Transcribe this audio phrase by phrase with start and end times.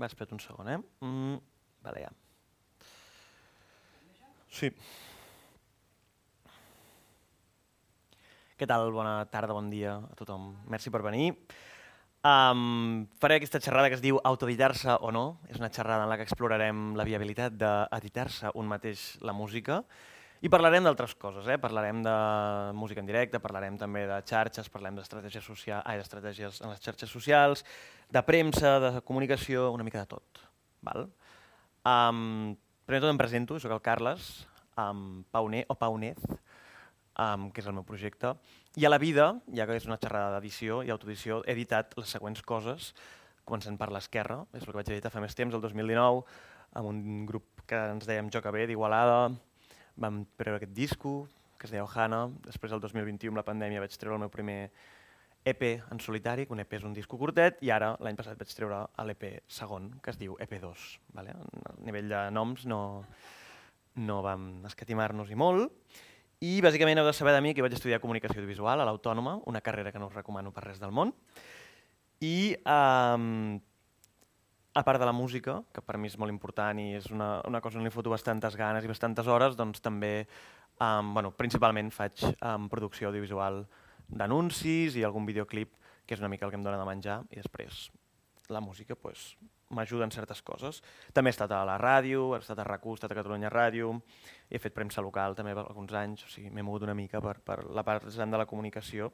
[0.00, 0.78] Va, espera't un segon, eh?
[1.04, 1.34] Mm,
[1.84, 2.10] vale, ja.
[4.48, 4.70] Sí.
[8.56, 8.88] Què tal?
[8.96, 10.54] Bona tarda, bon dia a tothom.
[10.72, 11.34] Merci per venir.
[12.24, 15.24] Um, faré aquesta xerrada que es diu autoeditar-se o no.
[15.52, 19.82] És una xerrada en la que explorarem la viabilitat d'editar-se un mateix la música
[20.40, 21.58] i parlarem d'altres coses, eh?
[21.60, 22.12] parlarem de
[22.72, 27.12] música en directe, parlarem també de xarxes, parlarem d'estratègies socials, ai, d'estratègies en les xarxes
[27.12, 27.64] socials,
[28.08, 30.40] de premsa, de comunicació, una mica de tot.
[30.80, 31.10] Val?
[31.84, 32.54] Um,
[32.88, 34.30] primer tot em presento, sóc el Carles,
[34.80, 38.32] um, Pauné o Paunez, um, que és el meu projecte.
[38.80, 42.16] I a la vida, ja que és una xerrada d'edició i autoedició, he editat les
[42.16, 42.94] següents coses,
[43.44, 46.24] començant per l'esquerra, és el que vaig editar fa més temps, el 2019,
[46.80, 49.34] amb un grup que ens dèiem Joca B d'Igualada,
[49.96, 53.96] vam treure aquest disco, que es deia Ohana, després el 2021 amb la pandèmia vaig
[53.98, 54.70] treure el meu primer
[55.44, 58.52] EP en solitari, que un EP és un disco curtet, i ara l'any passat vaig
[58.56, 60.86] treure l'EP segon, que es diu EP2.
[61.16, 61.34] Vale?
[61.34, 62.80] A nivell de noms no,
[64.04, 65.72] no vam escatimar-nos-hi molt,
[66.40, 69.60] i bàsicament heu de saber de mi que vaig estudiar comunicació audiovisual a l'Autònoma, una
[69.64, 71.12] carrera que no us recomano per res del món,
[72.20, 73.60] i um,
[74.80, 77.60] a part de la música, que per mi és molt important i és una, una
[77.60, 80.26] cosa on li foto bastantes ganes i bastantes hores, doncs també,
[80.80, 83.62] um, bueno, principalment faig um, producció audiovisual
[84.08, 87.42] d'anuncis i algun videoclip, que és una mica el que em dóna de menjar, i
[87.42, 87.90] després
[88.50, 89.34] la música pues,
[89.70, 90.80] m'ajuda en certes coses.
[91.14, 93.92] També he estat a la ràdio, he estat a RAC1, he estat a Catalunya Ràdio,
[94.50, 97.62] he fet premsa local també alguns anys, o sigui, m'he mogut una mica per, per
[97.68, 99.12] la part de la comunicació.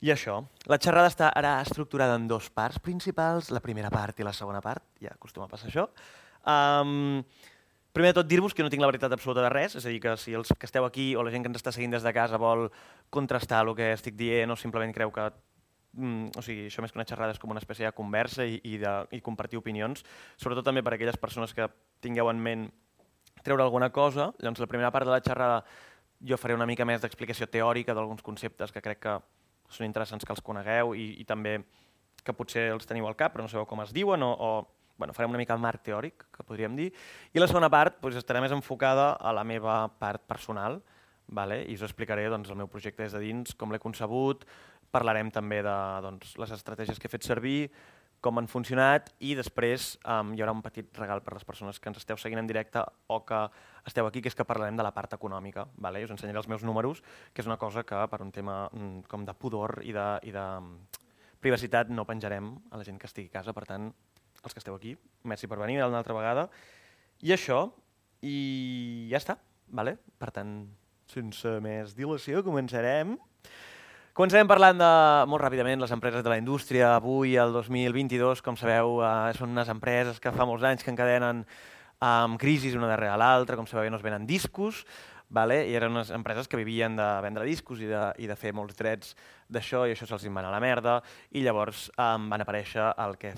[0.00, 4.24] I això, la xerrada està ara estructurada en dos parts principals, la primera part i
[4.24, 5.84] la segona part, ja acostuma a passar això.
[6.48, 7.20] Um,
[7.92, 9.98] primer de tot, dir-vos que no tinc la veritat absoluta de res, és a dir,
[10.00, 12.12] que si els que esteu aquí o la gent que ens està seguint des de
[12.16, 12.70] casa vol
[13.12, 15.26] contrastar el que estic dient o simplement creu que
[15.92, 18.56] mm, o sigui, això més que una xerrada és com una espècie de conversa i,
[18.64, 20.06] i, de, i compartir opinions,
[20.40, 21.68] sobretot també per a aquelles persones que
[22.00, 22.70] tingueu en ment
[23.44, 24.30] treure alguna cosa.
[24.40, 25.60] Llavors, la primera part de la xerrada
[26.24, 29.18] jo faré una mica més d'explicació teòrica d'alguns conceptes que crec que
[29.70, 31.60] són interessants que els conegueu i, i també
[32.20, 34.50] que potser els teniu al cap però no sabeu com es diuen o, o
[35.00, 36.90] bueno, farem una mica el marc teòric, que podríem dir.
[37.32, 40.82] I la segona part doncs, estarà més enfocada a la meva part personal
[41.30, 41.62] vale?
[41.64, 44.44] i us explicaré doncs, el meu projecte des de dins, com l'he concebut,
[44.92, 47.70] parlarem també de doncs, les estratègies que he fet servir,
[48.20, 51.88] com han funcionat i després um, hi haurà un petit regal per les persones que
[51.88, 53.40] ens esteu seguint en directe o que
[53.88, 55.66] esteu aquí, que és que parlarem de la part econòmica.
[55.80, 56.04] Vale?
[56.04, 57.00] Us ensenyaré els meus números,
[57.32, 60.34] que és una cosa que per un tema mm, com de pudor i de, i
[60.36, 61.00] de mm,
[61.40, 63.56] privacitat no penjarem a la gent que estigui a casa.
[63.56, 63.88] Per tant,
[64.42, 64.94] els que esteu aquí,
[65.24, 66.48] merci per venir una altra vegada.
[67.24, 67.64] I això,
[68.20, 69.40] i ja està.
[69.70, 69.96] Vale?
[70.18, 70.54] Per tant,
[71.08, 73.16] sense més dilació, començarem.
[74.10, 74.86] Començarem parlant de,
[75.30, 76.96] molt ràpidament, les empreses de la indústria.
[76.96, 81.44] Avui, el 2022, com sabeu, eh, són unes empreses que fa molts anys que encadenen
[82.02, 84.82] amb crisis una darrere l'altra, com sabeu, no es venen discos,
[85.28, 85.60] vale?
[85.70, 88.74] i eren unes empreses que vivien de vendre discos i de, i de fer molts
[88.74, 89.14] drets
[89.46, 90.98] d'això, i això se'ls va a la merda,
[91.30, 93.36] i llavors um, van aparèixer el que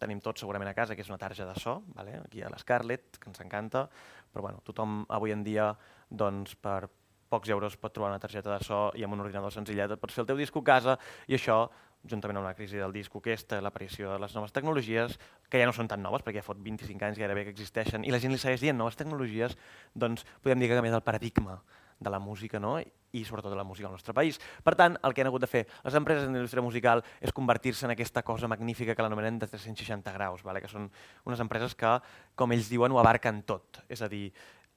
[0.00, 2.16] tenim tots segurament a casa, que és una tarja de so, vale?
[2.24, 3.90] aquí a l'Scarlett, que ens encanta,
[4.32, 5.74] però bueno, tothom avui en dia
[6.08, 6.88] doncs, per
[7.28, 10.24] pocs euros pot trobar una targeta de so i amb un ordinador senzillet pots fer
[10.24, 10.98] el teu disco a casa
[11.28, 11.68] i això,
[12.08, 15.16] juntament amb la crisi del disco aquesta, l'aparició de les noves tecnologies,
[15.48, 18.12] que ja no són tan noves perquè ja fot 25 anys gairebé que existeixen i
[18.12, 19.56] la gent li segueix dient noves tecnologies,
[19.94, 21.62] doncs podem dir que canvia el paradigma
[21.98, 22.76] de la música no?
[23.14, 24.40] i sobretot de la música al nostre país.
[24.62, 27.86] Per tant, el que han hagut de fer les empreses de l'indústria musical és convertir-se
[27.86, 30.60] en aquesta cosa magnífica que l'anomenen de 360 graus, vale?
[30.60, 30.90] que són
[31.24, 31.94] unes empreses que,
[32.34, 33.84] com ells diuen, ho abarquen tot.
[33.88, 34.26] És a dir,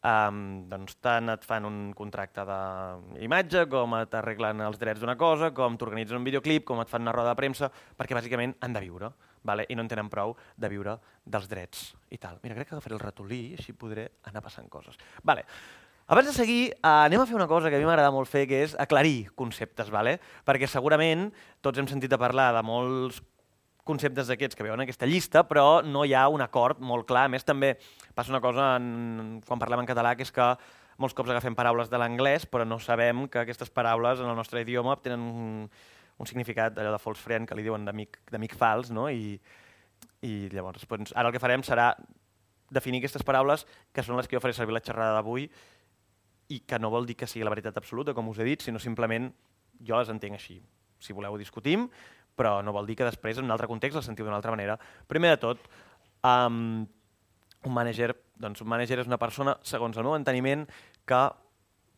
[0.05, 5.73] Um, doncs tant et fan un contracte d'imatge, com t'arreglen els drets d'una cosa, com
[5.77, 9.09] t'organitzen un videoclip, com et fan una roda de premsa, perquè bàsicament han de viure,
[9.43, 9.65] vale?
[9.67, 12.37] i no en tenen prou de viure dels drets i tal.
[12.43, 14.99] Mira, crec que agafaré el ratolí i així podré anar passant coses.
[15.23, 15.47] Vale.
[16.07, 18.45] Abans de seguir, uh, anem a fer una cosa que a mi m'agrada molt fer,
[18.47, 20.19] que és aclarir conceptes, vale?
[20.45, 23.19] perquè segurament tots hem sentit a parlar de molts
[23.87, 27.25] conceptes d'aquests que veuen aquesta llista, però no hi ha un acord molt clar.
[27.27, 27.75] A més, també
[28.15, 30.49] passa una cosa en, quan parlem en català, que és que
[31.01, 34.63] molts cops agafem paraules de l'anglès, però no sabem que aquestes paraules en el nostre
[34.65, 35.65] idioma tenen un,
[36.17, 39.07] un significat allò de false friend, que li diuen d'amic fals, no?
[39.09, 39.37] I,
[40.25, 41.91] i llavors, doncs, ara el que farem serà
[42.73, 45.47] definir aquestes paraules, que són les que jo faré servir la xerrada d'avui,
[46.49, 48.79] i que no vol dir que sigui la veritat absoluta, com us he dit, sinó
[48.79, 49.29] simplement
[49.83, 50.57] jo les entenc així.
[50.99, 51.85] Si voleu discutim,
[52.37, 54.77] però no vol dir que després en un altre context el sentiu d'una altra manera.
[55.09, 55.67] Primer de tot,
[56.21, 56.85] um,
[57.65, 60.67] un manager, doncs un manager és una persona, segons el meu enteniment,
[61.07, 61.21] que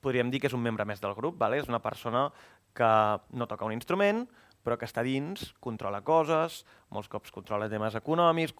[0.01, 1.59] podríem dir que és un membre més del grup, vale?
[1.59, 2.29] és una persona
[2.73, 2.91] que
[3.35, 4.23] no toca un instrument,
[4.63, 6.63] però que està dins, controla coses,
[6.93, 8.55] molts cops controla temes econòmics,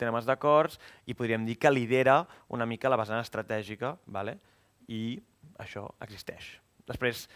[0.00, 0.78] temes d'acords,
[1.08, 2.22] i podríem dir que lidera
[2.52, 4.38] una mica la vessant estratègica, vale?
[4.88, 5.18] i
[5.60, 6.56] això existeix.
[6.88, 7.26] Després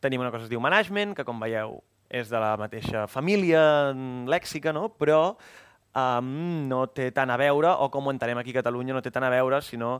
[0.00, 1.80] tenim una cosa que es diu management, que com veieu
[2.12, 3.62] és de la mateixa família
[4.28, 4.90] lèxica, no?
[5.00, 5.32] però
[5.96, 6.28] um,
[6.68, 9.24] no té tant a veure, o com ho entenem aquí a Catalunya, no té tant
[9.24, 9.96] a veure, sinó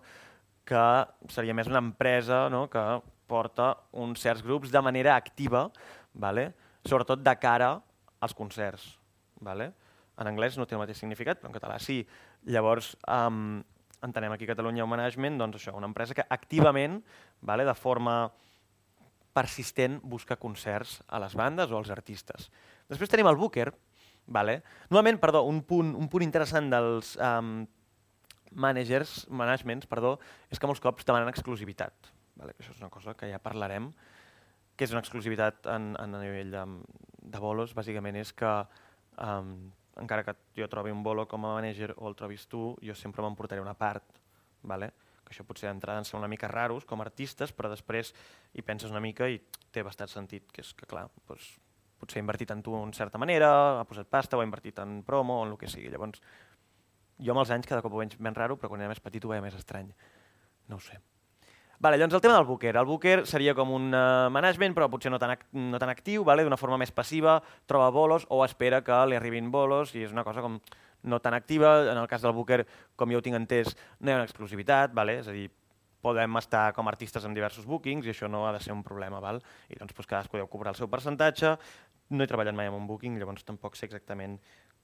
[0.69, 0.85] que
[1.33, 2.67] seria més una empresa no?
[2.71, 2.85] que
[3.27, 5.71] porta uns certs grups de manera activa,
[6.13, 6.51] vale?
[6.85, 7.79] sobretot de cara
[8.21, 8.93] als concerts.
[9.43, 9.73] Vale?
[10.21, 12.03] En anglès no té el mateix significat, però en català sí.
[12.53, 13.63] Llavors, um,
[14.05, 17.01] entenem aquí a Catalunya un management, doncs això, una empresa que activament,
[17.41, 18.17] vale, de forma
[19.33, 22.51] persistent, busca concerts a les bandes o als artistes.
[22.91, 23.71] Després tenim el booker,
[24.27, 24.61] vale?
[24.91, 27.63] Normalment, perdó, un punt, un punt interessant dels um,
[28.53, 30.19] managers, managements, perdó,
[30.53, 32.13] és que molts cops demanen exclusivitat.
[32.37, 32.57] Vale?
[32.59, 33.91] Això és una cosa que ja parlarem,
[34.77, 36.65] que és una exclusivitat en, en a nivell de,
[37.23, 38.53] de bolos, bàsicament és que
[39.21, 39.55] um,
[40.01, 43.25] encara que jo trobi un bolo com a manager o el trobis tu, jo sempre
[43.25, 44.05] m'emportaré una part,
[44.63, 44.93] vale?
[45.33, 48.13] Que això potser d'entrada ens una mica raros com a artistes, però després
[48.53, 49.41] hi penses una mica i
[49.73, 51.55] té bastant sentit, que és que clar, doncs,
[51.99, 55.01] potser ha invertit en tu en certa manera, ha posat pasta o ha invertit en
[55.07, 55.89] promo o en el que sigui.
[55.91, 56.21] Llavors,
[57.23, 59.25] jo amb els anys cada cop ho veig ben raro, però quan era més petit
[59.25, 59.89] ho veia més estrany.
[60.69, 60.99] No ho sé.
[61.83, 62.77] Vale, llavors el tema del booker.
[62.77, 66.45] El booker seria com un uh, management, però potser no tan, no tan actiu, vale?
[66.47, 70.23] d'una forma més passiva, troba bolos o espera que li arribin bolos i és una
[70.23, 70.61] cosa com
[71.03, 71.91] no tan activa.
[71.91, 72.63] En el cas del booker,
[72.97, 75.19] com jo ho tinc entès, no hi ha una exclusivitat, vale?
[75.23, 75.49] és a dir,
[76.03, 78.83] podem estar com a artistes en diversos bookings i això no ha de ser un
[78.83, 79.21] problema.
[79.23, 79.39] Val?
[79.71, 81.55] I doncs, doncs cadascú deu cobrar el seu percentatge.
[82.11, 84.41] No he treballat mai en un booking, llavors tampoc sé exactament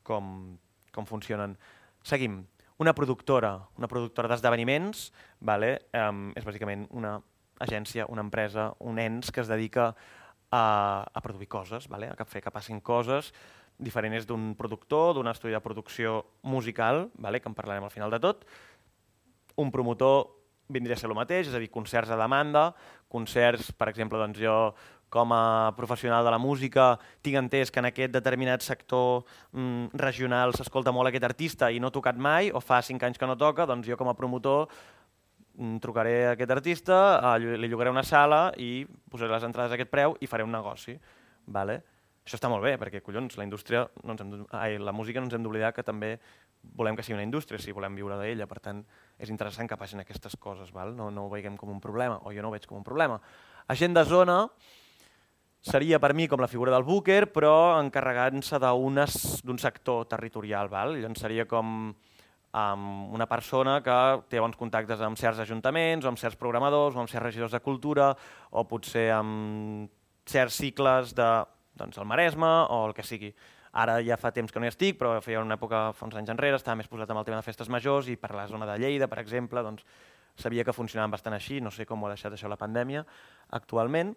[0.06, 0.56] com,
[0.94, 1.58] com funcionen.
[2.06, 2.44] Seguim
[2.78, 5.08] una productora, una productora d'esdeveniments,
[5.42, 5.74] vale?
[5.98, 7.18] um, és bàsicament una
[7.58, 9.90] agència, una empresa, un ens que es dedica
[10.54, 10.62] a,
[11.02, 12.12] a produir coses, vale?
[12.14, 13.32] a fer que passin coses
[13.78, 17.40] diferents d'un productor, d'un estudi de producció musical, vale?
[17.40, 18.44] que en parlarem al final de tot.
[19.56, 20.34] Un promotor
[20.68, 22.72] vindria a ser el mateix, és a dir, concerts a demanda,
[23.08, 24.58] concerts, per exemple, doncs jo
[25.08, 30.52] com a professional de la música, tinc entès que en aquest determinat sector mm, regional
[30.52, 33.38] s'escolta molt aquest artista i no ha tocat mai, o fa cinc anys que no
[33.40, 34.66] toca, doncs jo com a promotor
[35.56, 36.98] mm, trucaré a aquest artista,
[37.40, 40.98] li llogaré una sala i posaré les entrades a aquest preu i faré un negoci.
[41.48, 41.80] Vale?
[42.28, 45.30] Això està molt bé, perquè collons, la indústria, no ens hem, ai, la música no
[45.30, 46.18] ens hem d'oblidar que també
[46.76, 48.82] volem que sigui una indústria, si volem viure d'ella, per tant
[49.16, 50.92] és interessant que passin aquestes coses, val?
[50.92, 53.16] No, no ho veiem com un problema, o jo no ho veig com un problema.
[53.72, 54.36] Agent de zona,
[55.64, 60.68] seria per mi com la figura del booker, però encarregant-se d'un sector territorial.
[60.68, 60.98] Val?
[61.00, 63.98] Llavors seria com um, una persona que
[64.28, 67.64] té bons contactes amb certs ajuntaments, o amb certs programadors, o amb certs regidors de
[67.64, 68.12] cultura,
[68.50, 69.88] o potser amb
[70.28, 71.28] certs cicles de
[71.78, 73.32] doncs, el Maresme o el que sigui.
[73.78, 76.32] Ara ja fa temps que no hi estic, però feia una època, fa uns anys
[76.32, 78.78] enrere, estava més posat amb el tema de festes majors i per la zona de
[78.80, 79.84] Lleida, per exemple, doncs,
[80.38, 83.04] sabia que funcionaven bastant així, no sé com ho ha deixat això la pandèmia
[83.58, 84.14] actualment.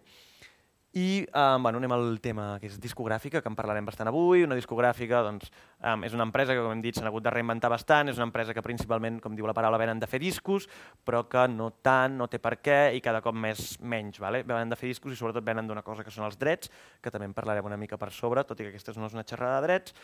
[0.94, 4.42] I um, bueno, anem al tema que és discogràfica, que en parlarem bastant avui.
[4.44, 5.48] Una discogràfica doncs,
[5.80, 8.26] um, és una empresa que, com hem dit, s'han hagut de reinventar bastant, és una
[8.28, 10.68] empresa que principalment, com diu la paraula, venen de fer discos,
[11.00, 14.20] però que no tant, no té per què i cada cop més menys.
[14.20, 14.42] Vale?
[14.44, 16.68] Venen de fer discos i sobretot venen d'una cosa que són els drets,
[17.00, 19.24] que també en parlarem una mica per sobre, tot i que aquesta no és una
[19.24, 19.96] xerrada de drets,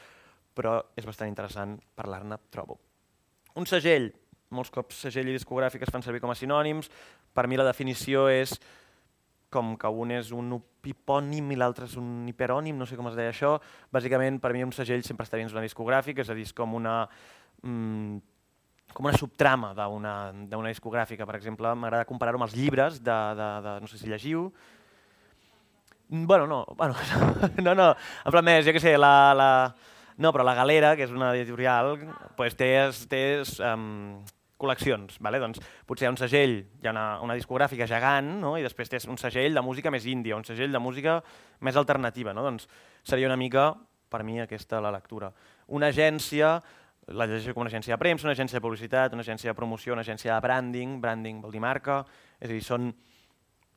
[0.56, 2.80] però és bastant interessant parlar-ne, trobo.
[3.60, 4.08] Un segell,
[4.56, 6.88] molts cops segell i discogràfic es fan servir com a sinònims,
[7.36, 8.56] per mi la definició és
[9.50, 10.54] com que un és un
[10.88, 13.56] hipònim i l'altre és un hiperònim, no sé com es deia això.
[13.92, 16.74] Bàsicament, per mi un segell sempre està dins una discogràfica, és a dir, és com
[16.78, 17.02] una,
[17.62, 18.18] mm,
[18.94, 21.26] com una subtrama d'una discogràfica.
[21.26, 24.50] Per exemple, m'agrada comparar-ho amb els llibres de, de, de, no sé si llegiu,
[26.10, 26.94] Bueno, no, bueno,
[27.62, 27.90] no, no,
[28.24, 29.48] en plan més, jo què sé, la, la...
[30.16, 31.98] No, però la Galera, que és una editorial,
[32.38, 32.70] pues té,
[33.12, 33.20] té
[33.60, 34.16] um,
[34.58, 35.18] col·leccions.
[35.24, 35.40] Vale?
[35.42, 38.56] Doncs potser hi ha un segell, hi ha una, una discogràfica gegant, no?
[38.58, 41.18] i després tens un segell de música més índia, un segell de música
[41.64, 42.34] més alternativa.
[42.36, 42.44] No?
[42.46, 42.68] Doncs
[43.06, 43.70] seria una mica,
[44.08, 45.30] per mi, aquesta la lectura.
[45.74, 46.56] Una agència,
[47.08, 49.94] la llegeixo com una agència de premsa, una agència de publicitat, una agència de promoció,
[49.94, 52.02] una agència de branding, branding vol dir marca,
[52.40, 52.90] és a dir, són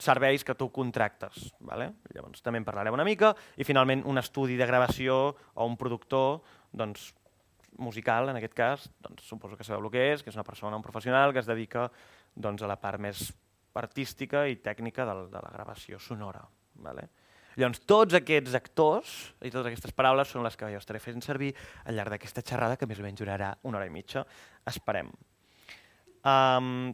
[0.02, 1.52] serveis que tu contractes.
[1.62, 1.92] Vale?
[2.16, 3.36] Llavors també en parlarem una mica.
[3.62, 5.18] I finalment un estudi de gravació
[5.54, 6.42] o un productor
[6.74, 7.12] doncs,
[7.82, 10.78] musical, en aquest cas, doncs, suposo que sabeu el que és, que és una persona,
[10.78, 11.88] un professional que es dedica
[12.36, 13.30] doncs, a la part més
[13.76, 16.44] artística i tècnica de, de la gravació sonora.
[16.82, 17.10] Vale?
[17.60, 21.52] Llavors, tots aquests actors i totes aquestes paraules són les que jo estaré fent servir
[21.84, 24.24] al llarg d'aquesta xerrada, que més o menys durarà una hora i mitja.
[24.72, 25.12] Esperem.
[26.24, 26.94] Um,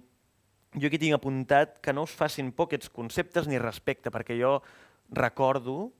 [0.77, 4.57] jo aquí tinc apuntat que no us facin por aquests conceptes ni respecte, perquè jo
[5.13, 5.91] recordo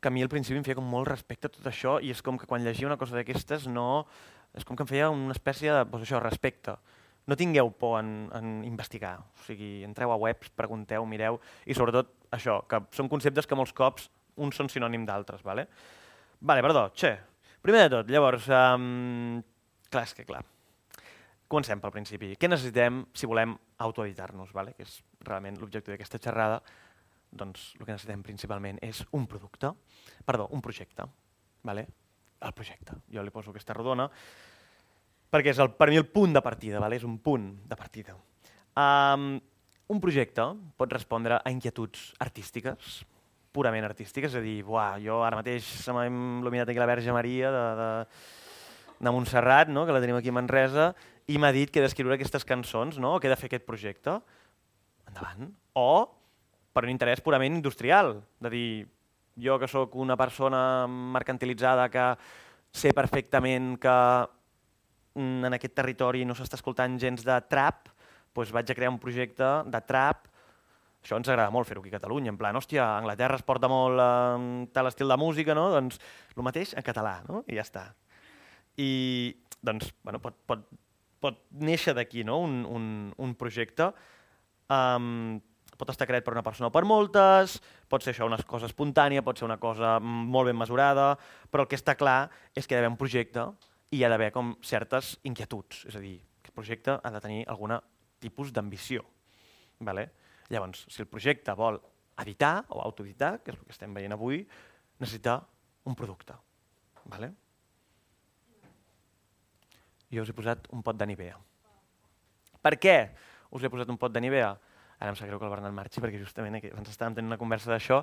[0.00, 2.22] que a mi al principi em feia com molt respecte a tot això i és
[2.24, 4.06] com que quan llegia una cosa d'aquestes no...
[4.56, 6.72] És com que em feia una espècie de doncs això, respecte.
[7.28, 9.18] No tingueu por en, en investigar.
[9.20, 11.36] O sigui, entreu a webs, pregunteu, mireu
[11.68, 14.08] i sobretot això, que són conceptes que molts cops
[14.40, 15.44] uns són sinònim d'altres.
[15.44, 15.68] Vale?
[16.40, 17.18] vale, perdó, che.
[17.60, 19.42] Primer de tot, llavors, um,
[19.92, 20.40] clar, és que clar,
[21.48, 22.34] Comencem pel principi.
[22.36, 24.74] Què necessitem si volem autoeditar-nos, vale?
[24.76, 26.58] que és realment l'objectiu d'aquesta xerrada?
[27.30, 29.72] Doncs el que necessitem principalment és un producte,
[30.24, 31.04] perdó, un projecte.
[31.68, 31.86] Vale?
[32.40, 32.96] El projecte.
[33.12, 34.08] Jo li poso aquesta rodona
[35.28, 36.96] perquè és el, per mi el punt de partida, vale?
[36.96, 38.16] és un punt de partida.
[38.78, 39.36] Um,
[39.92, 40.44] un projecte
[40.78, 43.02] pot respondre a inquietuds artístiques,
[43.52, 47.14] purament artístiques, és a dir, buah, jo ara mateix se m'ha il·luminat aquí la Verge
[47.14, 47.88] Maria de, de,
[49.00, 49.86] de Montserrat, no?
[49.86, 50.90] que la tenim aquí a Manresa,
[51.28, 53.16] i m'ha dit que he d'escriure aquestes cançons, no?
[53.18, 54.18] que he de fer aquest projecte,
[55.08, 55.52] endavant.
[55.76, 55.90] O
[56.78, 58.70] per un interès purament industrial, de dir,
[59.34, 62.06] jo que sóc una persona mercantilitzada que
[62.70, 63.98] sé perfectament que
[65.18, 67.90] mm, en aquest territori no s'està escoltant gens de trap,
[68.38, 70.28] doncs vaig a crear un projecte de trap
[71.02, 74.02] això ens agrada molt fer-ho aquí a Catalunya, en plan, hòstia, Anglaterra es porta molt
[74.02, 75.68] eh, tal estil de música, no?
[75.72, 75.98] Doncs
[76.34, 77.44] el mateix en català, no?
[77.46, 77.84] I ja està.
[78.82, 78.90] I,
[79.62, 80.66] doncs, bueno, pot, pot
[81.20, 82.38] pot néixer d'aquí no?
[82.46, 82.86] un, un,
[83.18, 83.90] un projecte.
[84.70, 85.38] Um,
[85.78, 87.58] pot estar creat per una persona o per moltes,
[87.88, 91.12] pot ser això una cosa espontània, pot ser una cosa molt ben mesurada,
[91.50, 93.46] però el que està clar és que hi ha d'haver un projecte
[93.94, 95.86] i hi ha d'haver com certes inquietuds.
[95.88, 97.80] És a dir, que el projecte ha de tenir alguna
[98.20, 99.06] tipus d'ambició.
[99.86, 100.10] Vale?
[100.50, 101.78] Llavors, si el projecte vol
[102.18, 104.42] editar o autoeditar, que és el que estem veient avui,
[104.98, 105.38] necessita
[105.86, 106.34] un producte.
[107.08, 107.30] Vale?
[110.10, 111.36] jo us he posat un pot de Nivea.
[112.64, 112.96] Per què
[113.54, 114.54] us he posat un pot de Nivea?
[114.98, 117.38] Ara em sap greu que el Bernat marxi, perquè justament aquí ens estàvem tenint una
[117.40, 118.00] conversa d'això.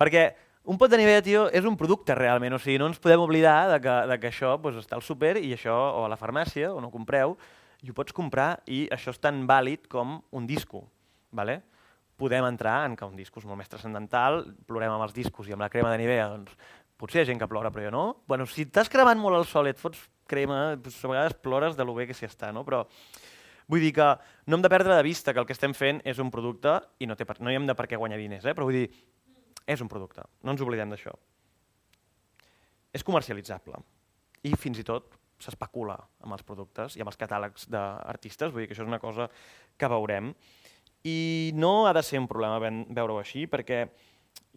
[0.00, 0.24] Perquè
[0.68, 3.70] un pot de Nivea, tio, és un producte realment, o sigui, no ens podem oblidar
[3.72, 6.72] de que, de que això doncs, està al súper i això, o a la farmàcia,
[6.76, 7.36] on ho compreu,
[7.84, 10.82] i ho pots comprar i això és tan vàlid com un disco.
[11.30, 11.60] Vale?
[12.18, 15.54] Podem entrar en que un disco és molt més transcendental, plorem amb els discos i
[15.54, 16.56] amb la crema de Nivea, doncs
[16.98, 18.04] potser hi ha gent que plora, però jo no.
[18.26, 21.78] Bueno, si t'has cremant molt el sol i et fots crema, doncs a vegades plores
[21.78, 22.64] de lo bé que s'hi està, no?
[22.66, 22.82] Però
[23.68, 24.08] vull dir que
[24.48, 27.08] no hem de perdre de vista que el que estem fent és un producte i
[27.08, 28.56] no, té per, no hi hem de per què guanyar diners, eh?
[28.56, 28.88] però vull dir,
[29.68, 31.12] és un producte, no ens oblidem d'això.
[32.96, 33.80] És comercialitzable
[34.48, 38.70] i fins i tot s'especula amb els productes i amb els catàlegs d'artistes, vull dir
[38.70, 39.28] que això és una cosa
[39.78, 40.32] que veurem.
[41.06, 43.84] I no ha de ser un problema veure-ho així, perquè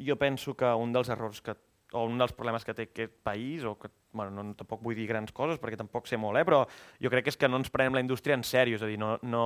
[0.01, 1.53] jo penso que un dels errors que
[1.93, 5.07] o un dels problemes que té aquest país, o que, bueno, no, tampoc vull dir
[5.09, 6.63] grans coses perquè tampoc sé molt, eh, però
[7.03, 8.99] jo crec que és que no ens prenem la indústria en sèrio, és a dir,
[9.01, 9.45] no, no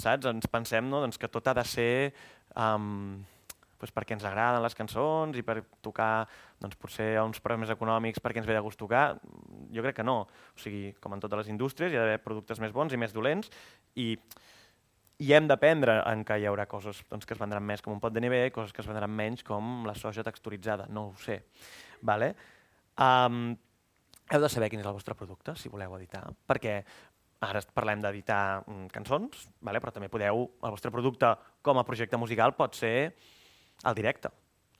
[0.00, 0.26] saps?
[0.30, 1.02] Ens pensem no?
[1.02, 1.94] doncs que tot ha de ser
[2.58, 3.22] um,
[3.80, 6.26] doncs perquè ens agraden les cançons i per tocar
[6.62, 9.18] doncs, potser a uns preus més econòmics perquè ens ve de gust tocar.
[9.74, 10.22] Jo crec que no.
[10.24, 13.14] O sigui, com en totes les indústries, hi ha d'haver productes més bons i més
[13.14, 13.50] dolents
[14.00, 14.14] i
[15.22, 18.00] i hem d'aprendre en que hi haurà coses doncs, que es vendran més com un
[18.02, 21.40] pot de nivell, coses que es vendran menys com la soja texturitzada, no ho sé.
[22.02, 22.32] Vale?
[22.98, 23.54] Um,
[24.30, 26.78] heu de saber quin és el vostre producte, si voleu editar, perquè
[27.44, 29.80] ara parlem d'editar mm, cançons, vale?
[29.82, 32.96] però també podeu, el vostre producte com a projecte musical pot ser
[33.84, 34.30] el directe,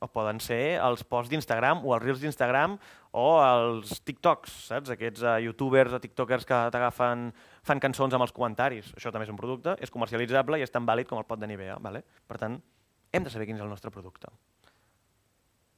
[0.04, 2.76] o poden ser els posts d'Instagram o els reels d'Instagram
[3.16, 4.92] o els TikToks, saps?
[4.94, 7.28] Aquests uh, youtubers o tiktokers que t'agafen,
[7.64, 8.92] fan cançons amb els comentaris.
[8.99, 11.49] Això també és un producte, és comercialitzable i és tan vàlid com el pot de
[11.50, 11.78] Nivea.
[11.82, 12.04] Vale?
[12.28, 12.58] Per tant,
[13.14, 14.32] hem de saber quin és el nostre producte.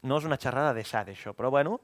[0.07, 1.81] No és una xerrada de sad, això, però bueno,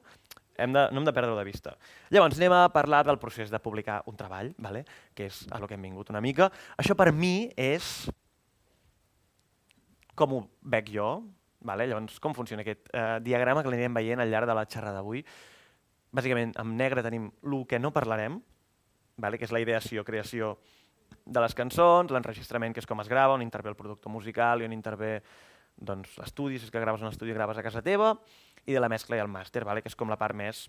[0.55, 1.75] hem de, no hem de perdre de vista.
[2.13, 4.83] Llavors, anem a parlar del procés de publicar un treball, vale?
[5.13, 6.49] que és a lo que hem vingut una mica.
[6.79, 8.05] Això per mi és
[10.15, 11.07] com ho veig jo,
[11.63, 11.87] Vale?
[11.87, 15.23] Llavors, com funciona aquest eh, diagrama que l'anirem veient al llarg de la xerrada d'avui?
[16.13, 18.37] Bàsicament, en negre tenim el que no parlarem,
[19.17, 19.39] vale?
[19.39, 20.57] que és la ideació, creació
[21.25, 24.67] de les cançons, l'enregistrament, que és com es grava, on intervé el producte musical i
[24.67, 25.15] on intervé
[25.77, 28.13] doncs, l'estudi, si és que graves un estudi graves a casa teva,
[28.65, 29.81] i de la mescla i el màster, vale?
[29.81, 30.67] que és com la part més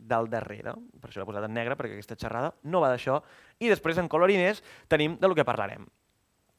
[0.00, 0.74] del darrere.
[1.00, 3.20] Per això l'he posat en negre, perquè aquesta xerrada no va d'això.
[3.60, 5.84] I després, en coloriners, tenim de lo que parlarem,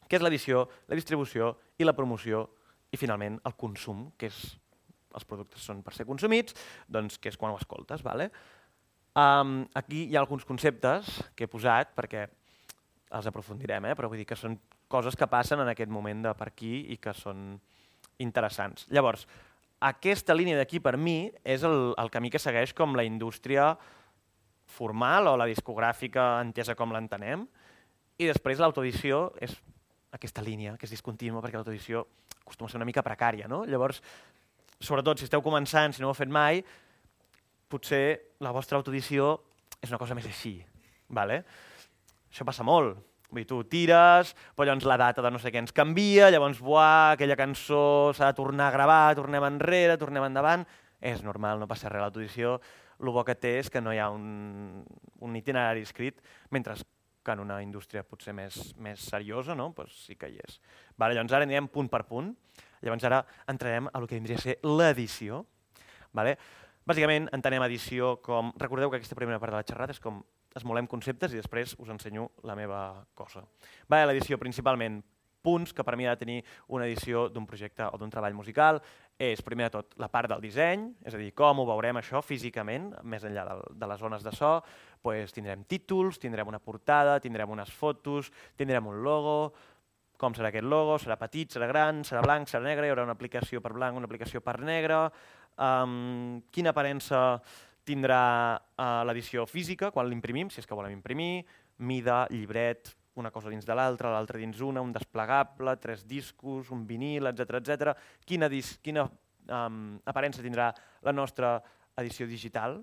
[0.08, 2.50] que és l'edició, la distribució i la promoció
[2.92, 4.42] i finalment el consum, que és
[5.16, 6.56] els productes són per ser consumits,
[6.88, 8.04] doncs que és quan ho escoltes.
[8.04, 8.30] Vale?
[9.12, 12.28] Um, aquí hi ha alguns conceptes que he posat perquè
[13.12, 13.96] els aprofundirem, eh?
[13.96, 14.56] però vull dir que són
[14.92, 17.58] coses que passen en aquest moment de per aquí i que són
[18.24, 18.86] interessants.
[18.92, 19.26] Llavors,
[19.82, 23.74] aquesta línia d'aquí per mi és el, el camí que segueix com la indústria
[24.72, 27.44] formal o la discogràfica entesa com l'entenem
[28.22, 29.58] i després l'autoedició és
[30.16, 32.06] aquesta línia que és discontínua perquè l'autoedició
[32.42, 33.48] acostuma a ser una mica precària.
[33.52, 33.64] No?
[33.66, 34.02] Llavors,
[34.82, 36.64] sobretot si esteu començant, si no ho heu fet mai,
[37.72, 39.38] potser la vostra autoedició
[39.82, 40.58] és una cosa més així.
[41.12, 41.42] Vale?
[42.32, 43.00] Això passa molt.
[43.32, 46.60] Vull dir, tu tires, però llavors la data de no sé què ens canvia, llavors,
[46.60, 50.66] buah, aquella cançó s'ha de tornar a gravar, tornem enrere, tornem endavant.
[51.00, 52.04] És normal, no passa res.
[52.04, 52.58] L'autoedició,
[53.00, 54.84] el bo que té és que no hi ha un,
[55.24, 56.20] un itinerari escrit,
[56.52, 56.76] mentre
[57.24, 59.72] que en una indústria potser més, més seriosa, no?
[59.78, 60.60] pues sí que hi és.
[60.98, 62.34] Vale, llavors ara anirem punt per punt.
[62.82, 65.44] Llavors ara entrarem a el que vindria a ser l'edició.
[66.18, 66.36] Vale?
[66.88, 68.52] Bàsicament entenem edició com...
[68.60, 70.24] Recordeu que aquesta primera part de la xerrada és com
[70.58, 72.82] esmolem conceptes i després us ensenyo la meva
[73.16, 73.46] cosa.
[73.88, 75.00] Vale, l'edició principalment
[75.42, 78.82] punts que per mi ha de tenir una edició d'un projecte o d'un treball musical
[79.22, 82.24] és, primer de tot, la part del disseny, és a dir, com ho veurem això
[82.26, 84.56] físicament, més enllà de, de les zones de so,
[85.06, 89.36] pues, tindrem títols, tindrem una portada, tindrem unes fotos, tindrem un logo,
[90.22, 93.18] com serà aquest logo, serà petit, serà gran, serà blanc, serà negre, hi haurà una
[93.18, 95.04] aplicació per blanc, una aplicació per negre,
[95.62, 97.22] um, quina aparença
[97.86, 98.24] tindrà
[98.58, 101.46] uh, l'edició física quan l'imprimim, si és que volem imprimir,
[101.82, 106.86] mida, llibret, una cosa dins de l'altra, l'altra dins una, un desplegable, tres discos, un
[106.88, 107.96] vinil, etc etc.
[108.26, 108.50] Quina,
[108.82, 110.72] quina um, aparença tindrà
[111.04, 111.58] la nostra
[112.00, 112.80] edició digital,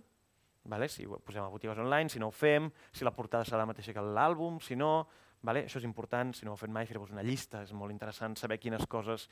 [0.68, 0.88] vale?
[0.88, 3.70] si ho posem a botigues online, si no ho fem, si la portada serà la
[3.70, 4.92] mateixa que l'àlbum, si no...
[5.38, 5.60] Vale?
[5.68, 8.32] Això és important, si no ho heu fet mai, fer-vos una llista, és molt interessant
[8.34, 9.28] saber quines coses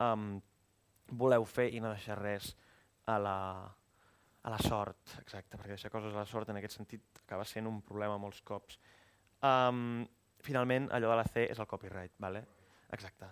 [0.00, 0.38] um,
[1.20, 2.54] voleu fer i no deixar res
[3.12, 3.36] a la,
[4.40, 7.68] a la sort, exacte, perquè deixar coses a la sort en aquest sentit acaba sent
[7.68, 8.80] un problema molts cops.
[9.44, 10.06] Um,
[10.44, 12.44] finalment, allò de la C és el copyright, vale?
[12.94, 13.30] Exacte.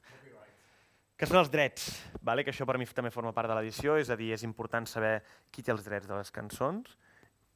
[1.16, 1.88] Que són els drets,
[2.24, 2.42] vale?
[2.42, 5.20] que això per mi també forma part de l'edició, és a dir, és important saber
[5.52, 6.96] qui té els drets de les cançons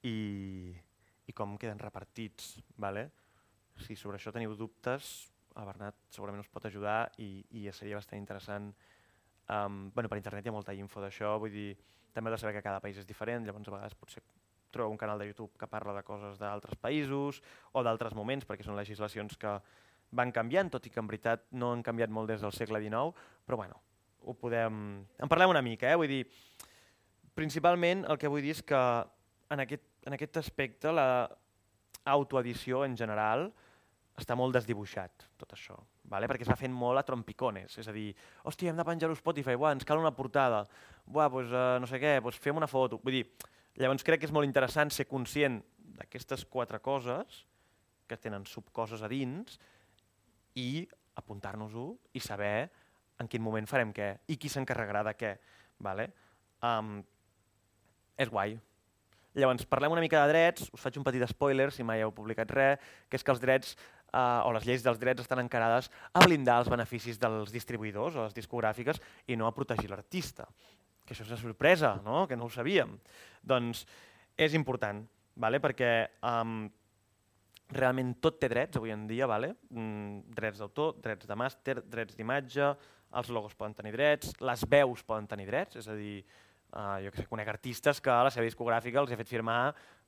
[0.06, 0.70] i,
[1.26, 2.60] i com queden repartits.
[2.78, 3.08] Vale?
[3.82, 8.20] Si sobre això teniu dubtes, el Bernat segurament us pot ajudar i, i seria bastant
[8.20, 8.70] interessant.
[9.50, 11.70] Um, bueno, per internet hi ha molta info d'això, vull dir,
[12.14, 14.22] també heu de saber que cada país és diferent, llavors a vegades potser
[14.76, 17.40] trobeu un canal de YouTube que parla de coses d'altres països
[17.72, 19.56] o d'altres moments, perquè són legislacions que
[20.16, 23.26] van canviant, tot i que en veritat no han canviat molt des del segle XIX,
[23.46, 23.80] però bueno,
[24.26, 25.02] ho podem...
[25.18, 25.98] En parlem una mica, eh?
[25.98, 26.22] vull dir,
[27.36, 28.80] principalment el que vull dir és que
[29.54, 31.08] en aquest, en aquest aspecte la
[32.06, 33.48] autoedició en general
[34.16, 35.76] està molt desdibuixat, tot això,
[36.08, 36.28] vale?
[36.30, 38.08] perquè es va fent molt a trompicones, és a dir,
[38.48, 40.62] hòstia, hem de penjar-ho a Spotify, buah, ens cal una portada,
[41.04, 43.26] buah, pues, uh, no sé què, pues fem una foto, vull dir,
[43.76, 45.58] Llavors crec que és molt interessant ser conscient
[45.98, 47.42] d'aquestes quatre coses,
[48.08, 49.58] que tenen subcoses a dins,
[50.56, 50.86] i
[51.20, 52.68] apuntar-nos-ho i saber
[53.20, 55.34] en quin moment farem què i qui s'encarregarà de què.
[55.84, 56.08] Vale?
[56.64, 57.02] Um,
[58.16, 58.56] és guai.
[59.36, 62.52] Llavors, parlem una mica de drets, us faig un petit spoiler si mai heu publicat
[62.56, 66.24] res, que és que els drets uh, o les lleis dels drets estan encarades a
[66.24, 70.48] blindar els beneficis dels distribuïdors o les discogràfiques i no a protegir l'artista
[71.06, 72.24] que això és una sorpresa, no?
[72.28, 72.96] que no ho sabíem.
[73.42, 73.84] Doncs
[74.36, 75.04] és important,
[75.40, 75.60] vale?
[75.62, 75.92] perquè
[76.26, 76.66] um,
[77.72, 79.54] realment tot té drets avui en dia, vale?
[79.70, 82.74] mm, drets d'autor, drets de màster, drets d'imatge,
[83.16, 86.18] els logos poden tenir drets, les veus poden tenir drets, és a dir,
[86.74, 89.60] uh, jo que sé, conec artistes que a la seva discogràfica els ha fet firmar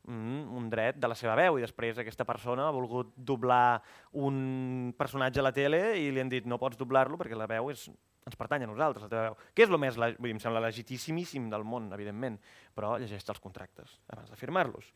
[0.08, 3.80] mm, un dret de la seva veu i després aquesta persona ha volgut doblar
[4.18, 7.70] un personatge a la tele i li han dit no pots doblar-lo perquè la veu
[7.72, 7.88] és
[8.28, 9.38] ens pertany a nosaltres, la teva veu.
[9.56, 12.38] Què és el més, vull dir, em sembla legitíssimíssim del món, evidentment,
[12.76, 14.92] però llegeix els contractes abans de firmar-los.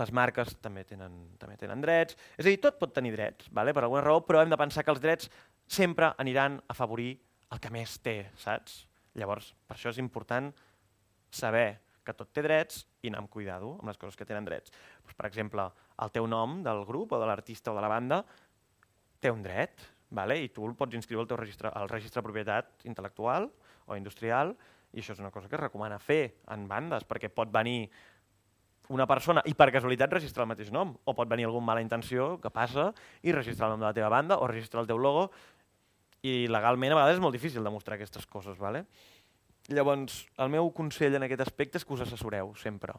[0.00, 3.74] Les marques també tenen, també tenen drets, és a dir, tot pot tenir drets, vale?
[3.76, 5.30] per alguna raó, però hem de pensar que els drets
[5.70, 7.12] sempre aniran a afavorir
[7.50, 8.84] el que més té, saps?
[9.18, 10.52] Llavors, per això és important
[11.34, 14.72] saber que tot té drets i anar amb cuidado amb les coses que tenen drets.
[15.04, 15.66] Pues, per exemple,
[16.02, 18.22] el teu nom del grup o de l'artista o de la banda
[19.20, 20.38] té un dret, vale?
[20.42, 23.48] i tu el pots inscriure al teu registre, al registre de propietat intel·lectual
[23.86, 24.54] o industrial,
[24.92, 27.88] i això és una cosa que es recomana fer en bandes, perquè pot venir
[28.90, 32.34] una persona i per casualitat registrar el mateix nom, o pot venir algun mala intenció
[32.42, 32.90] que passa
[33.22, 35.28] i registrar el nom de la teva banda o registrar el teu logo,
[36.26, 38.58] i legalment a vegades és molt difícil demostrar aquestes coses.
[38.60, 38.84] Vale?
[39.70, 42.96] Llavors, el meu consell en aquest aspecte és que us assessoreu sempre,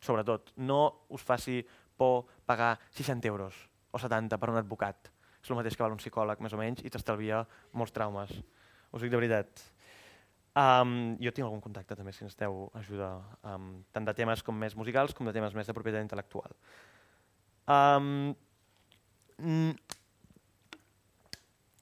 [0.00, 0.54] sobretot.
[0.56, 1.60] No us faci
[1.98, 3.58] por pagar 60 euros
[3.90, 5.10] o 70 per un advocat
[5.42, 7.42] és el mateix que val un psicòleg, més o menys, i t'estalvia
[7.78, 8.30] molts traumes.
[8.92, 9.64] Us dic de veritat.
[10.52, 13.14] Um, jo tinc algun contacte també, si necessiteu ajuda,
[13.48, 16.52] um, tant de temes com més musicals com de temes més de propietat intel·lectual.
[17.72, 18.34] Um,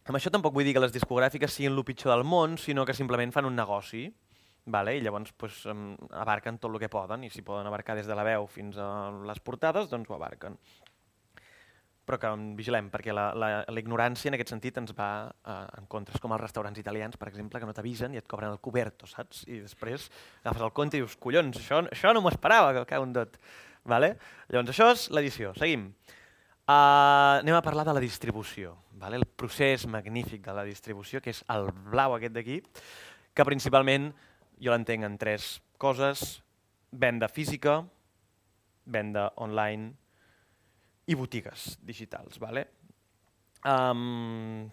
[0.07, 2.95] amb això tampoc vull dir que les discogràfiques siguin el pitjor del món, sinó que
[2.95, 4.07] simplement fan un negoci,
[4.71, 4.95] vale?
[4.97, 8.25] i llavors pues, abarquen tot el que poden, i si poden abarcar des de la
[8.25, 10.57] veu fins a les portades, doncs ho abarquen.
[12.11, 15.59] Però que en vigilem, perquè la, la, la ignorància en aquest sentit ens va eh,
[15.79, 16.17] en contra.
[16.17, 19.07] És com els restaurants italians, per exemple, que no t'avisen i et cobren el coberto,
[19.07, 19.45] saps?
[19.47, 20.09] I després
[20.43, 23.39] agafes el compte i dius, collons, això, això no m'ho esperava, que cau un dot.
[23.87, 24.17] Vale?
[24.51, 25.55] Llavors, això és l'edició.
[25.61, 25.87] Seguim.
[26.71, 29.19] Uh, anem a parlar de la distribució, vale?
[29.19, 32.61] el procés magnífic de la distribució, que és el blau aquest d'aquí,
[33.35, 34.11] que principalment
[34.63, 36.41] jo l'entenc en tres coses,
[36.91, 37.81] venda física,
[38.91, 40.00] venda online
[41.11, 42.39] i botigues digitals.
[42.43, 42.67] Vale?
[43.67, 44.71] Um,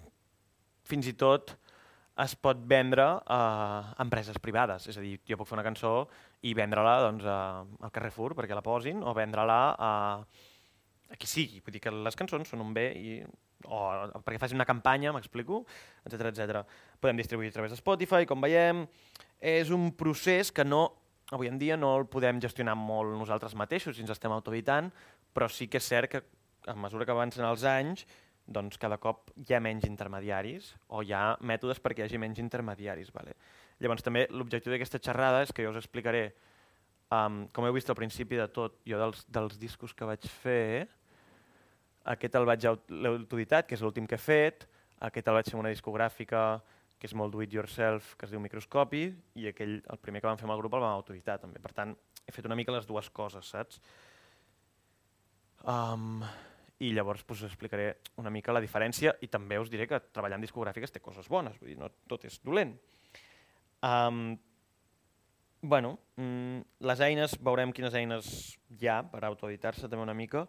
[0.87, 1.55] fins i tot
[2.17, 3.39] es pot vendre a
[4.01, 6.07] empreses privades, és a dir, jo puc fer una cançó
[6.49, 9.91] i vendre-la doncs, al Carrefour perquè la posin o vendre-la a,
[11.13, 11.61] a qui sigui.
[11.61, 13.19] Vull dir que les cançons són un bé i,
[13.69, 13.81] o
[14.25, 15.63] perquè faci una campanya, m'explico,
[16.09, 16.63] etc etc.
[17.01, 18.87] Podem distribuir a través de Spotify, com veiem.
[19.37, 20.87] És un procés que no
[21.31, 24.87] avui en dia no el podem gestionar molt nosaltres mateixos si ens estem autoeditant,
[25.37, 26.23] però sí que és cert que
[26.67, 28.07] a mesura que avancen els anys
[28.47, 32.39] doncs cada cop hi ha menys intermediaris o hi ha mètodes perquè hi hagi menys
[32.41, 33.11] intermediaris.
[33.13, 33.35] Vale?
[33.83, 36.31] Llavors també l'objectiu d'aquesta xerrada és que jo us explicaré,
[37.13, 40.87] um, com heu vist al principi de tot, jo dels, dels discos que vaig fer,
[42.07, 44.65] aquest el vaig autoeditat, que és l'últim que he fet,
[45.03, 46.47] aquest el vaig fer una discogràfica
[46.97, 49.03] que és molt do it yourself, que es diu Microscopi,
[49.37, 51.61] i aquell, el primer que vam fer amb el grup el vam autoeditar també.
[51.61, 51.91] Per tant,
[52.25, 53.83] he fet una mica les dues coses, saps?
[55.63, 56.21] Um,
[56.79, 60.45] I llavors pues, explicaré una mica la diferència i també us diré que treballar en
[60.45, 62.75] discogràfiques té coses bones, vull dir, no tot és dolent.
[63.81, 64.37] Um,
[65.61, 70.45] bueno, mm, les eines, veurem quines eines hi ha per autoeditar-se també una mica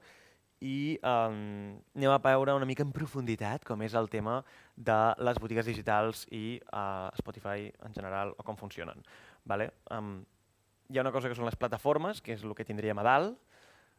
[0.61, 4.41] i um, anem a veure una mica en profunditat com és el tema
[4.77, 9.05] de les botigues digitals i uh, Spotify en general o com funcionen.
[9.47, 9.71] Vale?
[9.95, 10.19] Um,
[10.89, 13.39] hi ha una cosa que són les plataformes, que és el que tindríem a dalt.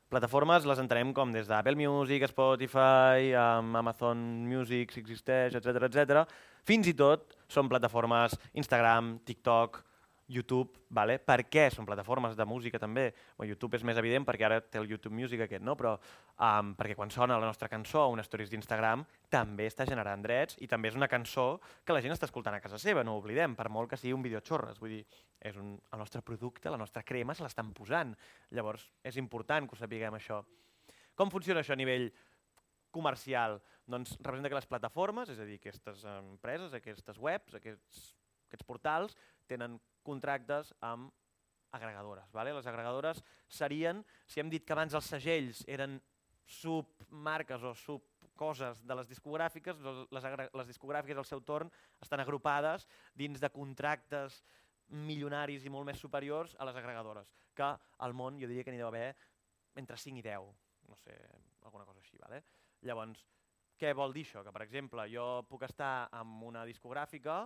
[0.10, 4.18] Plataformes les entenem com des d'Apple Music, Spotify, Amazon
[4.50, 6.24] Music, si existeix, etc etc.
[6.66, 9.84] Fins i tot són plataformes Instagram, TikTok,
[10.30, 11.18] YouTube, vale?
[11.20, 13.10] per què són plataformes de música també?
[13.36, 15.74] Bueno, YouTube és més evident perquè ara té el YouTube Music aquest, no?
[15.76, 20.22] però um, perquè quan sona la nostra cançó o una stories d'Instagram també està generant
[20.22, 21.48] drets i també és una cançó
[21.84, 24.14] que la gent està escoltant a casa seva, no ho oblidem, per molt que sigui
[24.14, 24.78] un vídeo xorres.
[24.80, 25.04] Vull dir,
[25.42, 28.14] és un, el nostre producte, la nostra crema se l'estan posant.
[28.54, 30.44] Llavors, és important que ho sapiguem això.
[31.18, 32.10] Com funciona això a nivell
[32.94, 33.58] comercial?
[33.90, 38.04] Doncs representa que les plataformes, és a dir, aquestes empreses, aquestes webs, aquests,
[38.50, 39.18] aquests portals,
[39.50, 41.14] tenen contractes amb
[41.72, 42.32] agregadores.
[42.34, 42.54] Vale?
[42.54, 46.00] Les agregadores serien, si hem dit que abans els segells eren
[46.50, 51.70] submarques o subcoses de les discogràfiques, doncs les, les discogràfiques al seu torn
[52.02, 54.42] estan agrupades dins de contractes
[54.90, 57.68] milionaris i molt més superiors a les agregadores, que
[58.06, 59.12] al món jo diria que n'hi deu haver
[59.78, 60.50] entre 5 i 10,
[60.90, 61.14] no sé,
[61.62, 62.18] alguna cosa així.
[62.18, 62.42] Vale?
[62.82, 63.22] Llavors,
[63.80, 64.42] què vol dir això?
[64.44, 67.44] Que, per exemple, jo puc estar amb una discogràfica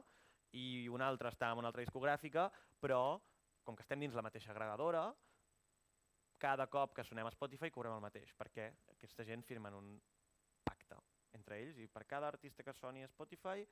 [0.53, 3.19] i un altre està en una altra discogràfica, però
[3.63, 5.07] com que estem dins la mateixa agregadora,
[6.37, 9.93] cada cop que sonem a Spotify cobrem el mateix, perquè aquesta gent firmen un
[10.63, 10.99] pacte
[11.37, 13.63] entre ells i per cada artista que soni a Spotify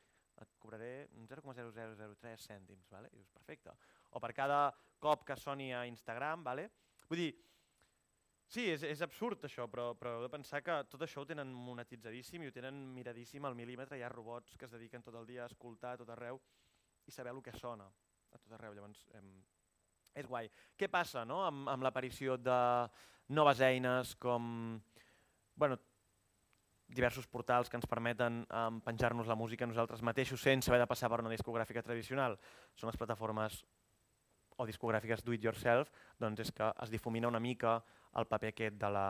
[0.42, 3.12] et cobraré 0,0003 cèntims, vale?
[3.12, 3.74] I dius, perfecte.
[4.16, 4.62] O per cada
[5.04, 6.70] cop que soni a Instagram, vale?
[7.12, 7.32] vull dir,
[8.48, 11.52] sí, és, és absurd això, però, però heu de pensar que tot això ho tenen
[11.52, 14.00] monetitzadíssim i ho tenen miradíssim al mil·límetre.
[14.00, 16.40] Hi ha robots que es dediquen tot el dia a escoltar tot arreu
[17.06, 18.74] i saber el que sona a tot arreu.
[18.76, 19.24] Llavors, eh,
[20.16, 20.50] és guai.
[20.78, 21.42] Què passa no?
[21.46, 22.60] amb, amb l'aparició de
[23.32, 24.80] noves eines com
[25.56, 25.78] bueno,
[26.92, 31.10] diversos portals que ens permeten um, penjar-nos la música nosaltres mateixos sense haver de passar
[31.10, 32.38] per una discogràfica tradicional.
[32.76, 33.62] Són les plataformes
[34.60, 37.80] o discogràfiques do it yourself, doncs és que es difumina una mica
[38.20, 39.08] el paper aquest de la,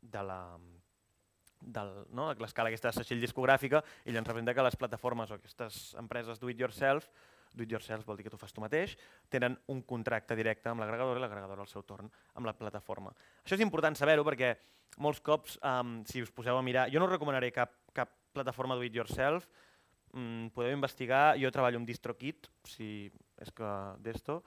[0.00, 0.38] de la,
[1.60, 2.30] del, no?
[2.38, 6.52] l'escala aquesta de setxell discogràfica i llavors representa que les plataformes o aquestes empreses do
[6.52, 7.10] it yourself
[7.54, 8.96] do it yourself vol dir que tu fas tu mateix,
[9.30, 13.14] tenen un contracte directe amb l'agregador i l'agregador al seu torn amb la plataforma.
[13.44, 14.54] Això és important saber-ho perquè
[15.02, 18.86] molts cops, um, si us poseu a mirar, jo no recomanaré cap, cap plataforma do
[18.86, 19.48] it yourself,
[20.14, 23.10] um, podeu investigar, jo treballo amb DistroKit, si
[23.42, 23.70] és que
[24.02, 24.42] d'esto,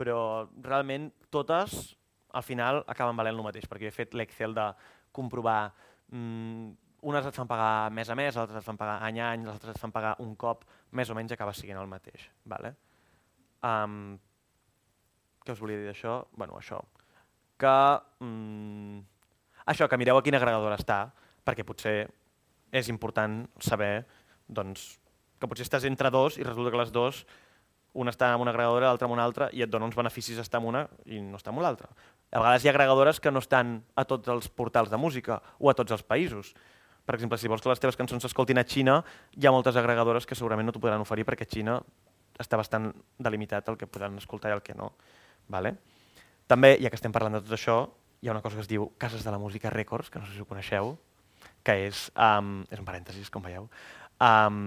[0.00, 1.96] però realment totes
[2.32, 4.70] al final acaben valent el mateix, perquè he fet l'Excel de
[5.12, 5.72] comprovar
[6.14, 6.70] um,
[7.06, 9.54] unes et fan pagar mes a mes, altres et fan pagar any a any, les
[9.54, 12.28] altres et fan pagar un cop, més o menys acaba siguent el mateix.
[12.44, 12.74] Vale?
[13.66, 14.16] Um,
[15.44, 16.22] què us volia dir d'això?
[16.36, 16.80] bueno, això.
[17.60, 17.74] Que,
[18.24, 19.00] um,
[19.66, 21.02] això, que mireu a quin agregador està,
[21.44, 22.08] perquè potser
[22.72, 24.06] és important saber
[24.48, 24.98] doncs,
[25.40, 27.24] que potser estàs entre dos i resulta que les dos
[27.92, 30.60] una està en una agregadora, l'altra en una altra, i et dona uns beneficis estar
[30.60, 31.88] en una i no està en l'altra.
[32.30, 35.70] A vegades hi ha agregadores que no estan a tots els portals de música o
[35.70, 36.54] a tots els països.
[37.06, 39.00] Per exemple, si vols que les teves cançons s'escoltin a Xina,
[39.36, 41.78] hi ha moltes agregadores que segurament no t'ho podran oferir perquè Xina
[42.40, 44.92] està bastant delimitat el que podran escoltar i el que no.
[45.50, 45.74] Vale?
[46.50, 47.78] També, ja que estem parlant de tot això,
[48.20, 50.34] hi ha una cosa que es diu Cases de la Música Records, que no sé
[50.34, 50.94] si ho coneixeu,
[51.64, 53.68] que és, um, és un parèntesis, com veieu,
[54.20, 54.60] um,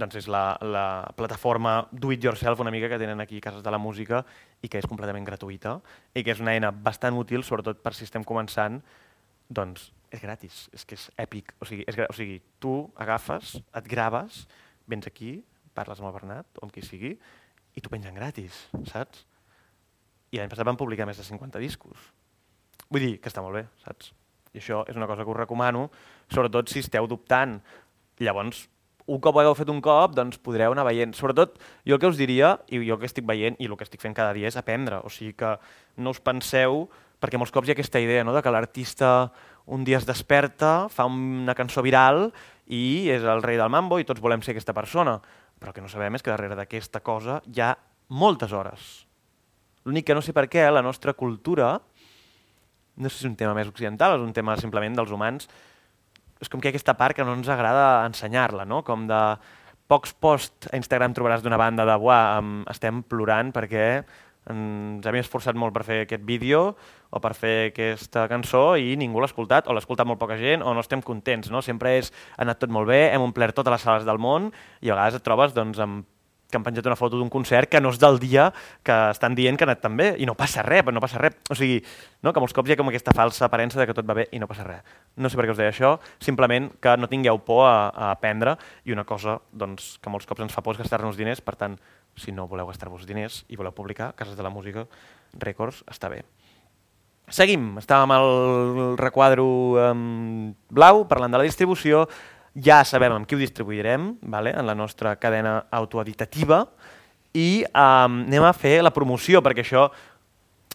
[0.00, 0.86] doncs és la, la
[1.18, 4.22] plataforma do-it-yourself una mica que tenen aquí Cases de la Música
[4.62, 5.78] i que és completament gratuïta
[6.14, 8.80] i que és una eina bastant útil, sobretot per si estem començant,
[9.50, 11.54] doncs és gratis, és que és èpic.
[11.62, 14.44] O sigui, és, o sigui tu agafes, et graves,
[14.90, 15.38] vens aquí,
[15.74, 17.14] parles amb el Bernat o amb qui sigui,
[17.74, 19.24] i t'ho pengen gratis, saps?
[20.30, 22.10] I l'any passat van publicar més de 50 discos.
[22.90, 24.12] Vull dir que està molt bé, saps?
[24.50, 25.88] I això és una cosa que us recomano,
[26.30, 27.60] sobretot si esteu dubtant.
[28.18, 28.64] Llavors,
[29.10, 31.14] un cop ho hagueu fet un cop, doncs podreu anar veient.
[31.18, 33.86] Sobretot, jo el que us diria, i jo el que estic veient, i el que
[33.86, 35.00] estic fent cada dia és aprendre.
[35.06, 35.54] O sigui que
[36.02, 36.84] no us penseu,
[37.22, 39.30] perquè molts cops hi ha aquesta idea no?, de que l'artista
[39.70, 42.28] un dia es desperta, fa una cançó viral
[42.66, 45.16] i és el rei del mambo i tots volem ser aquesta persona.
[45.60, 47.74] Però el que no sabem és que darrere d'aquesta cosa hi ha
[48.10, 48.90] moltes hores.
[49.86, 51.76] L'únic que no sé per què la nostra cultura,
[52.96, 55.46] no sé si és un tema més occidental, és un tema simplement dels humans,
[56.40, 58.82] és com que hi ha aquesta part que no ens agrada ensenyar-la, no?
[58.84, 59.20] com de
[59.90, 63.86] pocs posts a Instagram trobaràs d'una banda de buah, estem plorant perquè
[64.48, 66.62] ens hem esforçat molt per fer aquest vídeo
[67.10, 70.62] o per fer aquesta cançó i ningú l'ha escoltat, o l'ha escoltat molt poca gent,
[70.62, 71.50] o no estem contents.
[71.50, 71.60] No?
[71.62, 74.48] Sempre és, ha anat tot molt bé, hem omplert totes les sales del món
[74.80, 76.08] i a vegades et trobes doncs, amb
[76.50, 78.50] que han penjat una foto d'un concert que no és del dia
[78.82, 81.38] que estan dient que ha anat tan bé i no passa res, no passa res.
[81.50, 81.78] O sigui,
[82.26, 82.34] no?
[82.34, 84.42] que molts cops hi ha com aquesta falsa aparença de que tot va bé i
[84.42, 84.82] no passa res.
[85.16, 88.56] No sé per què us deia això, simplement que no tingueu por a, a aprendre
[88.84, 91.78] i una cosa doncs, que molts cops ens fa por és gastar-nos diners, per tant,
[92.18, 94.86] si no voleu gastar-vos diners i voleu publicar, Cases de la Música,
[95.38, 96.22] Records, està bé.
[97.30, 99.46] Seguim, estàvem al requadro
[99.78, 102.08] um, blau, parlant de la distribució,
[102.58, 104.50] ja sabem amb qui ho distribuirem, vale?
[104.50, 106.64] en la nostra cadena autoeditativa,
[107.30, 109.86] i um, anem a fer la promoció, perquè això...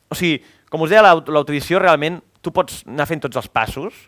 [0.05, 0.39] O sigui,
[0.71, 4.05] com us deia, l'autoedició realment tu pots anar fent tots els passos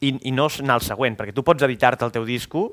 [0.00, 2.70] i, i no anar al següent, perquè tu pots editar-te el teu disco,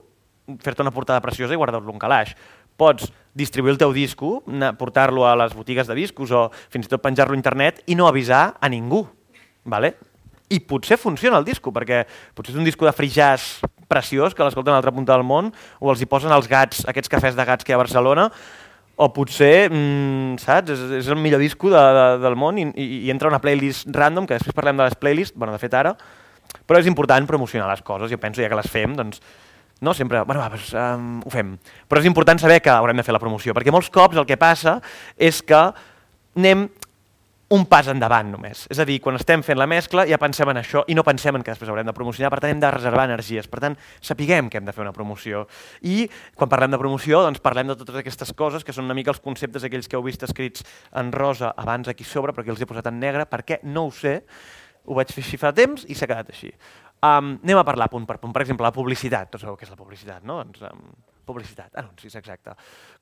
[0.63, 2.33] fer-te una portada preciosa i guardar-lo en calaix.
[2.79, 4.39] Pots distribuir el teu disco,
[4.79, 8.07] portar-lo a les botigues de discos o fins i tot penjar-lo a internet i no
[8.07, 9.03] avisar a ningú.
[9.67, 9.95] Vale?
[10.49, 13.59] I potser funciona el disco, perquè potser és un disco de free jazz
[13.91, 17.11] preciós que l'escolten a l'altra punta del món, o els hi posen els gats, aquests
[17.11, 18.29] cafès de gats que hi ha a Barcelona,
[18.95, 22.85] o potser, mm, saps, és, és el millor disco de, de, del món i, i,
[23.05, 25.95] i entra una playlist random, que després parlem de les playlists, bueno, de fet ara,
[26.65, 29.19] però és important promocionar les coses, jo penso, ja que les fem, doncs,
[29.81, 31.55] no sempre, bueno, va, doncs, um, ho fem.
[31.89, 34.39] Però és important saber que haurem de fer la promoció, perquè molts cops el que
[34.39, 34.79] passa
[35.17, 35.61] és que
[36.35, 36.67] anem
[37.53, 38.63] un pas endavant només.
[38.73, 41.37] És a dir, quan estem fent la mescla ja pensem en això i no pensem
[41.37, 44.49] en que després haurem de promocionar, per tant hem de reservar energies, per tant sapiguem
[44.49, 45.45] que hem de fer una promoció.
[45.85, 49.13] I quan parlem de promoció doncs parlem de totes aquestes coses que són una mica
[49.13, 50.65] els conceptes aquells que heu vist escrits
[50.97, 53.93] en rosa abans aquí sobre, però que els he posat en negre, perquè no ho
[53.93, 54.21] sé,
[54.85, 56.49] ho vaig fer així fa temps i s'ha quedat així.
[57.05, 58.33] Um, anem a parlar punt per punt.
[58.33, 59.29] Per exemple, la publicitat.
[59.33, 60.39] Tots sabeu què és la publicitat, no?
[60.41, 62.53] Doncs, um, publicitat, anuncis, exacte.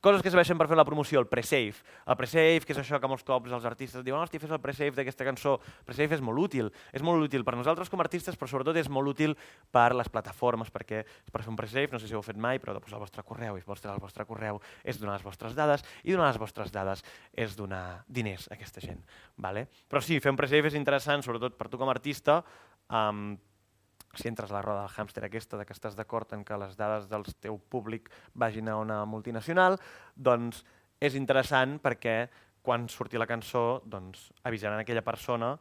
[0.01, 1.83] Coses que serveixen per fer la promoció, el pre-save.
[2.07, 4.95] El pre-save, que és això que molts cops els artistes diuen hosti, fes el pre-save
[4.97, 5.57] d'aquesta cançó.
[5.83, 8.79] El pre-save és molt útil, és molt útil per nosaltres com a artistes, però sobretot
[8.79, 9.35] és molt útil
[9.75, 12.63] per les plataformes, perquè per fer un pre-save, no sé si ho heu fet mai,
[12.63, 15.55] però de posar el vostre correu i posar el vostre correu és donar les vostres
[15.55, 17.03] dades, i donar les vostres dades
[17.35, 19.03] és donar diners a aquesta gent.
[19.35, 19.67] Vale?
[19.91, 22.41] Però sí, fer un pre-save és interessant, sobretot per tu com a artista,
[22.89, 23.35] um,
[24.13, 26.77] si entres a la roda del hàmster aquesta, de que estàs d'acord en que les
[26.77, 29.79] dades del teu públic vagin a una multinacional,
[30.15, 30.63] doncs
[31.01, 32.29] és interessant perquè
[32.63, 35.57] quan surti la cançó doncs, avisaran aquella persona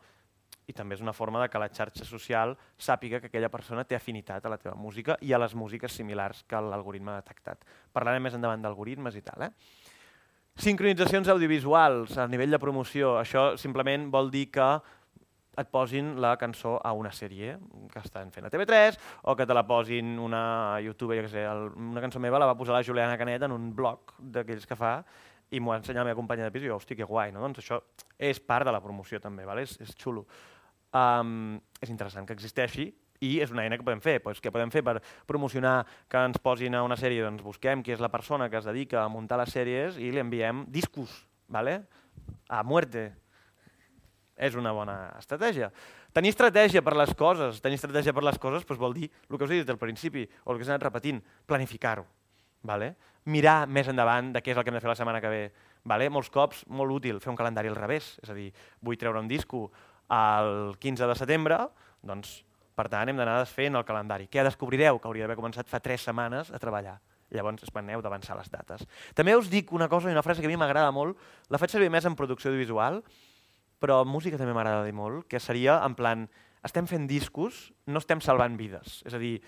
[0.71, 3.97] i també és una forma de que la xarxa social sàpiga que aquella persona té
[3.99, 7.65] afinitat a la teva música i a les músiques similars que l'algoritme ha detectat.
[7.93, 9.49] Parlarem més endavant d'algoritmes i tal.
[9.49, 9.51] Eh?
[10.63, 13.17] Sincronitzacions audiovisuals a nivell de promoció.
[13.19, 14.69] Això simplement vol dir que
[15.59, 17.59] et posin la cançó a una sèrie
[17.93, 18.97] que estan fent a TV3
[19.29, 22.49] o que te la posin una youtuber, jo què sé, el, una cançó meva la
[22.49, 24.95] va posar la Juliana Canet en un blog d'aquells que fa
[25.53, 27.43] i m'ho va ensenyar la meva companya de pis i jo, hosti, que guai, no?
[27.45, 27.83] Doncs això
[28.17, 29.67] és part de la promoció també, vale?
[29.69, 30.25] és, és xulo.
[30.97, 32.89] Um, és interessant que existeixi
[33.23, 34.19] i és una eina que podem fer.
[34.25, 34.97] Pues, què podem fer per
[35.29, 37.21] promocionar que ens posin a una sèrie?
[37.25, 40.23] Doncs busquem qui és la persona que es dedica a muntar les sèries i li
[40.25, 41.83] enviem discos, vale?
[42.49, 43.13] a muerte,
[44.43, 45.71] és una bona estratègia.
[46.13, 49.47] Tenir estratègia per les coses, tenir estratègia per les coses doncs vol dir el que
[49.47, 52.05] us he dit al principi, o el que s'ha anat repetint, planificar-ho.
[52.67, 52.95] Vale?
[53.31, 55.43] Mirar més endavant de què és el que hem de fer la setmana que ve.
[55.87, 56.11] Vale?
[56.11, 58.17] Molts cops, molt útil, fer un calendari al revés.
[58.23, 58.51] És a dir,
[58.83, 59.69] vull treure un disco
[60.13, 61.59] el 15 de setembre,
[62.03, 64.29] doncs Per tant, hem d'anar desfent el calendari.
[64.33, 64.99] Què descobrireu?
[64.99, 66.97] Que hauria d'haver començat fa tres setmanes a treballar.
[67.33, 68.85] Llavors, espaneu d'avançar les dates.
[69.17, 71.21] També us dic una cosa i una frase que a mi m'agrada molt,
[71.53, 73.01] la faig servir més en producció audiovisual,
[73.83, 76.29] però música també m'agrada dir molt, que seria en plan,
[76.63, 79.01] estem fent discos, no estem salvant vides.
[79.09, 79.41] És a dir,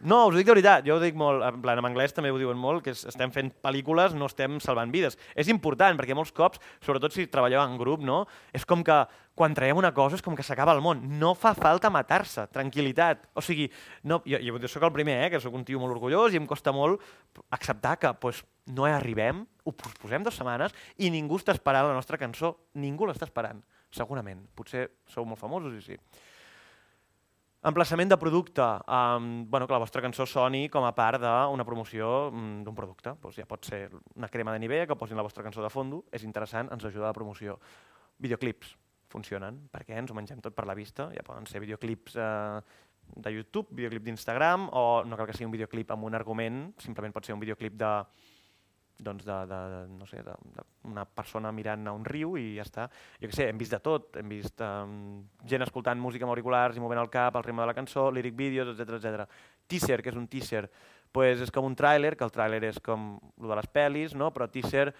[0.00, 2.32] no, us ho dic de veritat, jo ho dic molt, en plan, en anglès també
[2.32, 5.16] ho diuen molt, que estem fent pel·lícules, no estem salvant vides.
[5.34, 8.24] És important, perquè molts cops, sobretot si treballeu en grup, no?
[8.52, 8.98] és com que
[9.36, 11.02] quan traiem una cosa és com que s'acaba el món.
[11.20, 13.28] No fa falta matar-se, tranquil·litat.
[13.36, 13.68] O sigui,
[14.08, 16.48] no, jo, jo sóc el primer, eh, que sóc un tio molt orgullós i em
[16.48, 17.04] costa molt
[17.52, 18.40] acceptar que pues,
[18.72, 22.54] no hi arribem, ho posposem dues setmanes i ningú està esperant la nostra cançó.
[22.80, 23.60] Ningú l'està esperant,
[23.92, 24.40] segurament.
[24.56, 26.00] Potser sou molt famosos i sí.
[27.66, 32.28] Emplaçament de producte, um, bueno, que la vostra cançó soni com a part d'una promoció
[32.28, 33.16] um, d'un producte.
[33.18, 36.04] Pues ja pot ser una crema de Nivea que posin la vostra cançó de fondo,
[36.14, 37.56] és interessant, ens ajuda a la promoció.
[38.22, 38.76] Videoclips
[39.10, 42.60] funcionen, perquè ens ho mengem tot per la vista, ja poden ser videoclips eh,
[43.16, 47.18] de YouTube, videoclip d'Instagram, o no cal que sigui un videoclip amb un argument, simplement
[47.18, 47.92] pot ser un videoclip de,
[48.98, 49.60] doncs de, de,
[49.92, 52.86] no sé, d'una persona mirant a un riu i ja està.
[53.20, 56.76] Jo què sé, hem vist de tot, hem vist um, gent escoltant música amb auriculars
[56.76, 59.42] i movent el cap al ritme de la cançó, lyric videos, etc etc.
[59.68, 60.64] Teaser, que és un teaser,
[61.12, 64.32] pues és com un tràiler, que el tràiler és com el de les pel·lis, no?
[64.34, 64.90] però teaser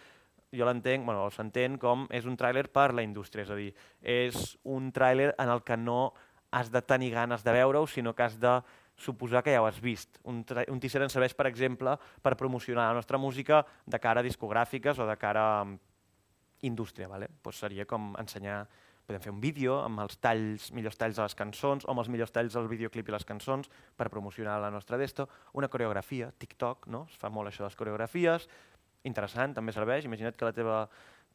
[0.57, 4.57] jo l'entenc, bueno, s'entén com és un tràiler per la indústria, és a dir, és
[4.65, 6.15] un tràiler en el que no
[6.55, 8.61] has de tenir ganes de veure-ho, sinó que has de
[8.97, 10.19] suposar que ja ho has vist.
[10.25, 14.27] Un, un teaser ens serveix, per exemple, per promocionar la nostra música de cara a
[14.27, 15.79] discogràfiques o de cara a mm,
[16.71, 17.09] indústria.
[17.09, 17.29] Vale?
[17.43, 18.65] Pues seria com ensenyar,
[19.07, 22.09] podem fer un vídeo amb els talls, millors talls de les cançons o amb els
[22.11, 25.29] millors talls del videoclip i les cançons per promocionar la nostra d'esto.
[25.55, 27.07] Una coreografia, TikTok, no?
[27.11, 28.49] es fa molt això de les coreografies,
[29.07, 30.09] interessant, també serveix.
[30.09, 30.81] Imagina't que la teva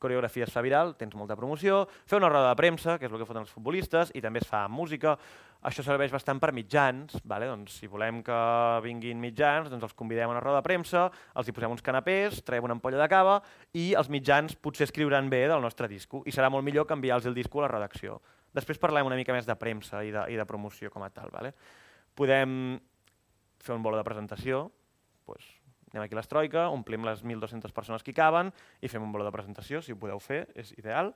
[0.01, 3.21] coreografia es fa viral, tens molta promoció, fer una roda de premsa, que és el
[3.21, 5.15] que foten els futbolistes, i també es fa música.
[5.69, 7.45] Això serveix bastant per mitjans, vale?
[7.45, 8.37] doncs, si volem que
[8.81, 11.05] vinguin mitjans, doncs els convidem a una roda de premsa,
[11.37, 13.37] els hi posem uns canapés, traiem una ampolla de cava
[13.77, 17.29] i els mitjans potser escriuran bé del nostre disco i serà molt millor que enviar-los
[17.29, 18.17] el disco a la redacció.
[18.57, 21.29] Després parlem una mica més de premsa i de, i de promoció com a tal.
[21.31, 21.53] Vale?
[22.17, 22.79] Podem
[23.61, 24.65] fer un bolo de presentació,
[25.29, 25.45] doncs,
[25.91, 28.51] anem aquí a l'Estroika, omplim les 1.200 persones que hi caben
[28.81, 31.11] i fem un valor de presentació, si ho podeu fer, és ideal.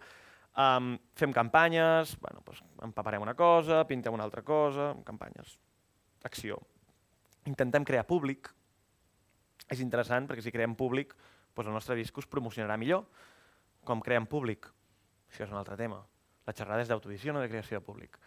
[0.55, 5.57] Um, fem campanyes, bueno, doncs empaparem una cosa, pintem una altra cosa, campanyes,
[6.23, 6.59] acció.
[7.47, 8.51] Intentem crear públic,
[9.71, 11.15] és interessant perquè si creem públic,
[11.55, 13.05] doncs el nostre disc es promocionarà millor.
[13.85, 14.67] Com creem públic?
[15.29, 16.01] Això és un altre tema.
[16.45, 18.19] La xerrada és d'autodició, no de creació de públic.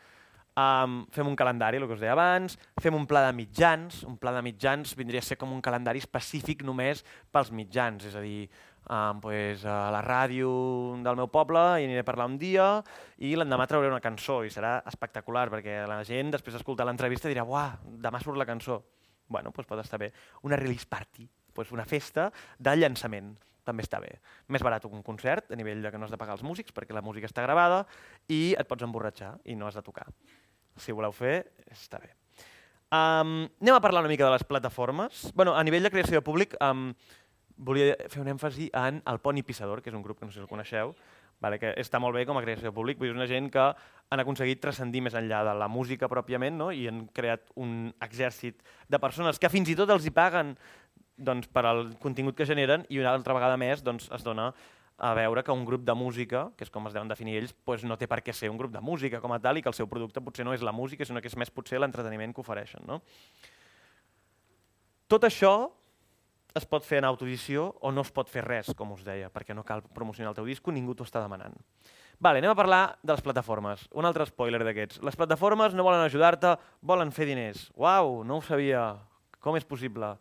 [0.59, 4.17] Um, fem un calendari, el que us deia abans, fem un pla de mitjans, un
[4.19, 8.23] pla de mitjans vindria a ser com un calendari específic només pels mitjans, és a
[8.25, 8.49] dir,
[8.91, 10.51] um, pues, a la ràdio
[11.05, 12.67] del meu poble i aniré a parlar un dia
[13.23, 17.45] i l'endemà trauré una cançó i serà espectacular perquè la gent després d'escoltar l'entrevista dirà
[17.47, 18.81] uah, demà surt la cançó.
[19.29, 20.11] Bueno, doncs pot estar bé.
[20.49, 23.37] Una release party, doncs una festa de llançament
[23.69, 24.17] també està bé.
[24.49, 26.97] Més barat un concert, a nivell de que no has de pagar els músics, perquè
[26.97, 27.85] la música està gravada,
[28.33, 30.09] i et pots emborratxar i no has de tocar
[30.83, 32.15] si voleu fer, està bé.
[32.89, 35.29] Um, anem a parlar una mica de les plataformes.
[35.37, 36.93] Bueno, a nivell de creació de públic, um,
[37.59, 40.39] volia fer un èmfasi en el Pony Pissador, que és un grup que no sé
[40.39, 40.95] si el coneixeu,
[41.43, 43.65] vale, que està molt bé com a creació de públic, dir, una gent que
[44.09, 46.71] han aconseguit transcendir més enllà de la música pròpiament no?
[46.73, 50.57] i han creat un exèrcit de persones que fins i tot els hi paguen
[51.19, 54.53] doncs, per al contingut que generen i una altra vegada més doncs, es dona
[54.99, 57.87] a veure que un grup de música, que és com es deuen definir ells, doncs
[57.87, 59.77] no té per què ser un grup de música com a tal i que el
[59.79, 62.83] seu producte potser no és la música, sinó que és més potser l'entreteniment que ofereixen.
[62.89, 62.99] No?
[65.09, 65.71] Tot això
[66.59, 69.55] es pot fer en autoedició o no es pot fer res, com us deia, perquè
[69.55, 71.55] no cal promocionar el teu disco, ningú t'ho està demanant.
[72.19, 73.85] Vale, anem a parlar de les plataformes.
[73.95, 74.99] Un altre spoiler d'aquests.
[75.07, 77.69] Les plataformes no volen ajudar-te, volen fer diners.
[77.79, 78.97] Uau, no ho sabia.
[79.39, 80.17] Com és possible?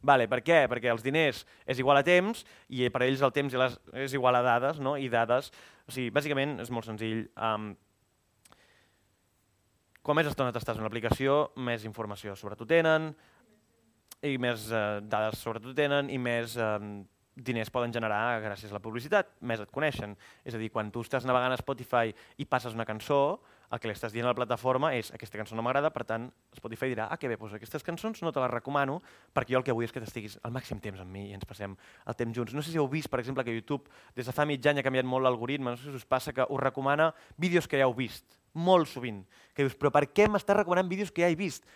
[0.00, 0.62] Vale, per què?
[0.70, 3.56] Perquè els diners és igual a temps i per ells el temps
[4.00, 4.96] és igual a dades, no?
[4.96, 5.50] i dades,
[5.84, 7.26] o sigui, bàsicament és molt senzill.
[7.36, 7.74] Um,
[10.00, 13.10] quan més estona t'estàs en l'aplicació, més informació sobre tu tenen,
[14.24, 17.02] i més uh, dades sobre tu tenen, i més um,
[17.36, 20.16] diners poden generar gràcies a la publicitat, més et coneixen.
[20.44, 23.40] És a dir, quan tu estàs navegant a Spotify i passes una cançó,
[23.70, 26.26] el que li estàs dient a la plataforma és aquesta cançó no m'agrada, per tant,
[26.56, 28.98] Spotify dirà, ah, que bé, doncs aquestes cançons no te les recomano
[29.34, 31.46] perquè jo el que vull és que t'estiguis al màxim temps amb mi i ens
[31.46, 32.56] passem el temps junts.
[32.56, 34.86] No sé si heu vist, per exemple, que YouTube des de fa mig any ha
[34.86, 37.94] canviat molt l'algoritme, no sé si us passa que us recomana vídeos que ja heu
[37.94, 38.26] vist,
[38.58, 39.22] molt sovint,
[39.54, 41.66] que dius, però per què m'està recomanant vídeos que ja he vist?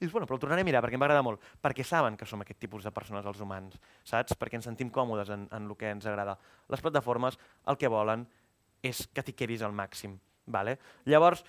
[0.00, 2.58] Dius, bueno, però el tornaré a mirar perquè m'agrada molt, perquè saben que som aquest
[2.58, 4.34] tipus de persones els humans, saps?
[4.34, 6.34] Perquè ens sentim còmodes en, en el que ens agrada.
[6.72, 7.38] Les plataformes
[7.70, 8.26] el que volen
[8.82, 10.18] és que t'hi quedis al màxim.
[10.46, 10.78] Vale?
[11.08, 11.44] Llavors,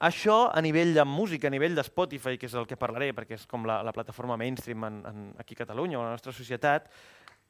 [0.00, 3.36] això a nivell de música, a nivell de Spotify, que és el que parlaré, perquè
[3.36, 6.32] és com la, la plataforma mainstream en, en, aquí a Catalunya o a la nostra
[6.32, 6.88] societat,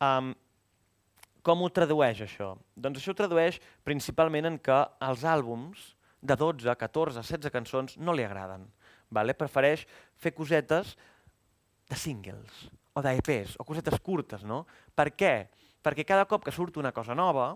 [0.03, 0.33] um,
[1.47, 2.53] com ho tradueix això?
[2.76, 8.12] Doncs això ho tradueix principalment en que els àlbums de 12, 14, 16 cançons no
[8.12, 8.66] li agraden.
[9.11, 9.35] Vale?
[9.35, 9.87] Prefereix
[10.20, 10.97] fer cosetes
[11.91, 14.45] de singles o d'EPs o cosetes curtes.
[14.47, 14.64] No?
[14.95, 15.35] Per què?
[15.81, 17.55] Perquè cada cop que surt una cosa nova,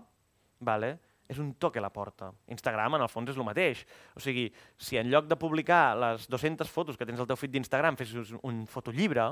[0.59, 0.95] vale?
[1.27, 2.31] És un toque a la porta.
[2.53, 3.85] Instagram, en el fons, és el mateix.
[4.15, 4.45] O sigui,
[4.77, 8.35] si en lloc de publicar les 200 fotos que tens al teu feed d'Instagram fessis
[8.41, 9.31] un fotollibre,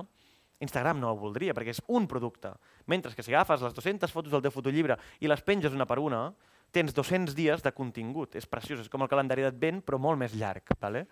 [0.64, 2.54] Instagram no ho voldria, perquè és un producte.
[2.88, 6.00] Mentre que si agafes les 200 fotos del teu fotollibre i les penges una per
[6.02, 6.28] una,
[6.74, 8.36] tens 200 dies de contingut.
[8.39, 10.74] És preciós, és com el calendari d'advent, però molt més llarg.
[10.82, 11.06] Vale?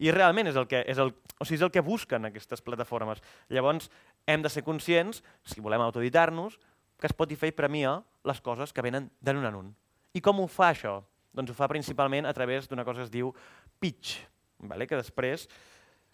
[0.00, 3.20] I realment és el, que, és, el, o sigui, és el que busquen aquestes plataformes.
[3.52, 3.90] Llavors,
[4.26, 6.56] hem de ser conscients, si volem autoeditar-nos,
[7.00, 7.98] que Spotify premia
[8.28, 9.70] les coses que venen de un en un.
[10.14, 10.98] I com ho fa això?
[11.36, 13.32] Doncs ho fa principalment a través d'una cosa que es diu
[13.78, 14.18] pitch,
[14.58, 14.86] vale?
[14.86, 15.48] que després...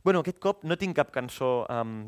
[0.05, 2.05] Bueno, aquest cop no tinc cap cançó um,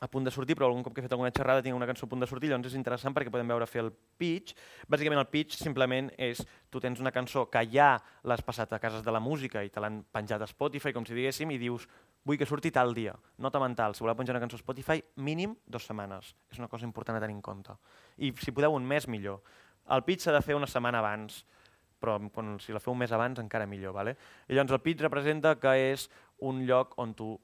[0.00, 2.06] a punt de sortir, però algun cop que he fet alguna xerrada tinc una cançó
[2.06, 3.90] a punt de sortir, llavors és interessant perquè podem veure fer el
[4.20, 4.54] pitch.
[4.86, 9.02] Bàsicament el pitch simplement és, tu tens una cançó que ja l'has passat a cases
[9.02, 11.88] de la música i te l'han penjat a Spotify, com si diguéssim, i dius,
[12.24, 13.16] vull que surti tal dia.
[13.42, 16.34] Nota mental, si voleu penjar una cançó a Spotify, mínim dues setmanes.
[16.52, 17.74] És una cosa important a tenir en compte.
[18.18, 19.42] I si podeu un mes, millor.
[19.94, 21.42] El pitch s'ha de fer una setmana abans,
[21.98, 23.94] però quan, si la feu mes abans encara millor.
[23.96, 24.16] Vale?
[24.48, 26.08] I llavors el pitch representa que és
[26.46, 27.34] un lloc on tu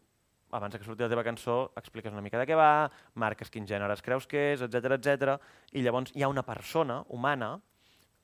[0.55, 2.86] abans que surti la teva cançó, expliques una mica de què va,
[3.18, 5.32] marques quins gèneres creus que és, etc etc.
[5.74, 7.57] i llavors hi ha una persona humana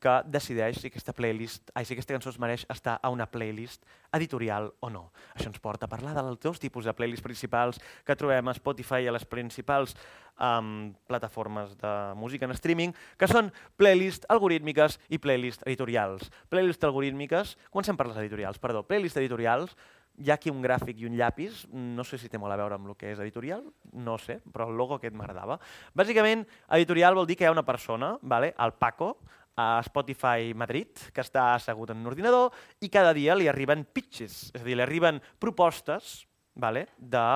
[0.01, 3.85] que decideix si aquesta playlist, ai, si aquesta cançó es mereix estar a una playlist
[4.17, 5.11] editorial o no.
[5.35, 9.05] Això ens porta a parlar dels dos tipus de playlists principals que trobem a Spotify
[9.05, 9.95] i a les principals
[10.41, 16.33] um, plataformes de música en streaming, que són playlists algorítmiques i playlists editorials.
[16.51, 19.77] Playlists algorítmiques, comencem per les editorials, perdó, playlists editorials
[20.21, 22.77] hi ha aquí un gràfic i un llapis, no sé si té molt a veure
[22.77, 23.63] amb el que és editorial,
[23.97, 25.57] no sé, però el logo aquest m'agradava.
[25.97, 26.45] Bàsicament,
[26.77, 28.53] editorial vol dir que hi ha una persona, vale?
[28.59, 29.15] el Paco,
[29.61, 34.49] a Spotify Madrid, que està assegut en un ordinador i cada dia li arriben pitches,
[34.55, 36.25] és a dir, li arriben propostes
[36.57, 36.87] vale?
[36.97, 37.27] de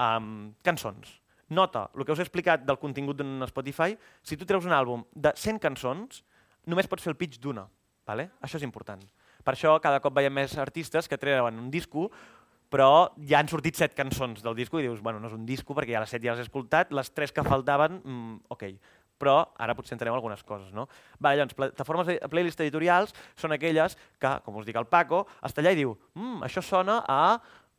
[0.00, 1.18] um, cançons.
[1.50, 5.04] Nota, el que us he explicat del contingut d'un Spotify, si tu treus un àlbum
[5.14, 6.22] de 100 cançons,
[6.70, 7.66] només pots fer el pitch d'una.
[8.06, 8.30] Vale?
[8.42, 9.02] Això és important.
[9.44, 12.08] Per això cada cop veiem més artistes que treuen un disco
[12.70, 15.74] però ja han sortit set cançons del disco i dius, bueno, no és un disco
[15.74, 18.64] perquè ja les set ja les he escoltat, les tres que faltaven, mm, ok,
[19.20, 20.72] però ara potser entenem algunes coses.
[20.72, 20.88] No?
[21.20, 25.62] Va, llavors, plataformes de playlist editorials són aquelles que, com us dic el Paco, està
[25.62, 27.22] allà i diu, mm, això sona a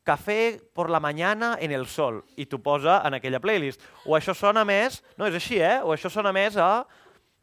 [0.04, 3.82] cafè por la mañana en el sol, i t'ho posa en aquella playlist.
[4.06, 5.80] O això sona més, no és així, eh?
[5.84, 6.84] O això sona més a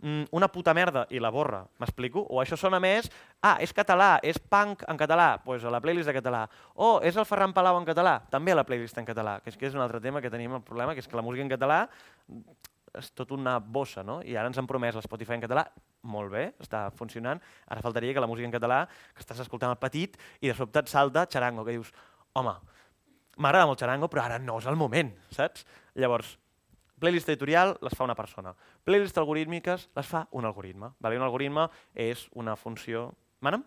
[0.03, 2.25] mm, una puta merda i la borra, m'explico?
[2.31, 3.11] O això sona més,
[3.43, 6.47] ah, és català, és punk en català, doncs pues a la playlist de català.
[6.75, 9.57] O és el Ferran Palau en català, també a la playlist en català, que és
[9.57, 11.55] que és un altre tema que tenim el problema, que és que la música en
[11.55, 11.87] català
[12.99, 14.19] és tot una bossa, no?
[14.27, 15.65] I ara ens han promès l'Spotify en català,
[16.09, 18.83] molt bé, està funcionant, ara faltaria que la música en català,
[19.15, 21.95] que estàs escoltant el petit, i de sobte et salta xarango, que dius,
[22.39, 22.57] home,
[23.39, 25.67] m'agrada molt xarango, però ara no és el moment, saps?
[25.99, 26.37] Llavors,
[26.99, 28.53] Playlist editorial les fa una persona.
[28.85, 30.91] Playlist algorítmiques les fa un algoritme.
[30.99, 31.19] Vale?
[31.19, 33.13] Un algoritme és una funció...
[33.45, 33.63] Mana'm?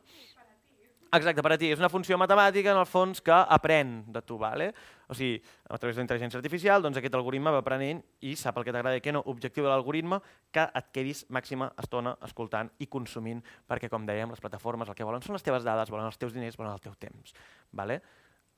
[1.16, 1.70] Exacte, per a ti.
[1.72, 4.38] És una funció matemàtica, en el fons, que aprèn de tu.
[4.40, 4.72] Vale?
[5.12, 8.64] O sigui, a través de l'intel·ligència artificial, doncs aquest algoritme va aprenent i sap el
[8.64, 9.20] que t'agrada i què no.
[9.28, 10.22] Objectiu de l'algoritme,
[10.56, 15.08] que et quedis màxima estona escoltant i consumint, perquè, com dèiem, les plataformes el que
[15.08, 17.36] volen són les teves dades, volen els teus diners, volen el teu temps.
[17.76, 18.00] Vale?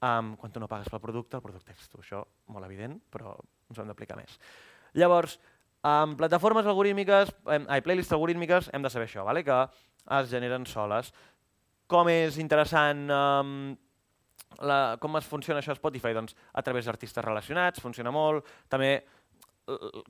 [0.04, 2.04] Um, quan tu no pagues pel producte, el producte ets tu.
[2.04, 2.22] Això,
[2.54, 3.34] molt evident, però
[3.72, 4.38] ens ho hem d'aplicar més.
[4.99, 5.39] Llavors,
[5.89, 9.41] amb plataformes algorítmiques, ai, playlists algorítmiques, hem de saber això, vale?
[9.47, 9.58] que
[10.20, 11.10] es generen soles.
[11.89, 13.74] Com és interessant um,
[14.62, 16.14] la, com es funciona això a Spotify?
[16.14, 18.45] Doncs a través d'artistes relacionats, funciona molt.
[18.70, 18.99] També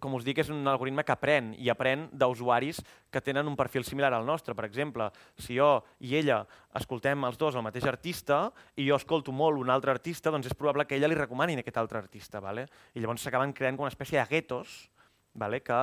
[0.02, 2.80] com us dic, és un algoritme que aprèn i aprèn d'usuaris
[3.14, 4.56] que tenen un perfil similar al nostre.
[4.58, 6.42] Per exemple, si jo i ella
[6.80, 10.58] escoltem els dos el mateix artista i jo escolto molt un altre artista, doncs és
[10.58, 12.42] probable que ella li recomanin aquest altre artista.
[12.42, 12.66] Vale?
[12.96, 14.90] I llavors s'acaben creant com una espècie de guetos
[15.34, 15.62] vale?
[15.62, 15.82] que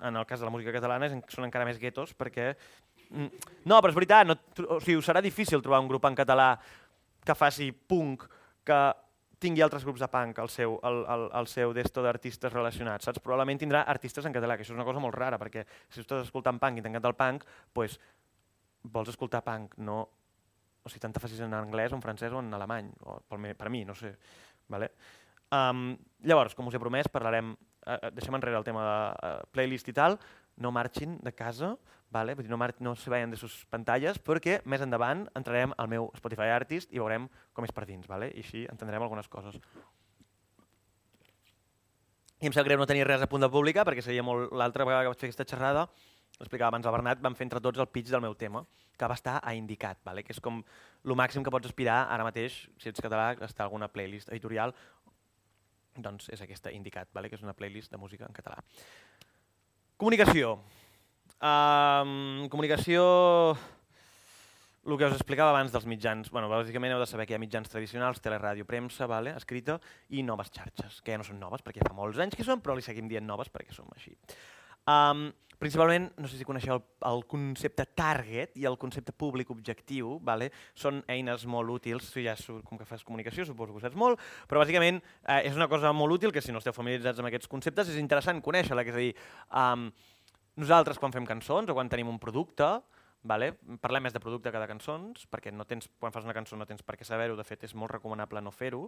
[0.00, 2.52] en el cas de la música catalana són encara més guetos perquè...
[3.08, 3.28] Mm,
[3.70, 4.36] no, però és veritat, no,
[4.68, 6.58] o sigui, serà difícil trobar un grup en català
[7.24, 8.26] que faci punk,
[8.64, 8.80] que
[9.44, 13.22] tingui altres grups de punk al seu, al, al, al seu desto d'artistes relacionats, saps?
[13.24, 16.24] Probablement tindrà artistes en català, que això és una cosa molt rara, perquè si estàs
[16.24, 17.44] escoltant punk i t'encanta el punk,
[17.76, 17.98] pues,
[18.84, 20.02] vols escoltar punk, no...
[20.84, 23.38] O sigui, tant te facis en anglès o en francès o en alemany, o per,
[23.56, 24.10] per mi, no sé.
[24.68, 24.90] Vale?
[25.54, 25.94] Um,
[26.28, 27.54] llavors, com us he promès, parlarem,
[27.86, 28.98] uh, deixem enrere el tema de
[29.30, 30.18] uh, playlist i tal,
[30.60, 31.72] no marxin de casa,
[32.14, 32.36] vale?
[32.38, 36.08] Vull dir, no, no se vayan de sus pantalles, perquè més endavant entrarem al meu
[36.18, 38.30] Spotify Artist i veurem com és per dins, vale?
[38.32, 39.58] i així entendrem algunes coses.
[42.44, 44.52] I em sap greu no tenir res a punt de publicar, perquè seria molt...
[44.52, 45.86] L'altra vegada que vaig fer aquesta xerrada,
[46.40, 48.64] l'explicava abans el Bernat, vam fer entre tots el pitch del meu tema,
[48.98, 50.22] que va estar a Indicat, vale?
[50.26, 53.88] que és com el màxim que pots aspirar ara mateix, si ets català, a alguna
[53.90, 54.74] playlist editorial,
[55.96, 57.30] doncs és aquesta Indicat, vale?
[57.30, 58.60] que és una playlist de música en català.
[59.96, 60.58] Comunicació.
[61.40, 63.04] Um, comunicació...
[64.84, 67.40] El que us explicava abans dels mitjans, bueno, bàsicament heu de saber que hi ha
[67.40, 69.78] mitjans tradicionals, teleràdio, premsa, vale, escrita,
[70.12, 72.76] i noves xarxes, que ja no són noves perquè fa molts anys que són, però
[72.76, 74.12] li seguim dient noves perquè som així.
[74.84, 80.18] Um, principalment, no sé si coneixeu el, el concepte target i el concepte públic objectiu,
[80.20, 80.50] vale?
[80.76, 82.34] són eines molt útils, tu ja
[82.68, 84.20] com que fas comunicació suposo que ho saps molt,
[84.50, 87.48] però bàsicament eh, és una cosa molt útil que si no esteu familiaritzats amb aquests
[87.48, 89.14] conceptes és interessant conèixer-la, és a dir,
[89.48, 89.88] um,
[90.60, 92.66] nosaltres quan fem cançons o quan tenim un producte,
[93.24, 93.54] vale?
[93.82, 96.66] parlem més de producte que de cançons, perquè no tens, quan fas una cançó no
[96.68, 98.84] tens per què saber-ho, de fet és molt recomanable no fer-ho,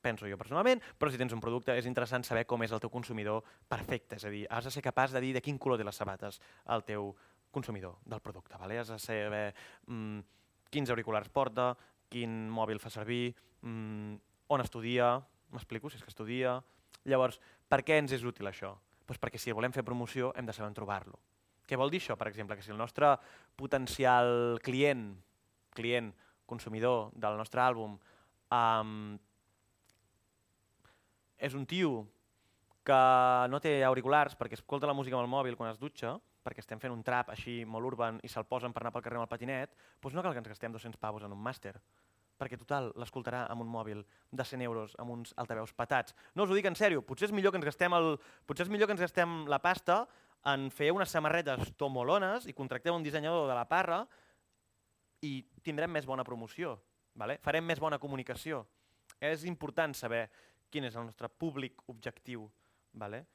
[0.00, 2.90] penso jo personalment, però si tens un producte és interessant saber com és el teu
[2.90, 5.84] consumidor perfecte, és a dir, has de ser capaç de dir de quin color té
[5.84, 6.40] les sabates
[6.72, 7.12] el teu
[7.52, 8.78] consumidor del producte, vale?
[8.80, 9.52] has de saber
[9.86, 10.20] mm,
[10.72, 11.74] quins auriculars porta,
[12.10, 14.14] quin mòbil fa servir, mm,
[14.50, 15.18] on estudia,
[15.54, 16.58] m'explico, si és que estudia...
[17.08, 18.74] Llavors, per què ens és útil això?
[19.10, 21.16] Pues perquè si volem fer promoció hem de saber on trobar-lo.
[21.66, 22.54] Què vol dir això, per exemple?
[22.54, 23.08] Que si el nostre
[23.58, 25.08] potencial client,
[25.74, 26.12] client,
[26.46, 27.96] consumidor del nostre àlbum,
[28.54, 28.92] um,
[31.42, 32.04] és un tio
[32.86, 33.00] que
[33.50, 36.14] no té auriculars perquè escolta la música amb el mòbil quan es dutxa,
[36.46, 39.18] perquè estem fent un trap així molt urban i se'l posen per anar pel carrer
[39.18, 41.74] amb el patinet, doncs no cal que ens gastem 200 pavos en un màster,
[42.40, 44.00] perquè total l'escoltarà amb un mòbil
[44.32, 46.16] de 100 euros amb uns altaveus patats.
[46.34, 48.14] No us ho dic en sèrio, potser és millor que ens gastem, el,
[48.48, 50.02] potser és millor que ens gastem la pasta
[50.48, 54.00] en fer unes samarretes tomolones i contractem un dissenyador de la parra
[55.26, 56.78] i tindrem més bona promoció,
[57.14, 57.36] vale?
[57.44, 58.64] farem més bona comunicació.
[59.20, 60.24] És important saber
[60.72, 62.46] quin és el nostre públic objectiu
[62.96, 63.26] vale?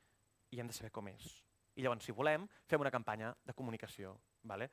[0.50, 1.28] i hem de saber com és.
[1.76, 4.16] I llavors, si volem, fem una campanya de comunicació.
[4.46, 4.70] Vale?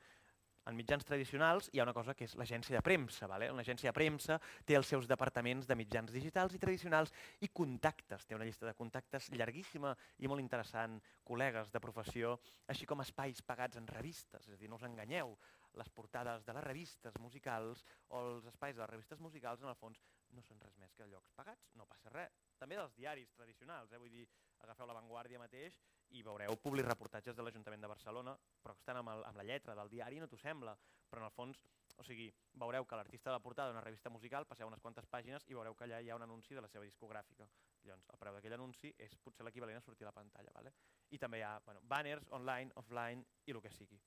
[0.69, 3.27] En mitjans tradicionals hi ha una cosa que és l'agència de premsa.
[3.27, 3.49] Vale?
[3.51, 7.11] Una agència de premsa té els seus departaments de mitjans digitals i tradicionals
[7.43, 8.23] i contactes.
[8.25, 9.91] Té una llista de contactes llarguíssima
[10.23, 12.37] i molt interessant, col·legues de professió,
[12.71, 14.47] així com espais pagats en revistes.
[14.47, 15.35] És a dir, no us enganyeu,
[15.79, 19.79] les portades de les revistes musicals o els espais de les revistes musicals, en el
[19.79, 19.99] fons,
[20.33, 22.39] no són res més que llocs pagats, no passa res.
[22.61, 24.01] També dels diaris tradicionals, eh?
[24.01, 24.27] vull dir,
[24.63, 25.77] agafeu La Vanguardia mateix
[26.17, 29.45] i veureu public reportatges de l'Ajuntament de Barcelona, però que estan amb, el, amb la
[29.47, 30.75] lletra del diari no t'ho sembla,
[31.09, 31.59] però en el fons,
[31.97, 32.29] o sigui,
[32.61, 35.75] veureu que l'artista de la portada d'una revista musical, passeu unes quantes pàgines i veureu
[35.77, 37.47] que allà hi ha un anunci de la seva discogràfica.
[37.83, 40.53] Llavors, el preu d'aquell anunci és potser l'equivalent a sortir a la pantalla.
[40.55, 40.73] Vale?
[41.11, 43.99] I també hi ha bueno, banners, online, offline i el que sigui.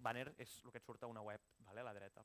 [0.00, 1.80] Banner és el que et surt a una web, vale?
[1.80, 2.24] a la dreta.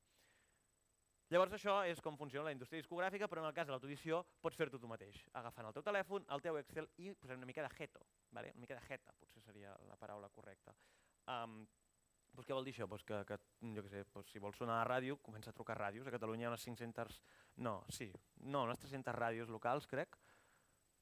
[1.33, 4.57] Llavors això és com funciona la indústria discogràfica, però en el cas de l'autoedició pots
[4.59, 7.71] fer-ho tu mateix, agafant el teu telèfon, el teu Excel i posant una mica de
[7.79, 8.51] jeto, vale?
[8.53, 10.75] una mica de jeta potser seria la paraula correcta.
[11.33, 11.63] Um,
[12.35, 12.85] pues què vol dir això?
[12.91, 13.39] Pues que, que
[13.73, 16.05] jo què sé, pues si vols sonar a ràdio, comença a trucar a ràdios.
[16.05, 17.21] A Catalunya hi ha unes 500...
[17.65, 18.11] No, sí,
[18.43, 20.19] no, unes 300 ràdios locals, crec.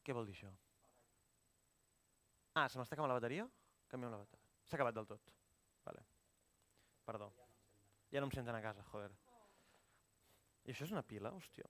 [0.05, 0.51] Què vol dir això?
[2.53, 3.47] Ah, se m'està acabant la bateria?
[3.89, 4.45] Canviem la bateria.
[4.69, 5.33] S'ha acabat del tot.
[5.87, 6.05] Vale.
[7.07, 7.33] Perdó.
[8.13, 9.09] Ja no em senten a casa, joder.
[10.65, 11.31] I això és una pila?
[11.35, 11.67] Hòstia.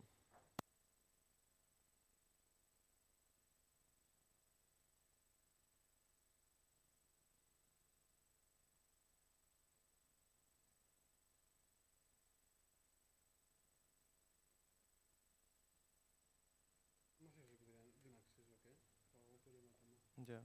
[20.28, 20.40] Ja.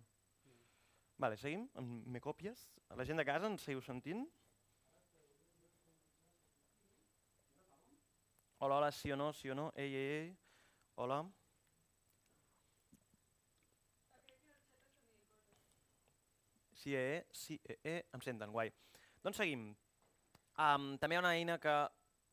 [1.18, 1.66] Vale, seguim.
[2.06, 2.64] Me còpies.
[2.98, 4.24] La gent de casa ens seguiu sentint?
[8.60, 10.38] Hola, hola, sí o no, sí o no, ei, ei, ei,
[10.96, 11.20] hola.
[16.72, 18.72] Sí, eh, sí, eh, eh, em senten, guai.
[19.22, 19.62] Doncs seguim.
[20.58, 21.76] Um, també hi ha una eina que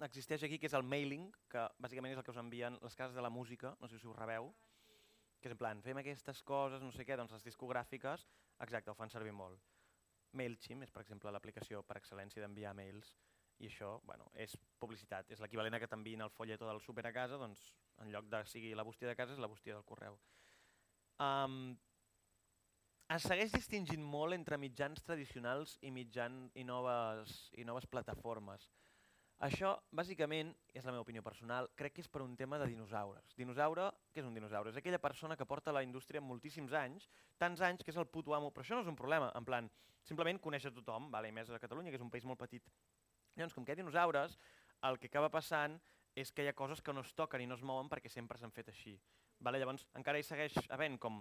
[0.07, 3.13] existeix aquí, que és el mailing, que bàsicament és el que us envien les cases
[3.13, 4.49] de la música, no sé si us rebeu,
[5.37, 8.25] que és en plan, fem aquestes coses, no sé què, doncs les discogràfiques,
[8.65, 9.61] exacte, ho fan servir molt.
[10.33, 13.13] MailChimp és, per exemple, l'aplicació per excel·lència d'enviar mails,
[13.59, 17.13] i això bueno, és publicitat, és l'equivalent a que t'enviïn el folleto del súper a
[17.15, 17.71] casa, doncs
[18.03, 20.17] en lloc de sigui la bústia de casa és la bústia del correu.
[21.23, 21.75] Um,
[23.15, 28.67] es segueix distingint molt entre mitjans tradicionals i, mitjan, i, noves, i noves plataformes.
[29.45, 33.35] Això, bàsicament, és la meva opinió personal, crec que és per un tema de dinosaures.
[33.37, 34.71] Dinosaure, què és un dinosaure?
[34.71, 38.33] És aquella persona que porta la indústria moltíssims anys, tants anys que és el puto
[38.33, 39.67] amo, però això no és un problema, en plan,
[40.07, 41.29] simplement conèixer tothom, vale?
[41.29, 42.71] i més a Catalunya, que és un país molt petit.
[43.35, 44.37] Llavors, com que hi ha dinosaures,
[44.89, 45.79] el que acaba passant
[46.15, 48.39] és que hi ha coses que no es toquen i no es mouen perquè sempre
[48.39, 48.95] s'han fet així.
[49.43, 49.59] Vale?
[49.59, 51.19] Llavors, encara hi segueix havent com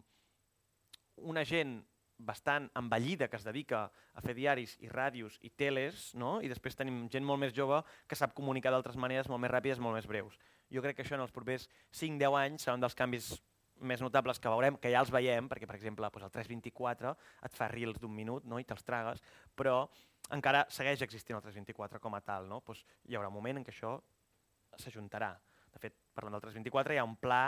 [1.31, 1.81] una gent
[2.19, 6.37] bastant envellida que es dedica a fer diaris i ràdios i teles, no?
[6.41, 9.83] i després tenim gent molt més jove que sap comunicar d'altres maneres molt més ràpides,
[9.83, 10.39] molt més breus.
[10.71, 13.33] Jo crec que això en els propers 5-10 anys serà un dels canvis
[13.83, 17.15] més notables que veurem, que ja els veiem, perquè per exemple doncs el 324
[17.49, 18.63] et fa reels d'un minut no?
[18.63, 19.23] i te'ls tragues,
[19.59, 19.89] però
[20.33, 22.49] encara segueix existint el 324 com a tal.
[22.49, 22.63] No?
[22.67, 23.97] Doncs hi haurà un moment en què això
[24.81, 25.35] s'ajuntarà.
[25.75, 27.45] De fet, parlant del 324 hi ha un pla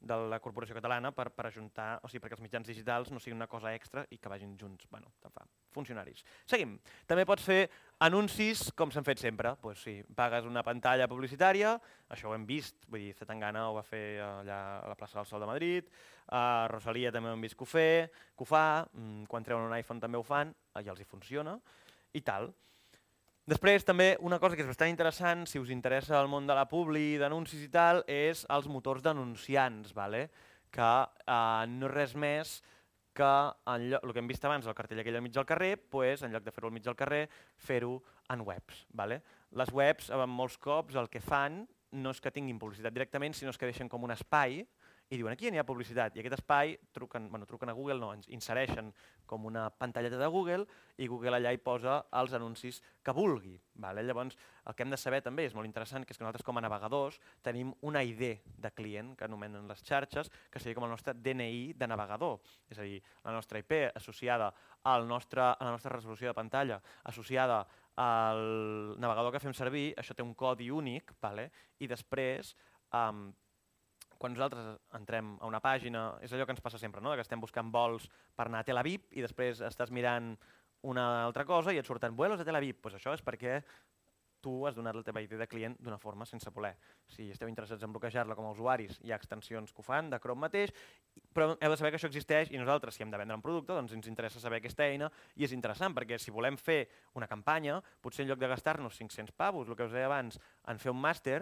[0.00, 3.38] de la Corporació Catalana per, per ajuntar, o sigui, perquè els mitjans digitals no siguin
[3.38, 4.84] una cosa extra i que vagin junts.
[4.90, 5.46] Bueno, te'n fa.
[5.76, 6.22] Funcionaris.
[6.48, 6.76] Seguim.
[7.08, 7.58] També pots fer
[8.04, 9.54] anuncis com s'han fet sempre.
[9.60, 11.74] Pues sí, pagues una pantalla publicitària,
[12.12, 15.28] això ho hem vist, vull dir, Zetangana ho va fer allà a la plaça del
[15.28, 15.90] Sol de Madrid,
[16.32, 19.68] a Rosalia també ho hem vist que ho, fer, que ho fa, mm, quan treuen
[19.68, 21.58] un iPhone també ho fan, i els hi funciona,
[22.16, 22.48] i tal.
[23.46, 26.64] Després, també, una cosa que és bastant interessant, si us interessa el món de la
[26.66, 30.26] publi, d'anuncis i tal, és els motors d'anunciants, vale?
[30.76, 32.56] que eh, no res més
[33.16, 33.28] que
[33.72, 36.26] en lloc, el que hem vist abans, el cartell aquell al mig del carrer, pues,
[36.26, 37.22] en lloc de fer-ho al mig del carrer,
[37.56, 37.94] fer-ho
[38.34, 38.82] en webs.
[38.92, 39.22] Vale?
[39.56, 41.62] Les webs, en molts cops, el que fan
[41.96, 44.60] no és que tinguin publicitat directament, sinó que deixen com un espai
[45.08, 48.10] i diuen aquí n'hi ha publicitat i aquest espai truquen, bueno, truquen a Google, no,
[48.16, 48.90] ens insereixen
[49.26, 50.66] com una pantalleta de Google
[50.98, 53.54] i Google allà hi posa els anuncis que vulgui.
[53.82, 54.02] Vale?
[54.02, 54.34] Llavors,
[54.66, 56.64] el que hem de saber també és molt interessant, que és que nosaltres com a
[56.64, 58.24] navegadors tenim una ID
[58.58, 62.40] de client que anomenen les xarxes, que seria com el nostre DNI de navegador.
[62.70, 64.50] És a dir, la nostra IP associada
[64.90, 67.62] al nostre, a la nostra resolució de pantalla, associada
[67.96, 71.50] al navegador que fem servir, això té un codi únic, vale?
[71.78, 72.56] i després
[72.92, 73.28] um,
[74.18, 77.14] quan nosaltres entrem a una pàgina, és allò que ens passa sempre, no?
[77.14, 80.34] que estem buscant vols per anar a Tel Aviv i després estàs mirant
[80.86, 82.80] una altra cosa i et surten vuelos a Tel Aviv.
[82.82, 83.60] Pues això és perquè
[84.46, 86.76] tu has donat la teva idea de client d'una forma sense voler.
[87.10, 90.20] Si esteu interessats en bloquejar-la com a usuaris, hi ha extensions que ho fan, de
[90.22, 90.70] Chrome mateix,
[91.34, 93.74] però heu de saber que això existeix i nosaltres, si hem de vendre un producte,
[93.74, 96.84] doncs ens interessa saber aquesta eina i és interessant perquè si volem fer
[97.18, 100.38] una campanya, potser en lloc de gastar-nos 500 pavos, el que us deia abans,
[100.70, 101.40] en fer un màster,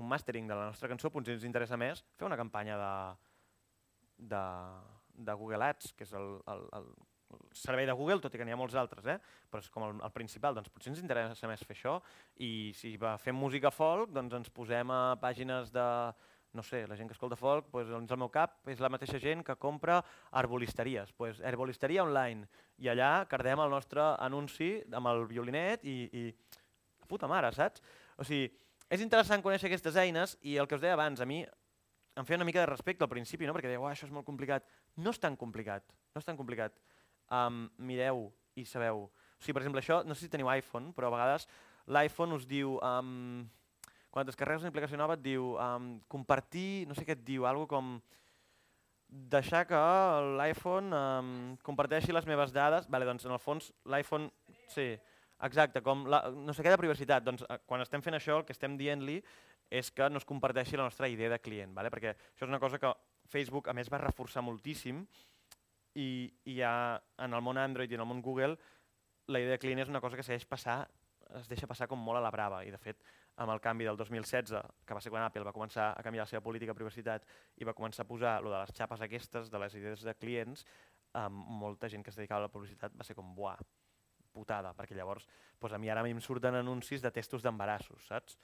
[0.00, 2.92] un mastering de la nostra cançó, potser ens interessa més fer una campanya de,
[4.34, 4.44] de,
[5.28, 6.88] de Google Ads, que és el, el, el,
[7.54, 9.18] servei de Google, tot i que n'hi ha molts altres, eh?
[9.50, 11.98] però és com el, el principal, doncs potser ens interessa més fer això
[12.42, 15.86] i si va, fem música folk, doncs ens posem a pàgines de,
[16.54, 19.42] no sé, la gent que escolta folk, doncs, el meu cap és la mateixa gent
[19.46, 20.00] que compra
[20.40, 22.46] arbolisteries, doncs arbolisteria online,
[22.78, 26.28] i allà cardem el nostre anunci amb el violinet i, i
[27.10, 27.82] puta mare, saps?
[28.18, 28.46] O sigui,
[28.92, 31.42] és interessant conèixer aquestes eines i el que us deia abans, a mi
[32.14, 33.54] em feia una mica de respecte al principi, no?
[33.56, 34.66] perquè deia, això és molt complicat.
[35.02, 36.76] No és tan complicat, no és tan complicat.
[37.32, 39.08] Um, mireu i sabeu.
[39.08, 41.48] O sigui, per exemple, això, no sé si teniu iPhone, però a vegades
[41.90, 43.42] l'iPhone us diu, um,
[44.14, 47.66] quan descarregues una aplicació nova et diu um, compartir, no sé què et diu, algo
[47.70, 47.96] com
[49.08, 49.80] deixar que
[50.38, 51.34] l'iPhone um,
[51.66, 52.86] comparteixi les meves dades.
[52.90, 54.30] Vale, doncs en el fons l'iPhone,
[54.70, 54.92] sí,
[55.44, 57.24] Exacte, com la, no sé què de privacitat.
[57.26, 59.18] Doncs eh, quan estem fent això, el que estem dient-li
[59.74, 61.90] és que no es comparteixi la nostra idea de client, ¿vale?
[61.92, 62.92] perquè això és una cosa que
[63.32, 65.00] Facebook a més va reforçar moltíssim
[65.96, 66.08] i,
[66.44, 68.58] i ja en el món Android i en el món Google
[69.32, 70.82] la idea de client és una cosa que segueix passar,
[71.40, 73.00] es deixa passar com molt a la brava i de fet
[73.40, 76.30] amb el canvi del 2016, que va ser quan Apple va començar a canviar la
[76.30, 77.24] seva política de privacitat
[77.58, 80.66] i va començar a posar lo de les xapes aquestes, de les idees de clients,
[81.18, 83.58] amb molta gent que es dedicava a la publicitat va ser com, buah,
[84.34, 85.26] putada, perquè llavors
[85.64, 88.36] doncs a mi ara a mi em surten anuncis de testos d'embarassos, saps?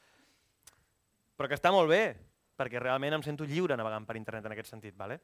[1.36, 2.14] Però que està molt bé,
[2.57, 5.20] perquè realment em sento lliure navegant per internet en aquest sentit, vale?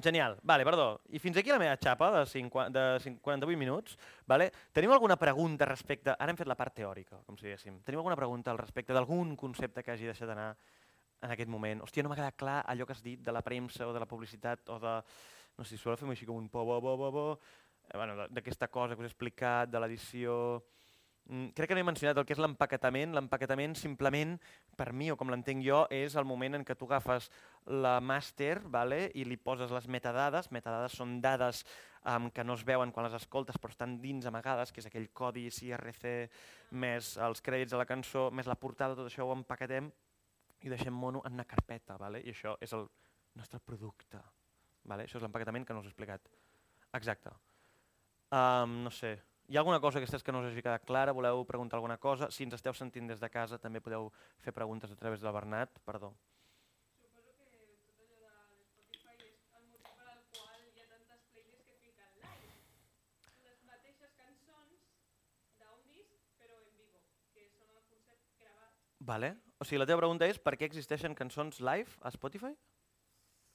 [0.00, 1.00] Genial, vale, perdó.
[1.10, 3.96] I fins aquí la meva xapa de, 50, de 48 minuts.
[4.26, 4.50] Vale?
[4.72, 6.14] Tenim alguna pregunta respecte...
[6.14, 7.80] Ara hem fet la part teòrica, com si diguéssim.
[7.84, 10.54] Tenim alguna pregunta al respecte d'algun concepte que hagi deixat d'anar
[11.20, 11.82] en aquest moment?
[11.84, 14.08] Hòstia, no m'ha quedat clar allò que has dit de la premsa o de la
[14.08, 14.94] publicitat o de...
[15.58, 17.26] No sé, si suelo fer així com un po, bo, bo, bo, bo
[17.94, 20.34] bueno, d'aquesta cosa que us he explicat, de l'edició...
[21.30, 23.14] Mm, crec que no he mencionat el que és l'empaquetament.
[23.14, 24.36] L'empaquetament simplement,
[24.78, 27.28] per mi, o com l'entenc jo, és el moment en què tu agafes
[27.66, 29.04] la màster vale?
[29.14, 30.50] i li poses les metadades.
[30.54, 31.64] Metadades són dades
[32.04, 35.10] um, que no es veuen quan les escoltes però estan dins amagades, que és aquell
[35.12, 36.14] codi CRC
[36.72, 39.90] més els crèdits de la cançó, més la portada, tot això ho empaquetem
[40.60, 41.98] i deixem mono en una carpeta.
[42.00, 42.22] Vale?
[42.24, 42.88] I això és el
[43.38, 44.20] nostre producte.
[44.90, 45.06] Vale?
[45.06, 46.26] Això és l'empaquetament que no us he explicat.
[46.96, 47.32] Exacte.
[48.30, 49.18] Um, no sé,
[49.50, 51.10] Hi ha alguna cosa aquestes que no us hagi quedat clara?
[51.10, 52.30] Voleu preguntar alguna cosa?
[52.30, 54.12] Si ens esteu sentint des de casa també podeu
[54.44, 55.80] fer preguntes a través del Bernat.
[55.82, 56.14] Perdó.
[69.10, 69.34] Vale.
[69.58, 72.52] O sigui, la teva pregunta és per què existeixen cançons live a Spotify?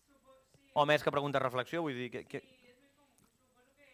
[0.03, 2.09] Supo sí, O més que pregunta reflexió, vull dir...
[2.11, 2.41] Que, que...
[2.43, 3.07] sí, és més com,
[3.37, 3.87] suposo que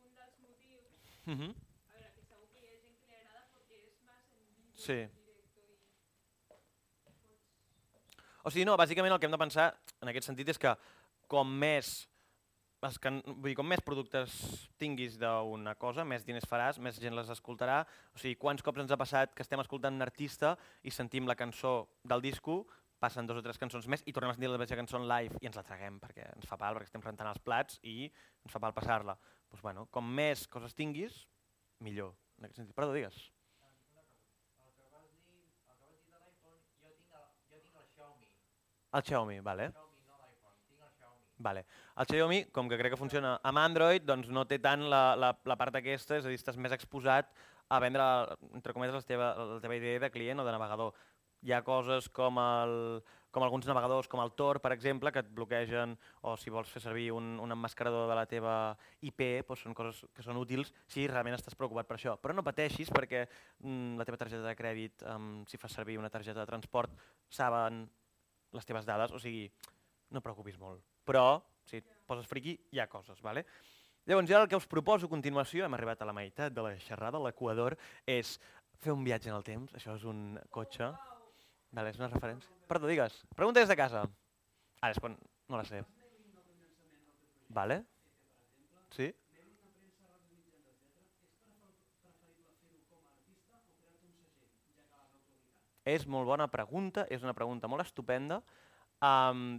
[0.00, 1.50] un dels motius, Uh -huh.
[1.50, 4.54] a veure, que segur que hi ha gent que li agrada perquè és més en
[4.56, 4.92] vivo, Sí.
[4.92, 5.24] i
[8.44, 9.70] O sigui, no, bàsicament el que hem de pensar
[10.02, 10.76] en aquest sentit és que
[11.32, 12.08] com més
[12.84, 13.22] les can...
[13.24, 14.34] vull dir, com més productes
[14.76, 17.86] tinguis d'una cosa, més diners faràs, més gent les escoltarà.
[18.12, 21.38] O sigui, quants cops ens ha passat que estem escoltant un artista i sentim la
[21.40, 22.66] cançó del disco,
[23.00, 25.40] passen dos o tres cançons més i tornem a sentir la mateixa cançó en live
[25.42, 28.52] i ens la traguem perquè ens fa pal, perquè estem rentant els plats i ens
[28.52, 29.16] fa pal passar-la.
[29.54, 31.14] Doncs bueno, com més coses tinguis,
[31.86, 32.08] millor.
[32.40, 32.74] En aquest sentit.
[32.74, 33.14] Perdó, digues.
[33.62, 35.04] El el el,
[38.98, 39.36] el Xiaomi.
[39.38, 39.68] El vale?
[39.70, 41.22] Xiaomi, no l'iPhone, tinc el Xiaomi.
[41.46, 41.62] Vale.
[42.02, 45.30] El Xiaomi, com que crec que funciona amb Android, doncs no té tant la, la,
[45.46, 47.30] la part aquesta, és a dir, estàs més exposat
[47.70, 48.02] a vendre,
[48.50, 50.98] entre cometes, la teva, la teva idea de client o de navegador.
[51.46, 52.74] Hi ha coses com, el,
[53.34, 56.84] com alguns navegadors, com el Tor, per exemple, que et bloquegen, o si vols fer
[56.84, 58.54] servir un, un emmascarador de la teva
[59.02, 62.14] IP, doncs són coses que són útils si realment estàs preocupat per això.
[62.22, 66.12] Però no pateixis perquè mm, la teva targeta de crèdit, um, si fas servir una
[66.14, 66.94] targeta de transport,
[67.26, 67.82] saben
[68.54, 69.48] les teves dades, o sigui,
[70.14, 70.84] no preocupis molt.
[71.04, 73.42] Però, si et poses friqui, hi ha coses, vale?
[74.06, 76.76] Llavors, jo el que us proposo a continuació, hem arribat a la meitat de la
[76.86, 77.74] xerrada, l'Equador,
[78.06, 78.36] és
[78.84, 79.74] fer un viatge en el temps.
[79.74, 80.92] Això és un cotxe.
[81.74, 82.52] Vale, és una referència.
[82.70, 83.16] Perdó, digues.
[83.34, 84.04] Pregunta des de casa.
[84.80, 85.16] Ara és quan...
[85.50, 85.82] No la sé.
[87.54, 87.80] Vale?
[88.94, 89.10] Sí?
[95.84, 98.38] És molt bona pregunta, és una pregunta molt estupenda.
[99.04, 99.58] Um,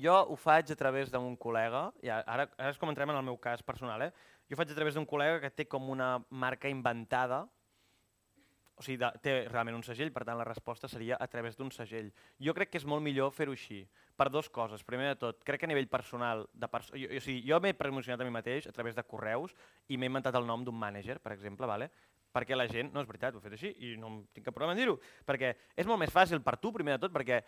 [0.00, 3.26] jo ho faig a través d'un col·lega, i ara, ara és com entrem en el
[3.26, 4.12] meu cas personal, eh?
[4.48, 7.42] jo ho faig a través d'un col·lega que té com una marca inventada,
[8.78, 11.70] o sigui, de, té realment un segell, per tant la resposta seria a través d'un
[11.74, 12.12] segell.
[12.42, 13.82] Jo crec que és molt millor fer-ho així,
[14.16, 14.84] per dues coses.
[14.86, 17.74] Primer de tot, crec que a nivell personal, de perso jo, o sigui, jo m'he
[17.78, 19.54] promocionat a mi mateix a través de correus
[19.88, 21.90] i m'he inventat el nom d'un mànager, per exemple, vale?
[22.28, 24.74] perquè la gent, no és veritat, ho he fet així i no tinc cap problema
[24.76, 27.40] en dir-ho, perquè és molt més fàcil per tu, primer de tot, perquè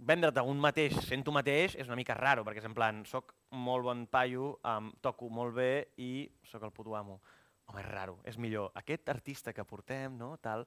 [0.00, 3.34] vendre't un mateix sent tu mateix és una mica raro, perquè és en plan, soc
[3.52, 7.20] molt bon paio, um, toco molt bé i sóc el puto amo.
[7.70, 8.72] Home, és raro, és millor.
[8.74, 10.64] Aquest artista que portem, no, tal,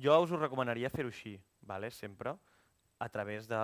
[0.00, 1.90] jo us ho recomanaria fer-ho així, vale?
[1.92, 2.32] sempre,
[2.98, 3.60] a través de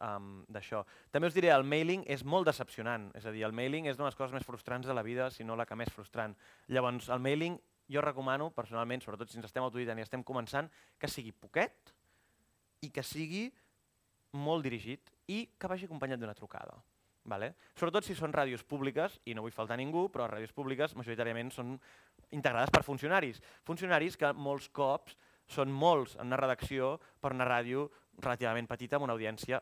[0.00, 0.82] um, d'això.
[1.12, 4.06] També us diré, el mailing és molt decepcionant, és a dir, el mailing és una
[4.06, 6.36] de les coses més frustrants de la vida, si no la que més frustrant.
[6.72, 7.58] Llavors, el mailing
[7.92, 11.92] jo recomano, personalment, sobretot si ens estem autoditant i estem començant, que sigui poquet
[12.80, 13.50] i que sigui
[14.32, 16.80] molt dirigit i que vagi acompanyat d'una trucada.
[17.24, 17.52] Vale?
[17.78, 21.76] Sobretot si són ràdios públiques, i no vull faltar ningú, però ràdios públiques majoritàriament són
[22.34, 23.38] integrades per funcionaris.
[23.68, 25.14] Funcionaris que molts cops
[25.46, 27.86] són molts en una redacció per una ràdio
[28.18, 29.60] relativament petita amb una audiència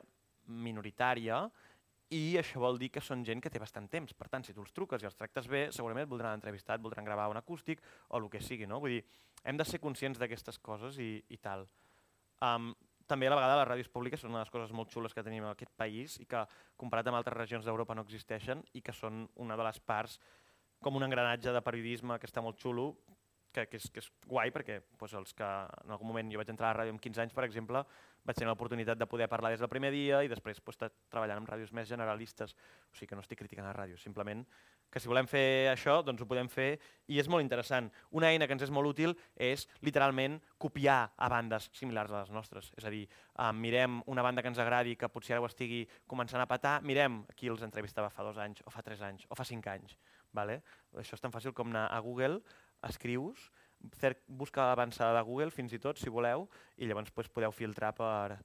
[0.50, 1.44] minoritària
[2.10, 4.14] i això vol dir que són gent que té bastant temps.
[4.18, 6.82] Per tant, si tu els truques i els tractes bé, segurament et voldran entrevistar, et
[6.82, 8.66] voldran gravar un acústic o el que sigui.
[8.66, 8.80] No?
[8.82, 9.04] Vull dir,
[9.44, 11.68] hem de ser conscients d'aquestes coses i, i tal.
[12.42, 12.72] Um,
[13.10, 15.24] també a la vegada les ràdios públiques són una de les coses molt xules que
[15.26, 16.44] tenim en aquest país i que
[16.78, 20.20] comparat amb altres regions d'Europa no existeixen i que són una de les parts
[20.80, 22.94] com un engranatge de periodisme que està molt xulo,
[23.52, 26.52] que, que, és, que és guai perquè doncs, els que en algun moment jo vaig
[26.52, 27.82] entrar a la ràdio amb 15 anys, per exemple,
[28.24, 31.50] vaig tenir l'oportunitat de poder parlar des del primer dia i després estar treballant amb
[31.50, 32.54] ràdios més generalistes.
[32.88, 34.44] O sigui que no estic criticant la ràdio, simplement
[34.90, 36.72] que si volem fer això, doncs ho podem fer
[37.10, 37.88] i és molt interessant.
[38.16, 42.34] Una eina que ens és molt útil és literalment copiar a bandes similars a les
[42.34, 42.72] nostres.
[42.76, 45.86] És a dir, eh, mirem una banda que ens agradi, que potser ara ho estigui
[46.06, 49.34] començant a patar, mirem qui els entrevistava fa dos anys, o fa tres anys, o
[49.34, 49.96] fa cinc anys.
[50.32, 50.62] Vale?
[50.94, 52.40] Això és tan fàcil com anar a Google,
[52.82, 53.50] escrius,
[54.00, 57.94] cer busca avançada de Google fins i tot, si voleu, i llavors pues, podeu filtrar
[57.96, 58.38] per...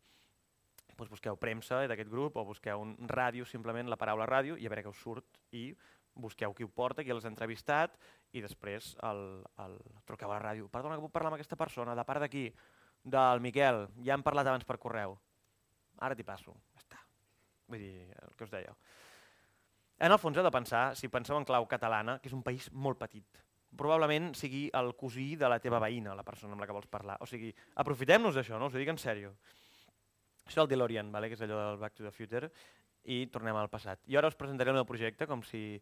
[0.96, 4.72] Pues, busqueu premsa d'aquest grup o busqueu un ràdio, simplement la paraula ràdio, i a
[4.72, 5.74] veure què us surt, i
[6.16, 7.96] busqueu qui ho porta, qui l'has entrevistat,
[8.36, 9.22] i després el,
[9.64, 9.78] el...
[10.08, 10.70] truqueu a la ràdio.
[10.72, 12.48] Perdona, que puc parlar amb aquesta persona, de part d'aquí,
[13.06, 15.16] del Miquel, ja hem parlat abans per correu.
[16.02, 17.02] Ara t'hi passo, ja està.
[17.70, 18.74] Vull dir, el que us deia.
[20.00, 22.68] En el fons heu de pensar, si penseu en clau catalana, que és un país
[22.74, 23.44] molt petit,
[23.76, 27.20] probablement sigui el cosí de la teva veïna, la persona amb la que vols parlar.
[27.24, 27.54] O sigui,
[27.84, 28.68] aprofitem-nos d'això, no?
[28.72, 29.36] us ho dic en sèrio.
[30.46, 31.30] Això és el DeLorean, vale?
[31.30, 32.50] que és allò del Back to the Future,
[33.06, 34.02] i tornem al passat.
[34.10, 35.78] I ara us presentaré el meu projecte com si,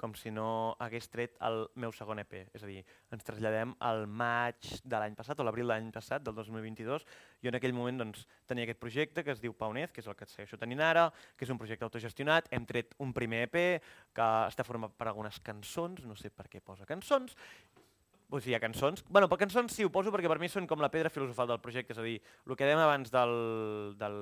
[0.00, 2.34] com si no hagués tret el meu segon EP.
[2.56, 2.82] És a dir,
[3.12, 7.06] ens traslladem al maig de l'any passat, o l'abril de l'any passat, del 2022.
[7.42, 10.18] Jo en aquell moment doncs, tenia aquest projecte que es diu Paunez, que és el
[10.18, 12.50] que et segueixo tenint ara, que és un projecte autogestionat.
[12.52, 13.58] Hem tret un primer EP
[14.16, 17.36] que està format per algunes cançons, no sé per què posa cançons,
[18.26, 19.04] Vull dir, hi ha cançons.
[19.08, 21.60] bueno, per cançons sí, ho poso perquè per mi són com la pedra filosofal del
[21.62, 22.16] projecte, és a dir,
[22.46, 23.34] el que dèiem abans del,
[24.00, 24.16] del,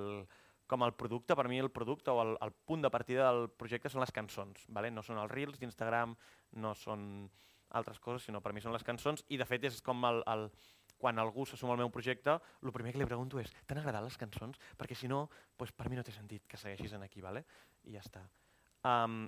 [0.67, 3.91] com el producte, per mi el producte o el, el punt de partida del projecte
[3.93, 4.91] són les cançons, vale?
[4.91, 6.15] no són els reels d'Instagram,
[6.61, 7.29] no són
[7.75, 10.49] altres coses, sinó per mi són les cançons i de fet és com el, el,
[11.01, 14.07] quan algú se suma al meu projecte, el primer que li pregunto és t'han agradat
[14.07, 14.61] les cançons?
[14.79, 15.27] Perquè si no,
[15.59, 17.45] doncs per mi no té sentit que segueixis en aquí, vale?
[17.85, 18.25] i ja està.
[18.85, 19.25] Um,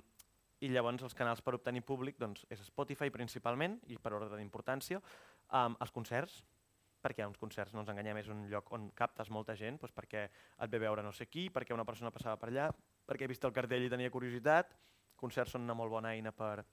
[0.65, 5.01] i llavors els canals per obtenir públic doncs, és Spotify principalment i per ordre d'importància,
[5.53, 6.39] um, els concerts,
[7.07, 10.27] perquè uns concerts, no ens enganyem, és un lloc on captes molta gent, doncs perquè
[10.27, 12.67] et ve veure no sé qui, perquè una persona passava per allà,
[13.07, 14.75] perquè he vist el cartell i tenia curiositat,
[15.17, 16.65] concerts són una molt bona eina per,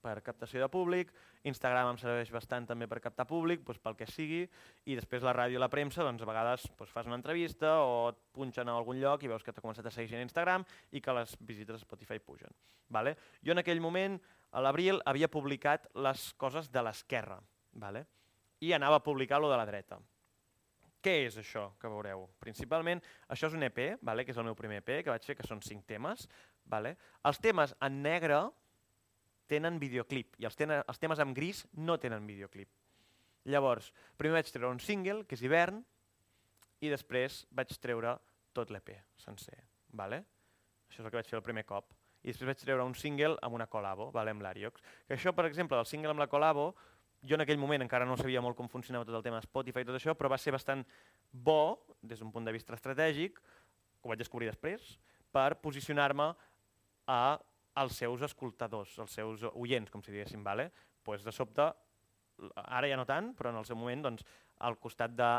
[0.00, 1.12] per captació de públic,
[1.48, 4.42] Instagram em serveix bastant també per captar públic, doncs pel que sigui,
[4.88, 8.10] i després la ràdio i la premsa, doncs a vegades doncs fas una entrevista o
[8.12, 10.66] et punxen a algun lloc i veus que t'ha començat a seguir gent a Instagram
[10.92, 12.54] i que les visites a Spotify pugen.
[12.88, 13.16] Vale?
[13.44, 14.18] Jo en aquell moment,
[14.50, 17.38] a l'abril, havia publicat les coses de l'esquerra,
[17.72, 18.06] vale?
[18.60, 19.98] I anava a publicar lo de la dreta.
[21.00, 22.26] Què és això que veureu?
[22.42, 23.00] Principalment,
[23.32, 24.24] això és un EP, vale?
[24.24, 26.26] que és el meu primer EP, que vaig fer, que són cinc temes.
[26.68, 26.96] Vale?
[27.24, 28.42] Els temes en negre
[29.50, 32.68] tenen videoclip i els, tenen, els temes amb gris no tenen videoclip.
[33.50, 33.88] Llavors,
[34.20, 35.80] primer vaig treure un single, que és hivern,
[36.84, 38.12] i després vaig treure
[38.56, 39.56] tot l'EP sencer.
[39.96, 40.20] Vale?
[40.90, 41.94] Això és el que vaig fer el primer cop.
[42.20, 44.84] I després vaig treure un single amb una col·labo, vale, amb l'Ariox.
[45.08, 46.70] Que això, per exemple, del single amb la col·labo,
[47.22, 49.88] jo en aquell moment encara no sabia molt com funcionava tot el tema Spotify i
[49.88, 50.84] tot això, però va ser bastant
[51.30, 53.40] bo, des d'un punt de vista estratègic,
[54.00, 54.96] ho vaig descobrir després,
[55.30, 56.32] per posicionar-me
[57.10, 57.22] a
[57.80, 60.70] als seus escoltadors, als seus oients, com si diguéssim, vale?
[61.02, 61.64] pues de sobte,
[62.60, 64.24] ara ja no tant, però en el seu moment, doncs,
[64.60, 65.30] al costat de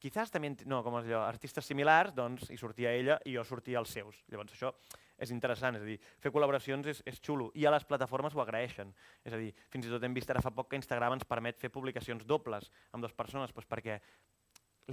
[0.00, 3.80] quizás també, no, com és allò, artistes similars, doncs hi sortia ella i jo sortia
[3.80, 4.20] als seus.
[4.28, 4.74] Llavors això
[5.18, 8.42] és interessant, és a dir, fer col·laboracions és, és xulo i a les plataformes ho
[8.42, 8.92] agraeixen.
[9.24, 11.60] És a dir, fins i tot hem vist ara fa poc que Instagram ens permet
[11.60, 14.00] fer publicacions dobles amb dues persones doncs perquè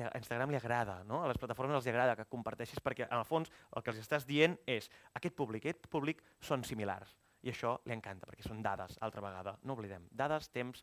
[0.01, 1.21] a Instagram li agrada, no?
[1.21, 4.25] a les plataformes els agrada que comparteixis perquè en el fons el que els estàs
[4.25, 7.13] dient és aquest públic, aquest públic són similars
[7.43, 10.81] i això li encanta perquè són dades, altra vegada, no oblidem, dades, temps,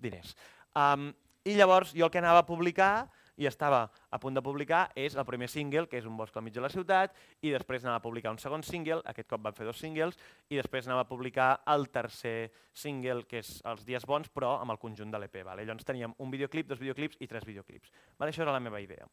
[0.00, 0.34] diners.
[0.74, 1.10] Um,
[1.44, 3.06] I llavors jo el que anava a publicar
[3.40, 6.44] i estava a punt de publicar és el primer single, que és Un bosc al
[6.44, 9.56] mig de la ciutat, i després anava a publicar un segon single, aquest cop van
[9.56, 10.18] fer dos singles,
[10.50, 14.74] i després anava a publicar el tercer single, que és Els dies bons, però amb
[14.74, 15.40] el conjunt de l'EP.
[15.46, 15.64] Vale?
[15.64, 17.90] Llavors teníem un videoclip, dos videoclips i tres videoclips.
[18.18, 18.34] Vale?
[18.34, 19.08] Això era la meva idea.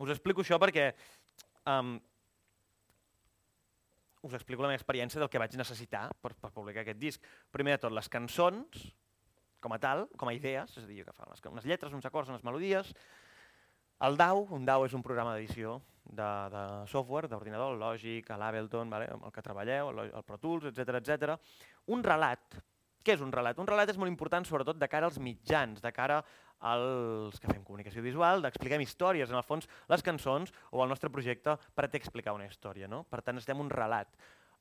[0.00, 0.90] Us explico això perquè
[1.68, 1.96] um,
[4.22, 7.24] us explico la meva experiència del que vaig necessitar per, per publicar aquest disc.
[7.52, 8.84] Primer de tot, les cançons,
[9.60, 12.08] com a tal, com a idees, és a dir, que fan unes, unes lletres, uns
[12.08, 12.92] acords, unes melodies,
[14.06, 18.90] el DAW, un DAW és un programa d'edició de, de software, d'ordinador, el Logic, l'Ableton,
[18.90, 21.36] vale, amb el que treballeu, el, el Pro Tools, etc etc.
[21.94, 22.60] Un relat.
[23.04, 23.58] Què és un relat?
[23.60, 26.20] Un relat és molt important sobretot de cara als mitjans, de cara
[26.60, 29.30] als que fem comunicació visual, d'expliquem històries.
[29.32, 32.88] En el fons, les cançons o el nostre projecte pretén explicar una història.
[32.88, 33.06] No?
[33.08, 34.12] Per tant, estem un relat.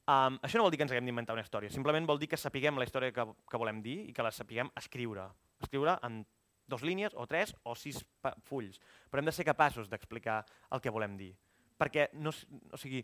[0.09, 2.37] Um, això no vol dir que ens haguem d'inventar una història, simplement vol dir que
[2.39, 5.27] sapiguem la història que, que volem dir i que la sapiguem escriure.
[5.61, 6.23] Escriure en
[6.69, 7.99] dos línies o tres o sis
[8.47, 11.33] fulls, però hem de ser capaços d'explicar el que volem dir.
[11.79, 13.01] Perquè, no, o sigui,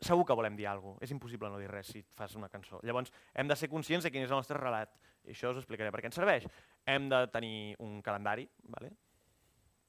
[0.00, 2.80] segur que volem dir alguna cosa, és impossible no dir res si fas una cançó.
[2.86, 4.94] Llavors, hem de ser conscients de quin és el nostre relat,
[5.26, 6.46] i això us explicaré per què ens serveix.
[6.86, 8.94] Hem de tenir un calendari, vale?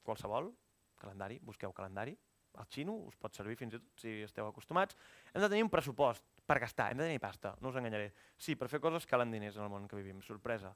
[0.02, 0.50] qualsevol,
[0.98, 2.16] calendari, busqueu calendari,
[2.58, 4.96] el xino us pot servir fins i tot si esteu acostumats.
[5.32, 8.10] Hem de tenir un pressupost per gastar, hem de tenir pasta, no us enganyaré.
[8.36, 10.74] Sí, per fer coses calen diners en el món que vivim, sorpresa.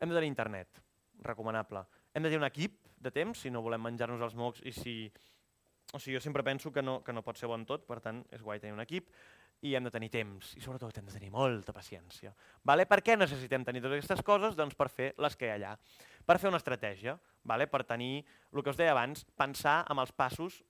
[0.00, 0.80] Hem de tenir internet,
[1.22, 1.84] recomanable.
[2.14, 4.96] Hem de tenir un equip de temps si no volem menjar-nos els mocs i si...
[5.94, 8.24] O sigui, jo sempre penso que no, que no pot ser bon tot, per tant,
[8.34, 9.12] és guai tenir un equip
[9.64, 12.34] i hem de tenir temps i sobretot hem de tenir molta paciència.
[12.66, 12.88] Vale?
[12.90, 14.56] Per què necessitem tenir totes aquestes coses?
[14.58, 15.72] Doncs per fer les que hi ha allà.
[16.26, 17.68] Per fer una estratègia, vale?
[17.70, 20.62] per tenir, el que us deia abans, pensar amb els passos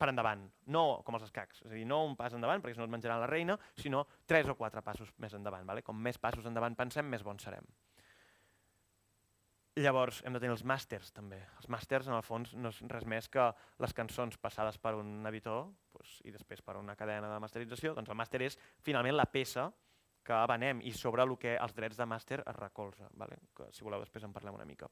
[0.00, 0.42] per endavant,
[0.74, 2.92] no com els escacs, és a dir, no un pas endavant perquè si no es
[2.92, 5.64] menjaran la reina, sinó tres o quatre passos més endavant.
[5.68, 5.84] Vale?
[5.86, 7.64] Com més passos endavant pensem, més bons serem.
[9.74, 11.40] Llavors hem de tenir els màsters també.
[11.58, 13.48] Els màsters en el fons no és res més que
[13.82, 15.64] les cançons passades per un editor
[15.96, 17.90] doncs, i després per una cadena de masterització.
[17.96, 18.56] Doncs el màster és
[18.86, 19.66] finalment la peça
[20.24, 23.10] que venem i sobre el que els drets de màster es recolza.
[23.18, 23.40] Vale?
[23.50, 24.86] Que, si voleu després en parlem una mica.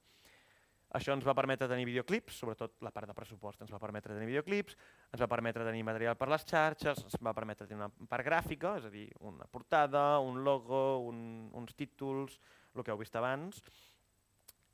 [0.98, 4.26] Això ens va permetre tenir videoclips, sobretot la part de pressupost ens va permetre tenir
[4.28, 4.74] videoclips,
[5.14, 8.74] ens va permetre tenir material per les xarxes, ens va permetre tenir una part gràfica,
[8.82, 12.36] és a dir, una portada, un logo, un, uns títols,
[12.74, 13.62] el que heu vist abans,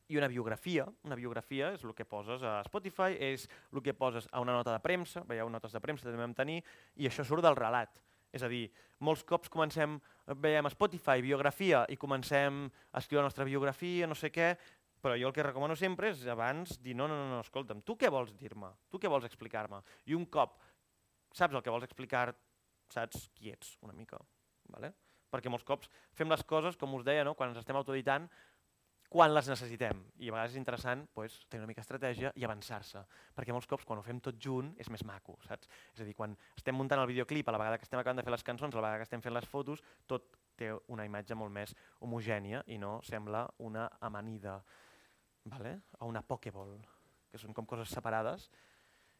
[0.08, 0.86] i una biografia.
[1.04, 4.74] Una biografia és el que poses a Spotify, és el que poses a una nota
[4.74, 6.62] de premsa, veieu notes de premsa també vam tenir,
[6.96, 8.00] i això surt del relat.
[8.32, 8.66] És a dir,
[9.04, 9.96] molts cops comencem,
[10.42, 14.52] veiem Spotify, biografia, i comencem a escriure la nostra biografia, no sé què,
[15.00, 17.94] però jo el que recomano sempre és abans dir no, no, no, no escolta'm, tu
[17.96, 18.72] què vols dir-me?
[18.90, 19.78] Tu què vols explicar-me?
[20.10, 20.58] I un cop
[21.32, 22.32] saps el que vols explicar,
[22.90, 24.18] saps qui ets una mica.
[24.72, 24.90] Vale?
[25.30, 27.36] Perquè molts cops fem les coses, com us deia, no?
[27.38, 28.26] quan ens estem autoeditant,
[29.08, 30.02] quan les necessitem.
[30.20, 33.02] I a vegades és interessant pues, tenir una mica d'estratègia i avançar-se.
[33.36, 35.38] Perquè molts cops quan ho fem tot junt és més maco.
[35.46, 35.70] Saps?
[35.94, 38.26] És a dir, quan estem muntant el videoclip, a la vegada que estem acabant de
[38.26, 40.28] fer les cançons, a la vegada que estem fent les fotos, tot
[40.58, 44.58] té una imatge molt més homogènia i no sembla una amanida
[45.48, 45.78] vale?
[46.00, 46.74] o una pokeball,
[47.30, 48.48] que són com coses separades.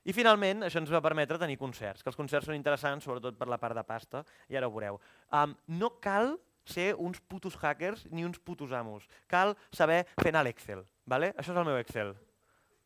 [0.08, 3.48] I finalment això ens va permetre tenir concerts, que els concerts són interessants sobretot per
[3.50, 5.00] la part de pasta, i ara ho veureu.
[5.34, 6.36] Um, no cal
[6.68, 9.08] ser uns putos hackers ni uns putos amos.
[9.26, 10.84] Cal saber fer anar l'Excel.
[11.08, 11.32] Vale?
[11.36, 12.14] Això és el meu Excel.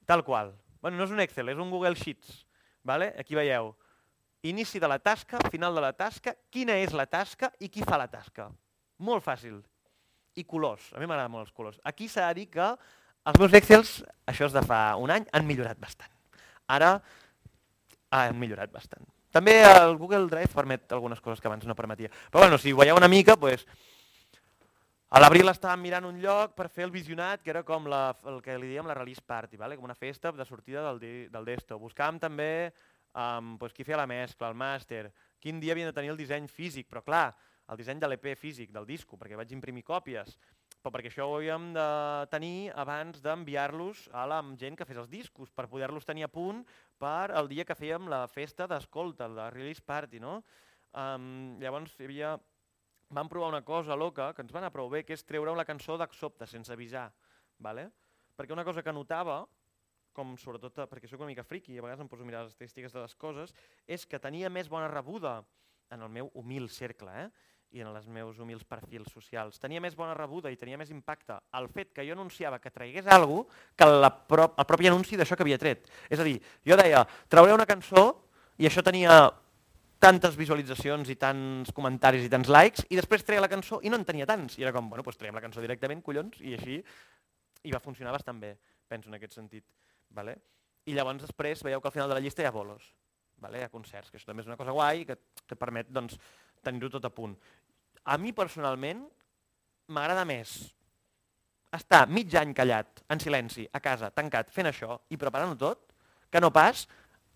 [0.06, 0.54] Tal qual.
[0.80, 2.44] Bueno, no és un Excel, és un Google Sheets.
[2.86, 3.12] Vale?
[3.18, 3.72] Aquí veieu.
[4.42, 7.98] Inici de la tasca, final de la tasca, quina és la tasca i qui fa
[8.00, 8.48] la tasca.
[8.98, 9.60] Molt fàcil.
[10.34, 10.90] I colors.
[10.94, 11.78] A mi m'agraden molt els colors.
[11.86, 12.72] Aquí s'ha de dir que
[13.22, 16.10] els meus Excels, això és de fa un any, han millorat bastant.
[16.66, 16.96] Ara
[18.10, 19.06] han millorat bastant.
[19.32, 22.10] També el Google Drive permet algunes coses que abans no permetia.
[22.30, 23.64] Però bueno, si ho veieu una mica, doncs,
[25.12, 28.38] a l'abril estàvem mirant un lloc per fer el visionat, que era com la, el
[28.44, 29.76] que li dèiem la release party, vale?
[29.76, 31.76] com una festa de sortida del, del desto.
[31.80, 32.52] Buscàvem també
[33.12, 35.10] um, doncs, qui feia la mescla, el màster,
[35.40, 37.26] quin dia havien de tenir el disseny físic, però clar,
[37.68, 40.36] el disseny de l'EP físic, del disco, perquè vaig imprimir còpies,
[40.82, 41.86] però perquè això ho havíem de
[42.32, 46.64] tenir abans d'enviar-los a la gent que fes els discos, per poder-los tenir a punt
[46.98, 50.40] per el dia que fèiem la festa d'escolta, la release party, no?
[50.92, 52.34] Um, llavors hi havia...
[53.12, 55.66] Vam provar una cosa loca, que ens va anar prou bé, que és treure una
[55.68, 57.10] cançó d'exopte, sense avisar.
[57.60, 57.90] Vale?
[58.38, 59.42] Perquè una cosa que notava,
[60.16, 62.96] com sobretot perquè sóc una mica friqui a vegades em poso a mirar les estadístiques
[62.96, 63.52] de les coses,
[63.84, 65.42] és que tenia més bona rebuda
[65.92, 67.51] en el meu humil cercle, eh?
[67.72, 69.58] I en els meus humils perfils socials.
[69.60, 73.08] Tenia més bona rebuda i tenia més impacte el fet que jo anunciava que traigués
[73.08, 75.88] alguna que la pro el propi anunci d'això que havia tret.
[76.10, 78.04] És a dir, jo deia, trauré una cançó
[78.60, 79.24] i això tenia
[80.02, 84.00] tantes visualitzacions i tants comentaris i tants likes, i després treia la cançó i no
[84.00, 84.58] en tenia tants.
[84.58, 86.80] I era com, bueno, doncs traiem la cançó directament, collons, i així
[87.62, 88.56] i va funcionar bastant bé,
[88.90, 89.64] penso en aquest sentit.
[90.10, 90.34] Vale?
[90.90, 92.88] I llavors després veieu que al final de la llista hi ha bolos,
[93.38, 93.60] vale?
[93.60, 95.16] hi ha concerts, que això també és una cosa guai que,
[95.46, 96.18] que permet doncs,
[96.64, 97.34] tenir-ho tot a punt.
[98.04, 99.02] A mi personalment
[99.92, 100.56] m'agrada més
[101.72, 105.92] estar mig any callat, en silenci, a casa, tancat, fent això i preparant-ho tot,
[106.30, 106.86] que no pas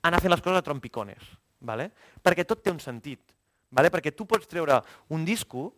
[0.04, 1.24] anar fent les coses a trompicones.
[1.66, 1.88] Vale?
[2.22, 3.32] Perquè tot té un sentit.
[3.72, 3.90] Vale?
[3.90, 4.78] Perquè tu pots treure
[5.16, 5.70] un disco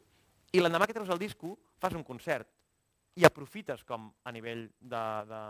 [0.52, 2.48] i l'endemà que treus el disco fas un concert
[3.18, 5.42] i aprofites com a nivell de, de,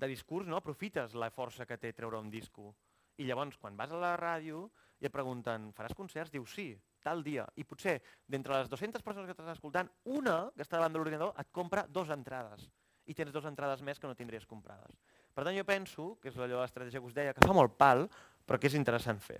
[0.00, 0.60] de discurs, no?
[0.60, 2.74] aprofites la força que té treure un disco.
[3.20, 4.68] I llavors, quan vas a la ràdio
[5.04, 6.32] i et pregunten, faràs concerts?
[6.32, 6.70] Dius sí,
[7.04, 7.44] tal dia.
[7.60, 11.34] I potser, d'entre les 200 persones que estàs escoltant, una que està davant de l'ordinador
[11.40, 12.64] et compra dues entrades.
[13.04, 14.96] I tens dues entrades més que no tindries comprades.
[15.34, 18.06] Per tant, jo penso, que és allò l'estratègia que us deia, que fa molt pal,
[18.48, 19.36] però que és interessant fer.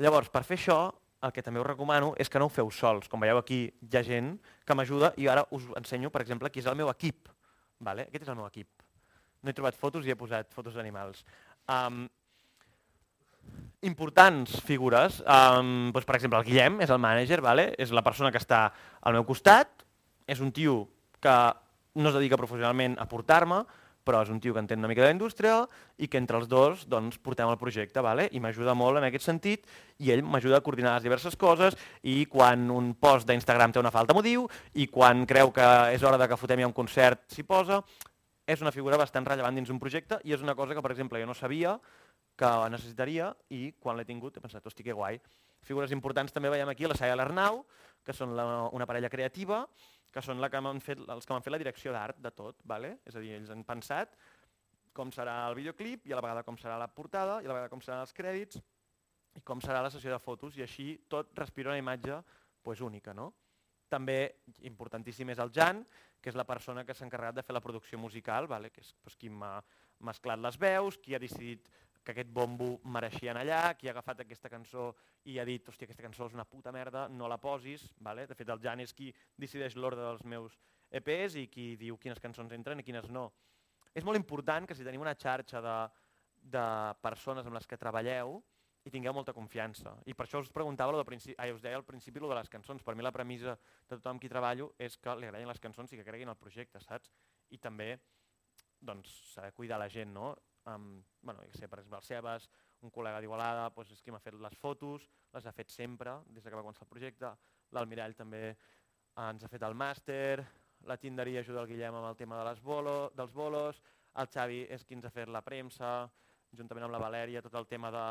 [0.00, 0.78] Llavors, per fer això,
[1.26, 3.08] el que també us recomano és que no ho feu sols.
[3.10, 6.62] Com veieu aquí, hi ha gent que m'ajuda i ara us ensenyo, per exemple, qui
[6.62, 7.28] és el meu equip.
[7.84, 8.06] Vale?
[8.08, 8.70] Aquest és el meu equip.
[9.42, 11.24] No he trobat fotos i he posat fotos d'animals.
[11.68, 12.06] Um,
[13.86, 17.70] importants figures, um, doncs, per exemple, el Guillem és el mànager, vale?
[17.78, 18.68] és la persona que està
[19.00, 19.84] al meu costat,
[20.26, 20.88] és un tio
[21.22, 21.36] que
[21.98, 23.62] no es dedica professionalment a portar-me,
[24.08, 25.60] però és un tio que entén una mica de la indústria
[26.00, 28.28] i que entre els dos doncs, portem el projecte vale?
[28.32, 29.66] i m'ajuda molt en aquest sentit
[30.00, 33.92] i ell m'ajuda a coordinar les diverses coses i quan un post d'Instagram té una
[33.92, 34.46] falta m'ho diu
[34.80, 37.82] i quan creu que és hora de que fotem ja un concert s'hi posa.
[38.48, 41.20] És una figura bastant rellevant dins un projecte i és una cosa que, per exemple,
[41.20, 41.74] jo no sabia
[42.38, 45.18] que necessitaria i quan l'he tingut he pensat, hosti, que guai.
[45.66, 47.64] Figures importants també veiem aquí la Saia l'Arnau,
[48.06, 49.64] que són la, una parella creativa,
[50.12, 52.62] que són la que fet, els que m'han fet la direcció d'art de tot.
[52.64, 52.98] Vale?
[53.04, 54.14] És a dir, ells han pensat
[54.98, 57.58] com serà el videoclip i a la vegada com serà la portada i a la
[57.58, 58.58] vegada com seran els crèdits
[59.38, 62.16] i com serà la sessió de fotos i així tot respira una imatge
[62.64, 63.14] pues, única.
[63.14, 63.30] No?
[63.88, 64.18] També
[64.66, 65.84] importantíssim és el Jan,
[66.20, 68.72] que és la persona que s'ha encarregat de fer la producció musical, vale?
[68.74, 69.58] que és pues, qui m'ha
[70.08, 71.68] mesclat les veus, qui ha decidit
[72.04, 74.90] que aquest bombo mereixia anar allà, qui ha agafat aquesta cançó
[75.28, 78.26] i ha dit, hòstia, aquesta cançó és una puta merda, no la posis, vale?
[78.26, 80.58] de fet el Jan és qui decideix l'ordre dels meus
[80.90, 83.28] EPs i qui diu quines cançons entren i quines no.
[83.94, 85.78] És molt important que si tenim una xarxa de,
[86.56, 86.64] de
[87.02, 88.38] persones amb les que treballeu
[88.86, 89.92] i tingueu molta confiança.
[90.08, 92.38] I per això us preguntava, lo de principi, ai, us deia al principi lo de
[92.38, 92.84] les cançons.
[92.84, 95.98] Per mi la premissa de tothom qui treballo és que li agradin les cançons i
[95.98, 97.12] que creguin el projecte, saps?
[97.52, 97.96] I també
[98.80, 100.32] doncs, saber cuidar la gent, no?
[100.68, 100.88] Um,
[101.22, 102.48] bueno, què sé, per exemple, el Sebas,
[102.84, 106.44] un col·lega d'Igualada, doncs és qui m'ha fet les fotos, les ha fet sempre, des
[106.44, 107.30] que va començar el projecte.
[107.76, 108.42] L'Almirall també
[109.18, 110.44] ens ha fet el màster,
[110.86, 113.80] la Tinderia ajuda el Guillem amb el tema de les bolo, dels bolos,
[114.18, 116.08] el Xavi és qui ens ha fet la premsa,
[116.56, 118.04] juntament amb la Valèria, tot el tema de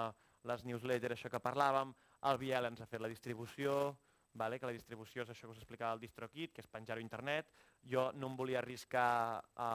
[0.47, 1.93] les newsletters, això que parlàvem,
[2.29, 3.95] el Biel ens ha fet la distribució,
[4.37, 4.59] vale?
[4.59, 7.49] que la distribució és això que us explicava el DistroKit, que és penjar-ho a internet.
[7.83, 9.09] Jo no em volia arriscar
[9.55, 9.69] a,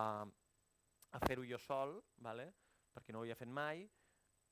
[1.13, 2.51] a fer-ho jo sol, vale?
[2.95, 3.85] Perquè no ho havia fet mai,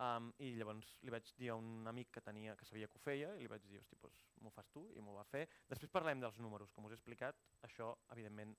[0.00, 3.04] um, i llavors li vaig dir a un amic que tenia que sabia que ho
[3.04, 5.46] feia, i li vaig dir, hosti, doncs m'ho fas tu, i m'ho va fer.
[5.68, 8.56] Després parlem dels números, com us he explicat, això evidentment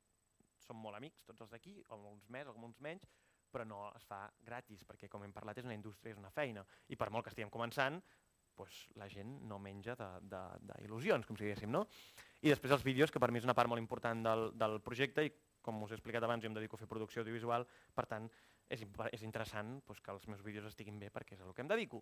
[0.62, 3.08] som molt amics, tots els d'aquí, alguns més, alguns menys,
[3.52, 6.64] però no es fa gratis, perquè com hem parlat és una indústria, és una feina,
[6.88, 8.00] i per molt que estiguem començant,
[8.58, 11.86] doncs la gent no menja d'il·lusions, com si diguéssim, no?
[12.42, 15.26] I després els vídeos, que per mi és una part molt important del, del projecte,
[15.26, 17.66] i com us he explicat abans, jo em dedico a fer producció audiovisual,
[17.96, 18.30] per tant,
[18.72, 21.70] és, és interessant doncs, que els meus vídeos estiguin bé perquè és el que em
[21.72, 22.02] dedico.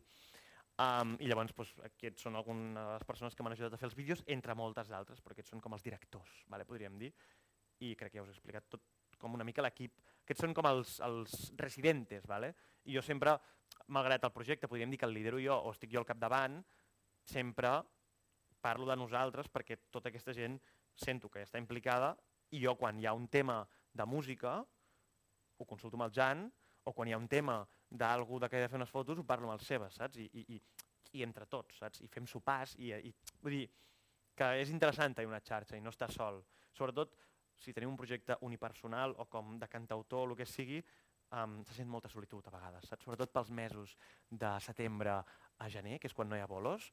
[0.79, 3.89] Um, I llavors doncs, aquests són algunes de les persones que m'han ajudat a fer
[3.89, 7.11] els vídeos, entre moltes d'altres, però aquests són com els directors, vale, podríem dir,
[7.83, 8.85] i crec que ja us he explicat tot
[9.19, 9.99] com una mica l'equip.
[10.23, 12.53] Aquests són com els, els residentes, vale?
[12.87, 13.35] i jo sempre,
[13.93, 16.61] malgrat el projecte, podríem dir que el lidero jo o estic jo al capdavant,
[17.27, 17.73] sempre
[18.61, 20.57] parlo de nosaltres perquè tota aquesta gent
[20.99, 22.13] sento que està implicada
[22.55, 23.61] i jo quan hi ha un tema
[23.93, 24.57] de música
[25.59, 26.47] ho consulto amb el Jan
[26.89, 29.49] o quan hi ha un tema d'algú que he de fer unes fotos ho parlo
[29.49, 30.17] amb el Seba, saps?
[30.17, 30.59] I, i,
[31.13, 32.01] i, entre tots, saps?
[32.01, 33.13] I fem sopars i, i
[33.43, 33.67] vull dir
[34.39, 36.41] que és interessant tenir una xarxa i no estar sol.
[36.73, 37.15] Sobretot
[37.59, 40.79] si tenim un projecte unipersonal o com de cantautor o el que sigui,
[41.35, 43.03] um, se sent molta solitud a vegades, saps?
[43.05, 43.95] sobretot pels mesos
[44.29, 46.89] de setembre a gener, que és quan no hi ha bolos,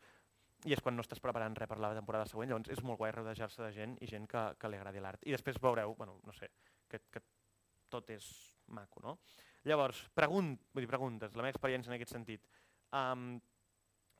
[0.66, 3.12] i és quan no estàs preparant res per la temporada següent, llavors és molt guai
[3.14, 5.22] rodejar-se de gent i gent que, que li agradi l'art.
[5.28, 6.48] I després veureu, bueno, no sé,
[6.90, 7.22] que, que
[7.92, 8.26] tot és
[8.74, 9.18] maco, no?
[9.66, 12.44] Llavors, pregunt, vull dir, preguntes, la meva experiència en aquest sentit.
[12.94, 13.32] Um,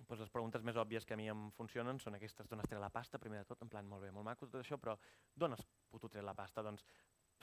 [0.03, 2.83] doncs les preguntes més òbvies que a mi em funcionen són aquestes, d'on has tret
[2.83, 4.97] la pasta, primer de tot, en plan, molt bé, molt maco tot això, però
[5.39, 6.65] d'on has putut tret la pasta?
[6.67, 6.83] Doncs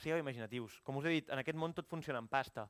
[0.02, 0.80] sigueu imaginatius.
[0.84, 2.66] Com us he dit, en aquest món tot funciona en pasta.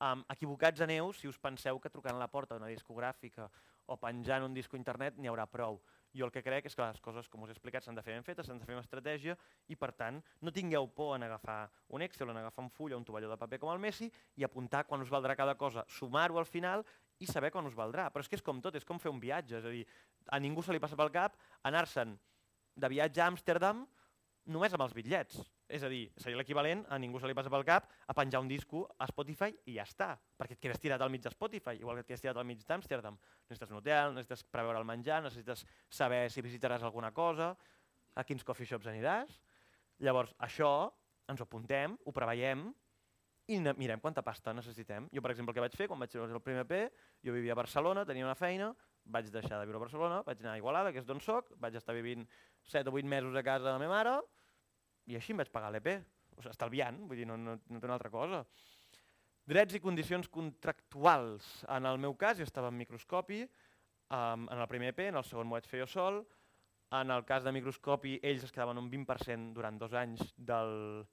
[0.00, 3.48] Um, equivocats aneu si us penseu que trucant a la porta d'una discogràfica
[3.92, 5.80] o penjant un disco a internet n'hi haurà prou.
[6.16, 8.14] Jo el que crec és que les coses, com us he explicat, s'han de fer
[8.14, 9.36] ben fetes, s'han de fer amb estratègia
[9.68, 11.60] i, per tant, no tingueu por en agafar
[11.94, 14.46] un Excel, en agafar un full o un tovalló de paper com el Messi i
[14.46, 16.84] apuntar quan us valdrà cada cosa, sumar-ho al final
[17.18, 18.08] i saber quan us valdrà.
[18.12, 19.84] Però és que és com tot, és com fer un viatge, és a dir,
[20.32, 21.36] a ningú se li passa pel cap
[21.68, 22.16] anar-se'n
[22.78, 23.84] de viatge a Amsterdam
[24.48, 25.38] només amb els bitllets.
[25.68, 28.48] És a dir, seria l'equivalent a ningú se li passa pel cap a penjar un
[28.48, 32.06] disco a Spotify i ja està, perquè et quedes tirat al mig Spotify, igual que
[32.06, 33.18] et quedes tirat al mig d'Amsterdam.
[33.44, 37.52] Necessites un hotel, necessites preveure el menjar, necessites saber si visitaràs alguna cosa,
[38.16, 39.36] a quins coffee shops aniràs.
[40.02, 40.90] Llavors, això
[41.28, 42.70] ens ho apuntem, ho preveiem
[43.48, 45.06] i mirem quanta pasta necessitem.
[45.12, 46.82] Jo, per exemple, el que vaig fer quan vaig fer el primer P,
[47.24, 48.74] jo vivia a Barcelona, tenia una feina,
[49.08, 51.78] vaig deixar de viure a Barcelona, vaig anar a Igualada, que és d'on soc, vaig
[51.80, 52.26] estar vivint
[52.68, 54.18] 7 o 8 mesos a casa de la meva mare,
[55.08, 55.90] i així em vaig pagar l'EP,
[56.36, 58.42] o sigui, estalviant, vull dir, no, no, no té una altra cosa.
[59.48, 61.46] Drets i condicions contractuals.
[61.72, 63.42] En el meu cas, jo estava en microscopi,
[64.12, 66.20] um, en el primer EP, en el segon m'ho vaig fer jo sol,
[66.98, 71.04] en el cas de microscopi, ells es quedaven un 20% durant dos anys del,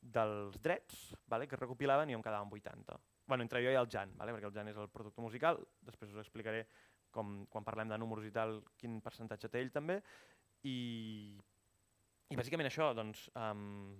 [0.00, 2.98] dels drets vale, que recopilaven i jo em quedava amb 80.
[3.26, 6.12] Bueno, entre jo i el Jan, vale, perquè el Jan és el productor musical, després
[6.14, 6.62] us explicaré
[7.10, 9.98] com, quan parlem de números i tal, quin percentatge té ell també,
[10.66, 10.76] i
[12.30, 13.96] i bàsicament això, doncs, um,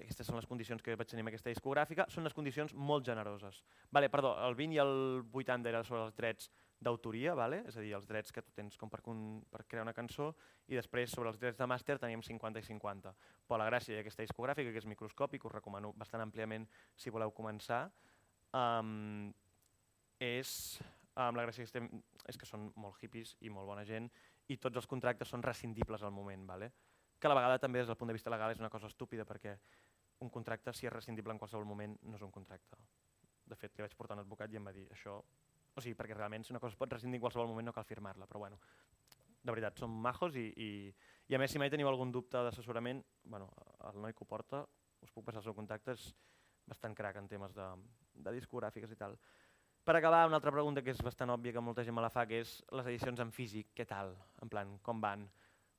[0.00, 3.60] aquestes són les condicions que vaig tenir amb aquesta discogràfica, són les condicions molt generoses.
[3.92, 4.94] Vale, perdó, el 20 i el
[5.42, 7.60] 80 era sobre els drets d'autoria, vale?
[7.68, 10.30] és a dir, els drets que tu tens com per, per crear una cançó,
[10.68, 13.12] i després sobre els drets de màster teníem 50 i 50.
[13.46, 16.64] Però la gràcia d'aquesta discogràfica, que és microscòpic, us recomano bastant àmpliament
[16.96, 17.84] si voleu començar,
[18.56, 19.28] um,
[20.20, 20.80] és,
[21.12, 21.90] um, la gràcia que estem,
[22.28, 24.08] és que són molt hippies i molt bona gent,
[24.50, 26.46] i tots els contractes són rescindibles al moment.
[26.46, 26.70] Vale?
[27.18, 29.26] Que a la vegada també des del punt de vista legal és una cosa estúpida
[29.28, 29.56] perquè
[30.20, 32.76] un contracte, si és rescindible en qualsevol moment, no és un contracte.
[33.46, 35.20] De fet, li vaig portar un advocat i em va dir això...
[35.70, 37.86] O sigui, perquè realment si una cosa es pot rescindir en qualsevol moment no cal
[37.86, 38.58] firmar-la, però bueno,
[39.40, 40.70] de veritat, són majos i, i,
[41.30, 43.46] i a més si mai teniu algun dubte d'assessorament, bueno,
[43.88, 44.64] el noi que ho porta,
[45.00, 46.10] us puc passar el seu contacte, és
[46.68, 47.68] bastant crac en temes de,
[48.26, 49.16] de discogràfiques i tal.
[49.84, 52.26] Per acabar, una altra pregunta que és bastant òbvia que molta gent me la fa,
[52.28, 54.12] que és les edicions en físic, què tal?
[54.44, 55.24] En plan, com van?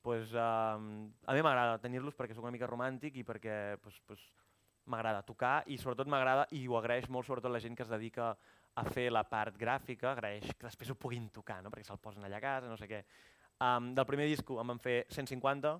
[0.02, 4.24] Pues, uh, a mi m'agrada tenir-los perquè sóc una mica romàntic i perquè pues, pues,
[4.90, 8.32] m'agrada tocar i sobretot m'agrada, i ho agraeix molt sobretot la gent que es dedica
[8.74, 11.70] a fer la part gràfica, agraeix que després ho puguin tocar, no?
[11.70, 13.04] perquè se'l posen allà a casa, no sé què.
[13.62, 15.76] Um, del primer disco em van fer 150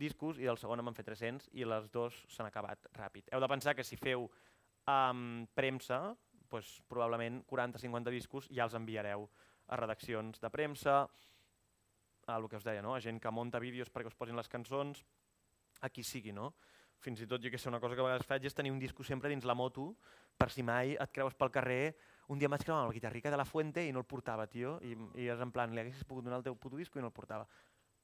[0.00, 3.30] discos i del segon em van fer 300 i les dos s'han acabat ràpid.
[3.30, 6.00] Heu de pensar que si feu um, premsa,
[6.50, 9.28] doncs, probablement 40-50 discos ja els enviareu
[9.70, 11.04] a redaccions de premsa,
[12.26, 12.94] a el que us deia, no?
[12.94, 15.04] a gent que munta vídeos perquè us posin les cançons,
[15.80, 16.52] a qui sigui, no?
[17.00, 18.78] Fins i tot, jo que sé, una cosa que a vegades faig és tenir un
[18.78, 19.94] disco sempre dins la moto,
[20.36, 21.94] per si mai et creues pel carrer,
[22.28, 24.76] un dia vaig creuar amb el guitarrica de la Fuente i no el portava, tio,
[24.84, 27.08] i, i és en plan, li haguessis pogut donar el teu puto disco i no
[27.08, 27.48] el portava.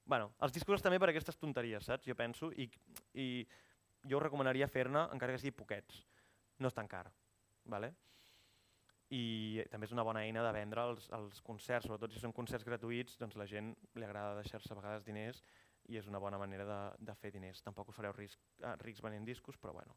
[0.07, 2.09] Bueno, els discos també per aquestes tonteries, saps?
[2.09, 2.71] Jo penso, i,
[3.21, 3.29] i
[4.09, 6.01] jo recomanaria fer-ne, encara que sigui poquets.
[6.63, 7.05] No és tan car,
[7.69, 7.93] ¿vale?
[9.15, 12.67] I també és una bona eina de vendre els, els concerts, sobretot si són concerts
[12.67, 15.43] gratuïts, doncs la gent li agrada deixar-se a vegades diners
[15.87, 17.63] i és una bona manera de, de fer diners.
[17.63, 19.95] Tampoc us fareu risc, eh, rics venent discos, però bueno.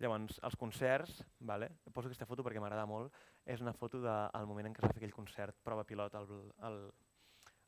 [0.00, 1.70] Llavors, els concerts, vale?
[1.92, 3.12] poso aquesta foto perquè m'agrada molt,
[3.44, 6.16] és una foto del de, moment en què es va fer aquell concert prova pilot
[6.16, 6.32] al,
[6.68, 6.80] al,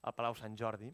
[0.05, 0.91] al Palau Sant Jordi,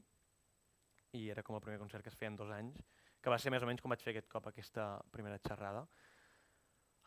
[1.14, 2.78] i era com el primer concert que es feia en dos anys,
[3.22, 5.86] que va ser més o menys com vaig fer aquest cop aquesta primera xerrada.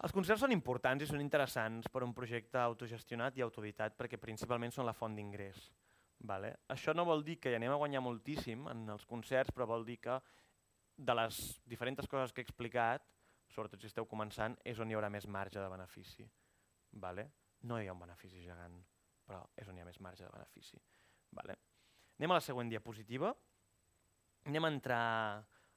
[0.05, 4.73] Els concerts són importants i són interessants per un projecte autogestionat i autoeditat perquè principalment
[4.73, 5.57] són la font d'ingrés.
[6.29, 6.51] Vale?
[6.73, 9.85] Això no vol dir que hi anem a guanyar moltíssim en els concerts, però vol
[9.85, 10.17] dir que
[10.97, 13.05] de les diferents coses que he explicat,
[13.53, 16.25] sobretot si esteu començant, és on hi haurà més marge de benefici.
[17.01, 17.27] Vale?
[17.69, 18.77] No hi ha un benefici gegant,
[19.25, 20.81] però és on hi ha més marge de benefici.
[21.37, 21.57] Vale?
[22.17, 23.33] Anem a la següent diapositiva.
[24.49, 25.05] Anem a entrar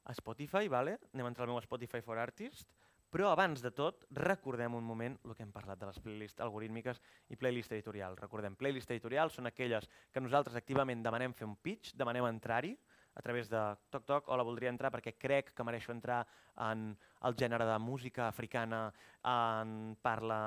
[0.03, 0.97] a Spotify, vale?
[1.13, 2.65] anem a entrar al meu Spotify for Artists,
[3.11, 7.01] però abans de tot, recordem un moment el que hem parlat de les playlists algorítmiques
[7.29, 8.15] i playlist editorial.
[8.17, 12.71] Recordem, playlist editorial són aquelles que nosaltres activament demanem fer un pitch, demanem entrar-hi
[13.13, 13.59] a través de
[13.91, 16.21] toc toc, hola, voldria entrar perquè crec que mereixo entrar
[16.63, 16.93] en
[17.27, 18.85] el gènere de música africana,
[19.27, 20.39] en parla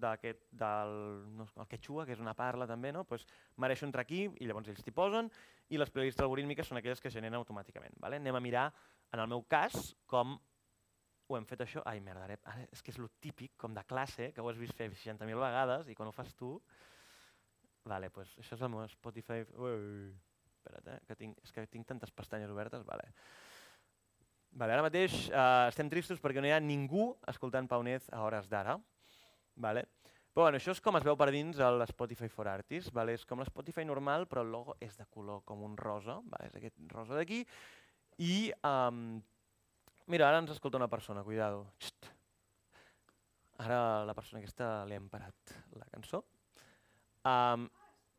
[0.00, 0.96] d'aquest, del
[1.36, 3.04] no, el quechua, que és una parla també, no?
[3.04, 3.26] pues
[3.56, 5.28] mereixo entrar aquí i llavors ells t'hi posen
[5.68, 8.00] i les playlists algorítmiques són aquelles que generen automàticament.
[8.00, 8.16] Vale?
[8.16, 8.70] Anem a mirar,
[9.12, 10.38] en el meu cas, com
[11.28, 14.30] ho hem fet això, ai merda, ara, és que és lo típic, com de classe,
[14.32, 16.56] que ho has vist fer 60.000 vegades i quan ho fas tu...
[17.88, 19.44] Vale, pues això és el meu Spotify...
[19.56, 19.76] Ui,
[20.58, 23.08] espera't, eh, que tinc, és que tinc tantes pestanyes obertes, vale.
[24.58, 28.48] Vale, ara mateix eh, estem tristos perquè no hi ha ningú escoltant Paunez a hores
[28.50, 28.78] d'ara.
[29.56, 29.84] Vale.
[30.32, 32.92] Però bueno, això és com es veu per dins el Spotify for Artists.
[32.94, 33.16] Vale?
[33.18, 36.48] És com l'Spotify normal, però el logo és de color com un rosa, vale?
[36.50, 37.42] és aquest rosa d'aquí.
[38.22, 39.18] I um,
[40.08, 41.66] Mira, ara ens escolta una persona, cuidado.
[41.78, 42.06] Xt.
[43.60, 46.22] Ara la persona aquesta li hem parat la cançó.
[47.28, 47.66] Um,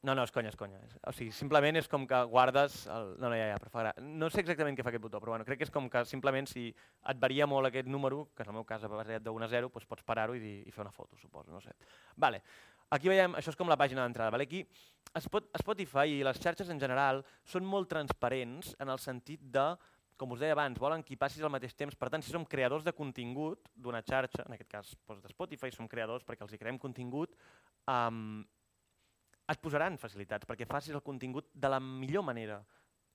[0.06, 0.78] no, no, és conya, és conya.
[1.10, 2.84] O sigui, simplement és com que guardes...
[2.94, 3.16] El...
[3.18, 3.96] No, no, ja, ja, però fa gra...
[4.22, 6.46] No sé exactament què fa aquest botó, però bueno, crec que és com que simplement
[6.48, 9.52] si et varia molt aquest número, que és el meu cas basat de 1 a
[9.58, 11.74] 0, doncs pots parar-ho i, i fer una foto, suposo, no sé.
[12.16, 12.44] Vale.
[12.94, 14.32] Aquí veiem, això és com la pàgina d'entrada.
[14.38, 14.46] Vale?
[14.46, 14.62] Aquí
[15.18, 19.72] Spotify i les xarxes en general són molt transparents en el sentit de
[20.20, 21.96] com us deia abans, volen que hi passis al mateix temps.
[21.96, 25.72] Per tant, si som creadors de contingut d'una xarxa, en aquest cas doncs, de Spotify,
[25.72, 27.38] som creadors perquè els hi creem contingut,
[27.88, 28.42] um,
[29.50, 32.60] et posaran facilitats perquè facis el contingut de la millor manera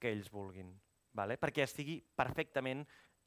[0.00, 0.72] que ells vulguin,
[1.14, 1.36] vale?
[1.38, 2.82] perquè estigui perfectament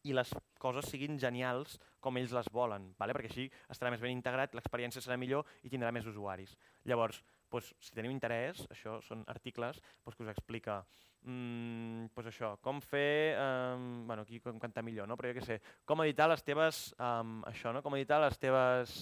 [0.08, 0.30] i les
[0.62, 3.16] coses siguin genials com ells les volen, vale?
[3.16, 6.54] perquè així estarà més ben integrat, l'experiència serà millor i tindrà més usuaris.
[6.90, 7.22] Llavors,
[7.52, 10.82] doncs, si teniu interès, això són articles doncs, que us explica
[11.24, 15.18] mm, pues això, com fer, um, bueno, aquí com cantar millor, no?
[15.18, 17.82] però jo què sé, com editar les teves, um, això, no?
[17.86, 19.00] com editar les teves,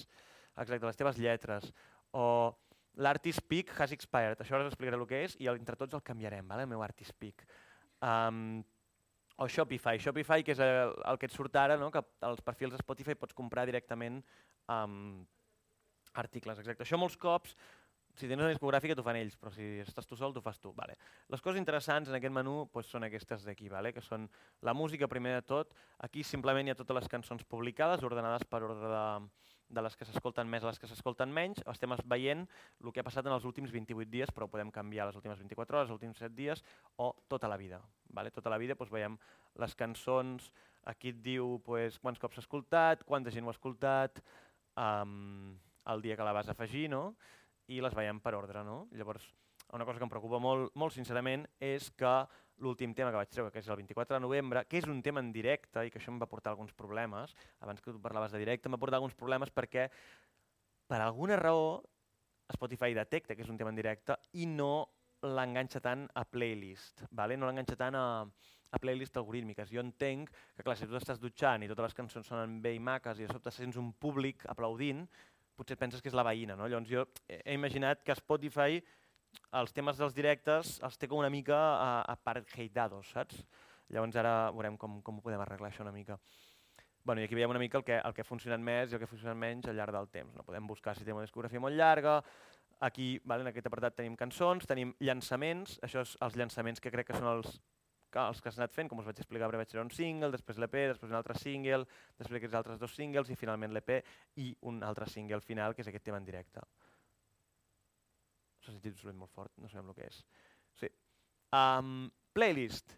[0.56, 1.68] exacte, les teves lletres,
[2.16, 2.26] o
[2.96, 6.04] l'artist peak has expired, això ara us explicaré el que és i entre tots el
[6.04, 6.64] canviarem, vale?
[6.64, 7.44] el meu artist peak.
[8.00, 8.64] Um,
[9.36, 11.90] o Shopify, Shopify que és el, el que et surt ara, no?
[11.92, 14.22] que als perfils de Spotify pots comprar directament
[14.72, 15.26] um,
[16.16, 16.86] articles, exacte.
[16.86, 17.52] Això molts cops
[18.16, 20.72] si tens una discogràfica t'ho fan ells, però si estàs tu sol t'ho fas tu.
[20.76, 20.96] Vale.
[21.32, 23.92] Les coses interessants en aquest menú pues, són aquestes d'aquí, vale?
[23.92, 24.28] que són
[24.66, 25.74] la música primer de tot.
[26.06, 29.04] Aquí simplement hi ha totes les cançons publicades, ordenades per ordre de,
[29.68, 31.60] de les que s'escolten més a les que s'escolten menys.
[31.72, 32.46] Estem veient
[32.84, 35.78] el que ha passat en els últims 28 dies, però podem canviar les últimes 24
[35.78, 36.64] hores, els últims 7 dies
[37.02, 37.82] o tota la vida.
[38.16, 38.32] Vale?
[38.32, 39.18] Tota la vida doncs, veiem
[39.60, 40.50] les cançons,
[40.86, 44.22] aquí et diu pues, quants cops s'ha escoltat, quanta gent ho ha escoltat,
[44.76, 45.56] um,
[45.86, 47.14] el dia que la vas afegir, no?
[47.72, 48.62] I les veiem per ordre.
[48.64, 48.86] No?
[48.96, 49.26] Llavors,
[49.74, 52.16] una cosa que em preocupa molt, molt sincerament és que
[52.62, 55.20] l'últim tema que vaig treure, que és el 24 de novembre, que és un tema
[55.20, 58.40] en directe i que això em va portar alguns problemes, abans que tu parlaves de
[58.40, 59.90] directe, em va portar alguns problemes perquè
[60.88, 61.82] per alguna raó
[62.54, 64.86] Spotify detecta que és un tema en directe i no
[65.26, 67.36] l'enganxa tant a playlist, vale?
[67.36, 68.06] no l'enganxa tant a,
[68.70, 69.72] a playlists algorítmiques.
[69.72, 72.82] Jo entenc que, clar, si tu estàs dutxant i totes les cançons sonen bé i
[72.82, 75.06] maques i de sobte sents un públic aplaudint,
[75.56, 76.56] potser penses que és la veïna.
[76.58, 76.68] No?
[76.68, 78.80] Llavors jo he imaginat que Spotify
[79.60, 83.42] els temes dels directes els té com una mica uh, apartheadados, saps?
[83.92, 86.18] Llavors ara veurem com, com ho podem arreglar això una mica.
[87.06, 89.00] Bueno, I aquí veiem una mica el que, el que ha funcionat més i el
[89.00, 90.34] que ha funcionat menys al llarg del temps.
[90.34, 90.42] No?
[90.46, 92.16] Podem buscar si té una discografia molt llarga,
[92.80, 97.08] aquí vale, en aquest apartat tenim cançons, tenim llançaments, això és els llançaments que crec
[97.10, 97.60] que són els
[98.22, 100.76] els que s'han anat fent, com us vaig explicar, vaig fer un single, després l'EP,
[100.92, 101.86] després un altre single,
[102.18, 103.96] després aquests altres dos singles i finalment l'EP
[104.42, 106.62] i un altre single final, que és aquest tema en directe.
[108.64, 110.22] S'ha sentit un molt fort, no sabem el que és.
[110.80, 110.90] Sí.
[111.54, 112.96] Um, playlist.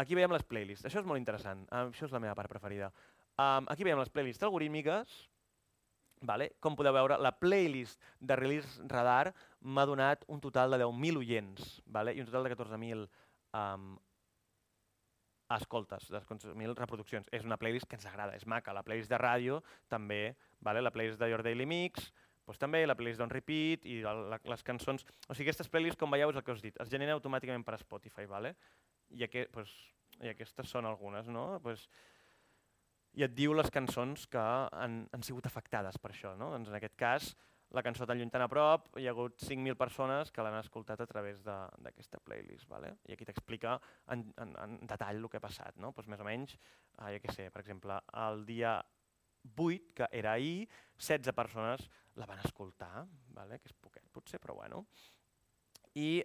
[0.00, 0.86] Aquí veiem les playlists.
[0.88, 1.66] Això és molt interessant.
[1.68, 2.88] Um, això és la meva part preferida.
[3.36, 5.18] Um, aquí veiem les playlists algorítmiques.
[6.28, 6.50] Vale?
[6.60, 9.32] Com podeu veure, la playlist de Release Radar
[9.64, 12.12] m'ha donat un total de 10.000 oients vale?
[12.12, 13.06] i un total de 14.000
[13.56, 13.94] um,
[15.56, 17.28] escoltes, de 14.000 reproduccions.
[17.34, 18.74] És una playlist que ens agrada, és maca.
[18.76, 19.60] La playlist de ràdio
[19.90, 20.82] també, vale?
[20.82, 22.10] la playlist de Your Daily Mix,
[22.50, 25.04] doncs també la playlist d'On Repeat i la, la, les cançons...
[25.28, 27.62] O sigui, aquestes playlists, com veieu, és el que us he dit, es generen automàticament
[27.66, 28.56] per Spotify, ¿vale?
[29.14, 29.74] I, aquest, pues,
[30.18, 31.44] i aquestes són algunes, no?
[31.62, 31.86] Pues,
[33.14, 36.50] I et diu les cançons que han, han sigut afectades per això, no?
[36.56, 37.30] Doncs en aquest cas,
[37.70, 41.00] la cançó tan lluny tan a prop, hi ha hagut 5.000 persones que l'han escoltat
[41.00, 42.66] a través d'aquesta playlist.
[42.68, 42.96] ¿vale?
[43.06, 43.76] I aquí t'explica
[44.10, 45.78] en, en, en detall el que ha passat.
[45.78, 45.92] No?
[45.94, 46.56] Pues més o menys,
[46.98, 48.80] eh, ja què sé, per exemple, el dia
[49.54, 50.66] 8, que era ahir,
[50.98, 51.86] 16 persones
[52.18, 53.06] la van escoltar,
[53.36, 53.60] vale?
[53.60, 54.84] que és poquet potser, però bueno.
[55.94, 56.20] I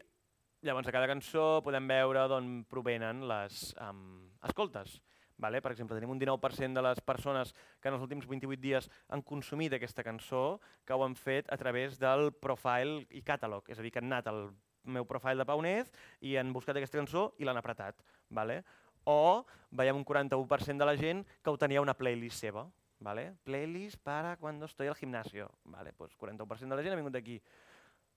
[0.66, 4.98] llavors a cada cançó podem veure d'on provenen les um, escoltes.
[5.38, 5.60] Vale?
[5.62, 7.52] Per exemple, tenim un 19% de les persones
[7.82, 11.58] que en els últims 28 dies han consumit aquesta cançó que ho han fet a
[11.60, 14.48] través del profile i catalog, és a dir, que han anat al
[14.86, 15.92] meu profile de Paunez
[16.22, 18.00] i han buscat aquesta cançó i l'han apretat.
[18.30, 18.62] Vale?
[19.06, 22.66] O veiem un 41% de la gent que ho tenia una playlist seva.
[23.00, 23.36] ¿vale?
[23.44, 25.52] Playlist para cuando estoy al gimnasio.
[25.66, 27.42] Vale, pues 41% de la gent ha vingut d'aquí.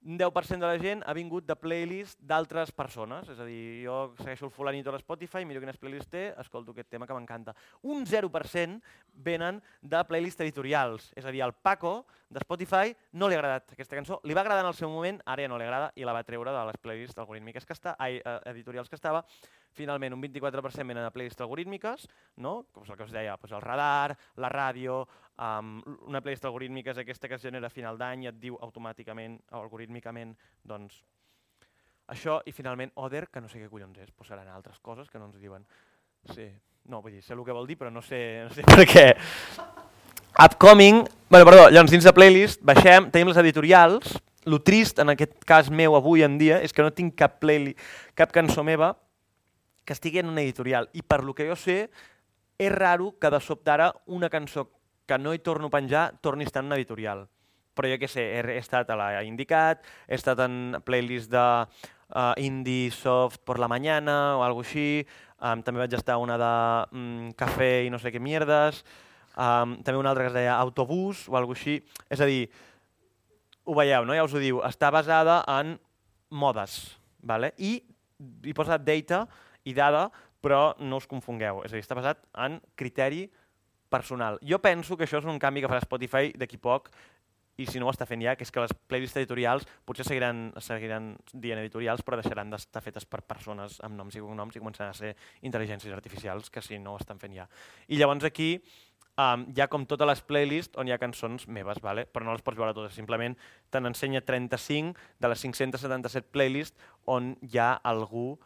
[0.07, 3.97] Un 10% de la gent ha vingut de playlist d'altres persones, és a dir, jo
[4.21, 7.55] segueixo el fulanito a l'Spotify, miro quines playlists té, escolto aquest tema que m'encanta.
[7.83, 8.79] Un 0%
[9.27, 13.75] venen de playlists editorials, és a dir, al Paco de Spotify no li ha agradat
[13.75, 16.07] aquesta cançó, li va agradar en el seu moment, ara ja no li agrada i
[16.07, 19.25] la va treure de les playlists algorítmiques que està, ai, eh, editorials que estava,
[19.77, 22.65] Finalment, un 24% venen de playlists algorítmiques, no?
[22.73, 25.03] com és el que us deia, doncs el radar, la ràdio,
[25.39, 25.79] um,
[26.09, 29.39] una playlist algorítmica és aquesta que es genera a final d'any i et diu automàticament
[29.59, 30.35] algorítmicament
[30.67, 31.03] doncs,
[32.09, 35.21] això i finalment Other, que no sé què collons és, doncs seran altres coses que
[35.21, 35.67] no ens diuen.
[36.35, 36.49] Sí,
[36.89, 39.09] no, vull dir, sé el que vol dir, però no sé, no sé per què.
[40.39, 44.17] Upcoming, bueno, perdó, llavors dins de playlist baixem, tenim les editorials,
[44.49, 47.79] lo trist en aquest cas meu avui en dia és que no tinc cap playlist,
[48.17, 48.95] cap cançó meva
[49.89, 50.91] que estigui en una editorial.
[50.93, 51.87] I per lo que jo sé,
[52.61, 54.67] és raro que de sobte ara una cançó
[55.09, 57.25] que no hi torno a penjar torni a estar en una editorial.
[57.73, 61.47] Però jo què sé, he, he estat a la Indicat, he estat en playlist de
[61.65, 65.07] uh, Indie Soft por la mañana o alguna així,
[65.41, 66.53] um, també vaig estar una de
[66.93, 68.83] um, Cafè i no sé què mierdes,
[69.39, 71.81] um, també una altra que es deia Autobús o alguna així.
[72.11, 72.51] És a dir,
[73.65, 74.17] ho veieu, no?
[74.19, 75.79] ja us ho diu, està basada en
[76.29, 77.55] modes, vale?
[77.57, 77.79] i
[78.19, 79.25] hi posa data,
[79.69, 80.09] i dada,
[80.41, 81.63] però no us confongueu.
[81.67, 83.27] És a dir, està basat en criteri
[83.93, 84.39] personal.
[84.45, 86.91] Jo penso que això és un canvi que farà Spotify d'aquí poc
[87.59, 90.53] i si no ho està fent ja, que és que les playlists editorials potser seguiran,
[90.63, 94.93] seguiran dient editorials, però deixaran d'estar fetes per persones amb noms i cognoms i començaran
[94.95, 97.49] a ser intel·ligències artificials, que si no ho estan fent ja.
[97.89, 98.53] I llavors aquí
[99.19, 102.07] um, hi ha com totes les playlists on hi ha cançons meves, vale?
[102.07, 103.35] però no les pots veure totes, simplement
[103.75, 108.37] te n'ensenya 35 de les 577 playlists on hi ha algú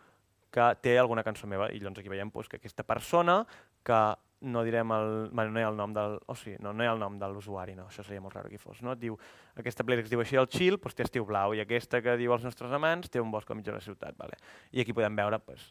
[0.52, 3.42] que té alguna cançó meva i llavors aquí veiem pues, que aquesta persona
[3.82, 4.00] que
[4.42, 6.82] no direm el, bueno, no hi ha el nom del, o oh, sí, no, no
[6.82, 8.96] hi ha el nom de l'usuari, no, això seria molt raro que fos, no?
[8.96, 9.14] Et diu,
[9.58, 12.42] aquesta playlist diu així el chill, doncs té estiu blau, i aquesta que diu els
[12.42, 14.34] nostres amants té un bosc al mig de la ciutat, vale?
[14.74, 15.68] I aquí podem veure, pues,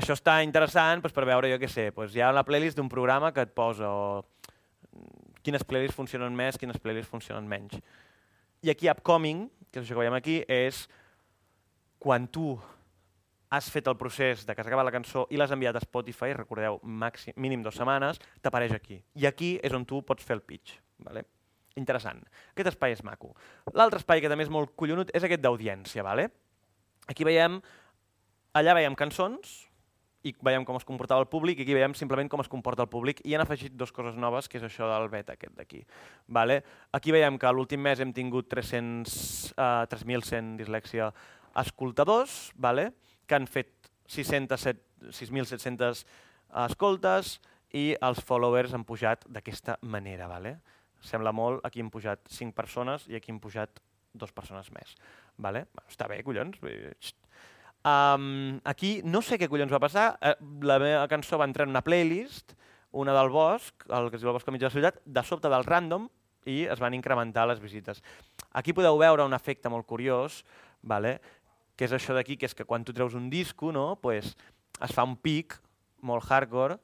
[0.00, 2.88] això està interessant pues, per veure, jo què sé, pues, hi ha la playlist d'un
[2.88, 4.24] programa que et posa o,
[5.44, 7.76] quines playlists funcionen més, quines playlists funcionen menys.
[8.64, 10.86] I aquí Upcoming, que és això que veiem aquí, és
[12.00, 12.54] quan tu
[13.50, 16.32] has fet el procés de que has acabat la cançó i l'has enviat a Spotify,
[16.34, 19.00] recordeu, màxim, mínim dues setmanes, t'apareix aquí.
[19.14, 20.78] I aquí és on tu pots fer el pitch.
[21.04, 21.24] Vale?
[21.78, 22.22] Interessant.
[22.54, 23.32] Aquest espai és maco.
[23.74, 26.04] L'altre espai que també és molt collonut és aquest d'audiència.
[26.06, 26.28] Vale?
[27.10, 27.60] Aquí veiem,
[28.54, 29.64] allà veiem cançons,
[30.24, 32.90] i veiem com es comportava el públic, i aquí veiem simplement com es comporta el
[32.92, 35.82] públic, i han afegit dues coses noves, que és això del beta aquest d'aquí.
[36.26, 36.62] Vale?
[36.96, 39.18] Aquí veiem que l'últim mes hem tingut 300,
[39.52, 41.10] uh, 3.100 dislèxia
[41.60, 42.92] escoltadors, vale?
[43.26, 46.04] Que han fet 607 6.700
[46.64, 47.38] escoltes
[47.74, 50.28] i els followers han pujat d'aquesta manera.
[50.30, 50.58] Vale?
[51.04, 53.82] Sembla molt, aquí han pujat 5 persones i aquí han pujat
[54.14, 54.94] dues persones més.
[55.36, 55.66] Vale?
[55.74, 56.60] Bueno, està bé, collons.
[57.84, 61.74] Um, aquí no sé què collons va passar, eh, la meva cançó va entrar en
[61.74, 62.54] una playlist,
[62.96, 65.24] una del Bosc, el que es diu el Bosc al mig de la ciutat, de
[65.26, 66.06] sobte del random,
[66.48, 68.00] i es van incrementar les visites.
[68.52, 70.44] Aquí podeu veure un efecte molt curiós,
[70.80, 71.18] vale?
[71.76, 73.96] Que és això d'aquí, que és que quan tu treus un disco, no?
[74.00, 74.34] pues
[74.80, 75.56] es fa un pic
[76.02, 76.78] molt hardcore,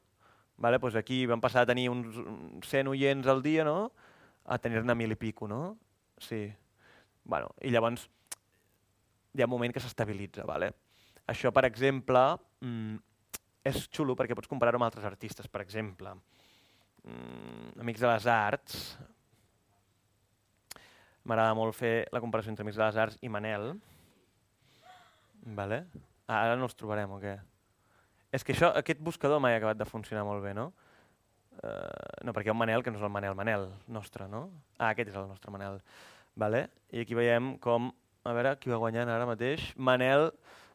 [0.57, 0.79] vale?
[0.79, 2.15] pues aquí vam passar a tenir uns
[2.67, 3.91] 100 oients al dia no?
[4.45, 5.47] a tenir-ne mil i pico.
[5.47, 5.77] No?
[6.17, 6.47] Sí.
[7.23, 8.09] Bueno, I llavors
[9.33, 10.45] hi ha un moment que s'estabilitza.
[10.47, 10.73] Vale?
[11.31, 12.19] Això, per exemple,
[12.59, 12.97] mm,
[13.63, 15.47] és xulo perquè pots comparar-ho amb altres artistes.
[15.47, 16.15] Per exemple,
[17.03, 18.97] mm, Amics de les Arts,
[21.23, 23.75] m'agrada molt fer la comparació entre Amics de les Arts i Manel.
[25.41, 25.85] Vale?
[26.27, 27.35] Ah, ara no els trobarem o què?
[28.31, 30.69] És que això, aquest buscador mai ha acabat de funcionar molt bé, no?
[31.61, 34.45] Uh, no, perquè hi ha un Manel que no és el Manel Manel nostre, no?
[34.77, 35.81] Ah, aquest és el nostre Manel.
[36.39, 36.67] Vale?
[36.95, 37.89] I aquí veiem com,
[38.23, 39.73] a veure, qui va guanyant ara mateix?
[39.75, 40.29] Manel,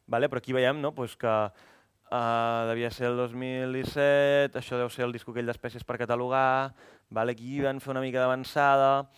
[0.07, 0.29] vale?
[0.29, 0.93] però aquí veiem no?
[0.95, 5.97] pues que uh, devia ser el 2017, això deu ser el disco aquell d'espècies per
[6.03, 6.75] catalogar,
[7.09, 7.33] vale?
[7.33, 9.09] aquí van fer una mica d'avançada,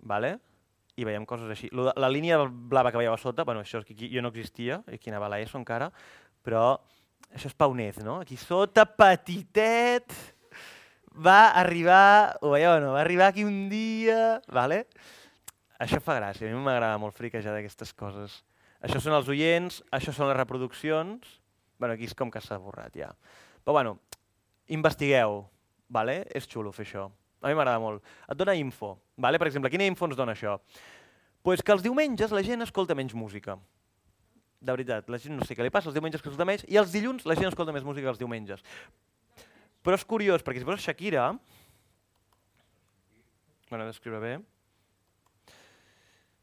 [0.00, 0.38] vale?
[0.98, 1.68] I veiem coses així.
[1.70, 5.10] De- La línia blava que veieu a sota, bueno, això aquí jo no existia, aquí
[5.12, 5.90] anava a l'ESO encara,
[6.44, 6.80] però
[7.32, 8.18] això és Paunez, no?
[8.24, 10.12] Aquí sota, petitet,
[11.14, 12.92] va arribar, ho veieu no?
[12.96, 14.84] Va arribar aquí un dia, vale?
[15.78, 18.40] Això fa gràcia, a mi m'agrada molt friquejar d'aquestes coses.
[18.82, 21.38] Això són els oients, això són les reproduccions,
[21.78, 23.12] bueno, aquí és com que s'ha borrat ja.
[23.62, 23.98] Però bueno,
[24.74, 25.44] investigueu,
[25.88, 26.24] vale?
[26.34, 27.06] és xulo fer això.
[27.40, 28.02] A mi m'agrada molt.
[28.26, 28.96] Et dona info.
[29.16, 29.38] Vale?
[29.38, 30.56] Per exemple, quina info ens dona això?
[31.46, 33.56] Pues que els diumenges la gent escolta menys música.
[34.58, 36.80] De veritat, la gent no sé què li passa, els diumenges que escolta menys, i
[36.80, 38.64] els dilluns la gent escolta més música que els diumenges.
[39.86, 41.30] Però és curiós, perquè si poses Shakira...
[43.68, 44.34] Bueno, he d'escriure bé.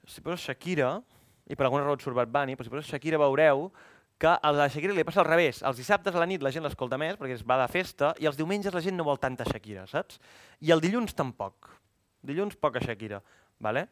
[0.07, 0.93] Si poses Shakira,
[1.49, 3.67] i per alguna raó et surt Bad Bunny, però si poses Shakira veureu
[4.17, 5.61] que a la Shakira li passa al revés.
[5.67, 8.29] Els dissabtes a la nit la gent l'escolta més perquè es va de festa i
[8.29, 10.19] els diumenges la gent no vol tanta Shakira, saps?
[10.63, 11.71] I el dilluns tampoc.
[12.25, 13.21] Dilluns poca Shakira,
[13.59, 13.89] vale?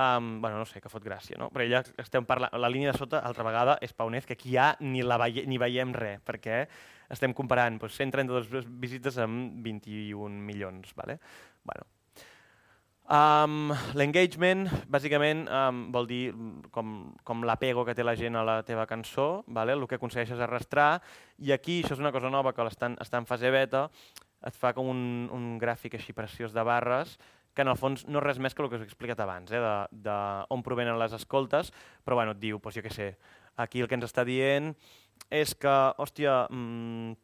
[0.00, 1.50] Um, bueno, no sé, que fot gràcia, no?
[1.52, 2.54] Però ja estem parlant...
[2.56, 5.58] La línia de sota, altra vegada, és Paunez, que aquí ja ni, la veie, ni
[5.60, 6.62] veiem res, perquè
[7.12, 11.18] estem comparant doncs, 132 visites amb 21 milions, vale?
[11.68, 11.84] Bueno,
[13.10, 16.92] Um, L'engagement, bàsicament, um, vol dir mm, com,
[17.26, 19.74] com l'apego que té la gent a la teva cançó, vale?
[19.74, 21.00] el que aconsegueixes arrastrar,
[21.42, 23.88] i aquí, això és una cosa nova que l'estan està en fase beta,
[24.46, 25.00] et fa com un,
[25.34, 27.16] un gràfic així preciós de barres,
[27.50, 29.50] que en el fons no és res més que el que us he explicat abans,
[29.50, 29.58] eh?
[29.58, 29.72] de,
[30.06, 30.18] de
[30.54, 31.72] on provenen les escoltes,
[32.06, 33.08] però bueno, et diu, doncs jo què sé,
[33.58, 34.70] aquí el que ens està dient
[35.34, 37.18] és que, hòstia, mmm,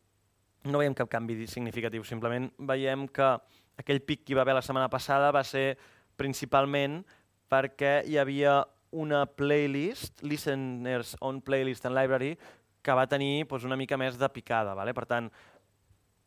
[0.67, 3.37] no veiem cap canvi significatiu, simplement veiem que
[3.77, 5.77] aquell pic que hi va haver la setmana passada va ser
[6.17, 7.03] principalment
[7.51, 8.63] perquè hi havia
[8.97, 12.37] una playlist, Listeners on Playlist and Library,
[12.83, 14.75] que va tenir doncs, una mica més de picada.
[14.79, 14.95] Vale?
[14.95, 15.29] Per tant,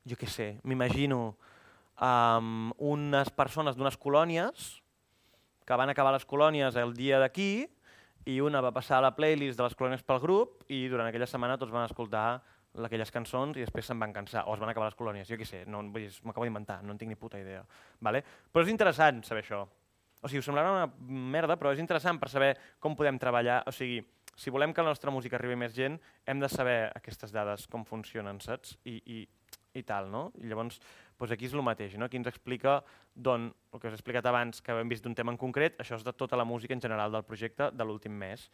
[0.06, 1.22] jo què sé, m'imagino
[2.00, 4.70] um, unes persones d'unes colònies
[5.66, 7.68] que van acabar les colònies el dia d'aquí
[8.30, 11.30] i una va passar a la playlist de les colònies pel grup i durant aquella
[11.30, 12.42] setmana tots van escoltar
[12.86, 15.48] aquelles cançons i després se'n van cansar o es van acabar les colònies, jo què
[15.48, 17.64] sé, no, m'acabo d'inventar, no en tinc ni puta idea.
[18.06, 18.22] Vale?
[18.52, 19.66] Però és interessant saber això.
[20.20, 20.88] O sigui, us semblarà una
[21.32, 23.62] merda, però és interessant per saber com podem treballar.
[23.70, 24.02] O sigui,
[24.40, 25.98] si volem que la nostra música arribi més gent,
[26.28, 28.76] hem de saber aquestes dades, com funcionen, saps?
[28.88, 29.20] I, i,
[29.80, 30.30] i tal, no?
[30.40, 30.82] I llavors,
[31.20, 32.08] doncs aquí és el mateix, no?
[32.08, 32.82] Aquí ens explica
[33.16, 36.00] d'on, el que us he explicat abans, que hem vist d'un tema en concret, això
[36.00, 38.50] és de tota la música en general del projecte de l'últim mes.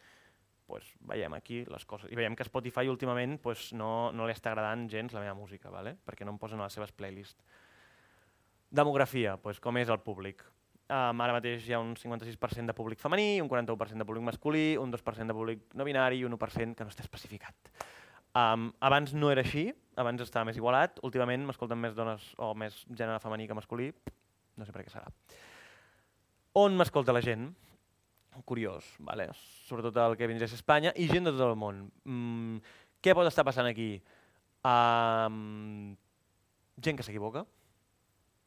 [0.66, 2.10] Pues veiem aquí les coses.
[2.10, 5.70] I veiem que Spotify últimament pues, no, no li està agradant gens la meva música,
[5.70, 5.94] vale?
[6.04, 7.38] perquè no em posen a les seves playlists.
[8.74, 10.42] Demografia, pues, com és el públic?
[10.86, 14.76] Um, ara mateix hi ha un 56% de públic femení, un 41% de públic masculí,
[14.78, 17.72] un 2% de públic no binari i un 1% que no està especificat.
[18.36, 22.84] Um, abans no era així, abans estava més igualat, últimament m'escolten més dones o més
[22.90, 23.88] gènere femení que masculí,
[24.56, 25.10] no sé per què serà.
[26.62, 27.48] On m'escolta la gent?
[28.44, 29.30] Curiós, vale?
[29.66, 31.86] sobretot el que vindria a Espanya i gent de tot el món.
[32.04, 32.58] Mm,
[33.02, 33.96] què pot estar passant aquí?
[34.66, 35.94] Um,
[36.82, 37.46] gent que s'equivoca,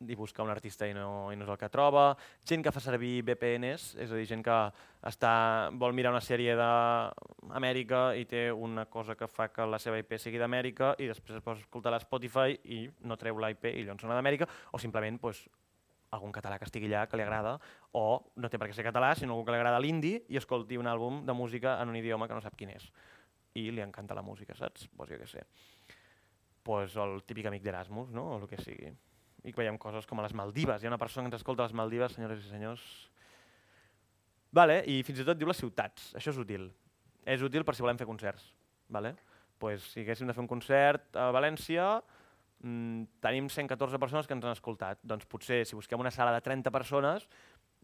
[0.07, 2.14] i busca un artista i no, i no és el que troba,
[2.48, 4.57] gent que fa servir VPNs, és a dir, gent que
[5.10, 5.32] està,
[5.76, 10.16] vol mirar una sèrie d'Amèrica i té una cosa que fa que la seva IP
[10.22, 13.84] sigui d'Amèrica i després es a escoltar a Spotify i no treu la IP i
[13.84, 15.44] llavors sona d'Amèrica, o simplement pues,
[16.15, 17.57] algun català que estigui allà que li agrada,
[17.94, 20.80] o no té per què ser català, sinó algú que li agrada l'indi i escolti
[20.80, 22.90] un àlbum de música en un idioma que no sap quin és.
[23.57, 24.86] i li encanta la música, saps?
[24.95, 25.41] Pues jo què sé.
[26.64, 28.27] Pues el típic amic d'Erasmus, no?
[28.36, 28.91] o el que sigui.
[29.44, 30.84] I veiem coses com a les Maldives.
[30.84, 32.84] Hi ha una persona que ens escolta a les Maldives, senyores i senyors.
[34.52, 36.14] Vale, I fins i tot diu les ciutats.
[36.19, 36.69] Això és útil.
[37.26, 38.52] És útil per si volem fer concerts.
[38.88, 39.15] Vale?
[39.60, 41.90] Pues, si haguéssim de fer un concert a València,
[42.64, 45.02] mm, tenim 114 persones que ens han escoltat.
[45.03, 47.27] Doncs potser, si busquem una sala de 30 persones,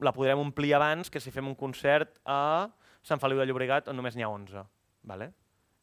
[0.03, 2.67] la podrem omplir abans que si fem un concert a
[3.05, 4.65] Sant Feliu de Llobregat on només n'hi ha 11.
[5.05, 5.29] Vale?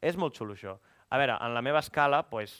[0.03, 0.75] És molt xulo això.
[1.09, 2.59] A veure, en la meva escala pues,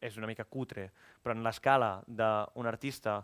[0.00, 0.90] és una mica cutre,
[1.22, 3.22] però en l'escala d'un artista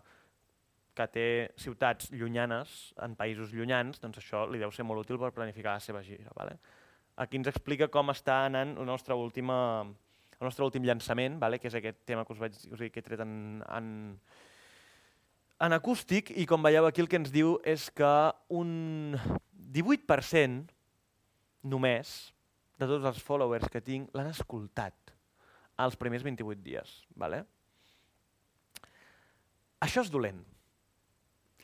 [0.95, 1.27] que té
[1.59, 5.83] ciutats llunyanes, en països llunyans, doncs això li deu ser molt útil per planificar la
[5.83, 6.31] seva gira.
[6.37, 6.55] Vale?
[7.19, 9.57] Aquí ens explica com està anant la nostra última,
[10.45, 11.57] el nostre últim llançament, vale?
[11.59, 13.89] que és aquest tema que us vaig us que he tret en, en,
[15.65, 18.13] en acústic, i com veieu aquí el que ens diu és que
[18.53, 19.17] un
[19.73, 20.69] 18%
[21.65, 22.15] només
[22.77, 25.15] de tots els followers que tinc l'han escoltat
[25.81, 26.91] els primers 28 dies.
[27.19, 27.41] Vale?
[29.83, 30.43] Això és dolent.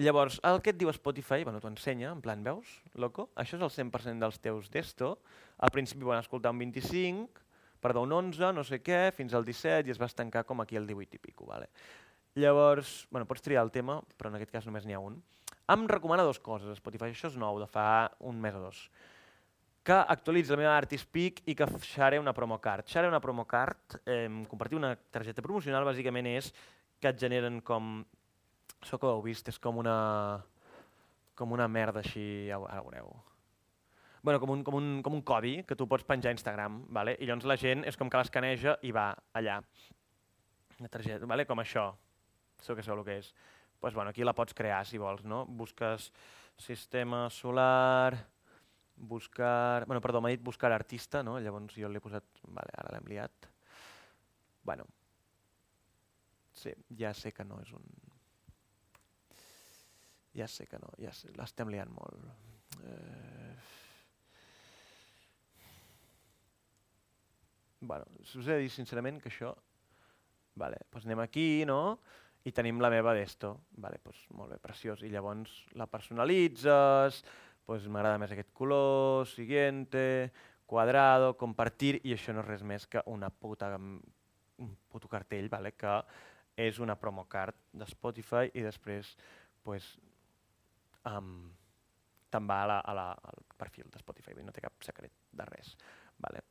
[0.02, 3.28] Llavors, el que et diu Spotify, bueno, t'ho ensenya, en plan, veus, loco?
[3.38, 5.14] Això és el 100% dels teus d'esto.
[5.62, 7.44] Al principi van escoltar un 25,
[7.82, 10.78] perdó, un 11, no sé què, fins al 17 i es va estancar com aquí
[10.78, 11.49] al 18 i pico.
[11.49, 11.68] Vale?
[12.40, 15.18] Llavors, bueno, pots triar el tema, però en aquest cas només n'hi ha un.
[15.72, 18.86] Em recomana dues coses, Spotify, això és nou, de fa un mes o dos.
[19.84, 22.86] Que actualitzi la meva Artispeak i que share una promocard.
[22.88, 26.53] Share una promocard, eh, compartir una targeta promocional, bàsicament és
[27.02, 27.99] que et generen com...
[28.82, 29.98] Això que ho heu vist, és com una,
[31.38, 33.31] com una merda així, ara ho veureu.
[34.22, 37.15] Bueno, com un, com, un, com un codi que tu pots penjar a Instagram, vale?
[37.18, 39.57] i llavors la gent és com que l'escaneja i va allà.
[40.77, 41.48] Una targeta, vale?
[41.49, 41.88] com això.
[42.61, 43.31] Segur que sabeu el que és.
[43.81, 45.45] Pues, bueno, aquí la pots crear si vols, no?
[45.45, 46.11] Busques
[46.61, 48.14] sistema solar,
[48.95, 49.88] buscar...
[49.88, 51.39] Bueno, perdó, m'ha dit buscar artista, no?
[51.41, 52.43] Llavors jo l'he posat...
[52.45, 53.49] Vale, ara l'hem liat.
[54.64, 54.85] Bueno.
[56.53, 57.89] Sí, ja sé que no és un...
[60.38, 62.30] Ja sé que no, ja sé, l'estem liant molt.
[62.85, 63.81] Eh...
[67.82, 69.56] Bueno, us he de dir sincerament que això...
[70.62, 71.98] Vale, doncs anem aquí, no?
[72.45, 73.56] I tenim la meva d'esto.
[73.82, 75.02] Vale, doncs molt bé, preciós.
[75.02, 77.22] I llavors la personalitzes,
[77.66, 80.03] pues m'agrada més aquest color, siguiente,
[80.70, 85.74] quadrado, compartir, i això no és res més que una puta, un puto cartell, vale?
[85.74, 85.98] que
[86.62, 89.16] és una promo card de Spotify i després
[89.64, 89.95] pues,
[91.10, 91.49] um,
[92.30, 95.48] te'n va a la, a la, al perfil de Spotify, no té cap secret de
[95.49, 95.76] res.
[96.22, 96.51] Vale?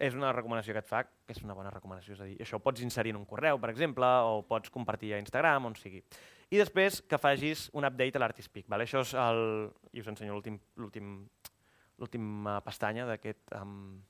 [0.00, 2.56] És una recomanació que et fa, que és una bona recomanació, és a dir, això
[2.56, 6.00] ho pots inserir en un correu, per exemple, o pots compartir a Instagram, on sigui.
[6.50, 8.64] I després que facis un update a l'Artispeak.
[8.72, 8.86] Vale?
[8.88, 9.42] Això és el...
[9.92, 14.00] i us ensenyo l'última pestanya d'aquest um,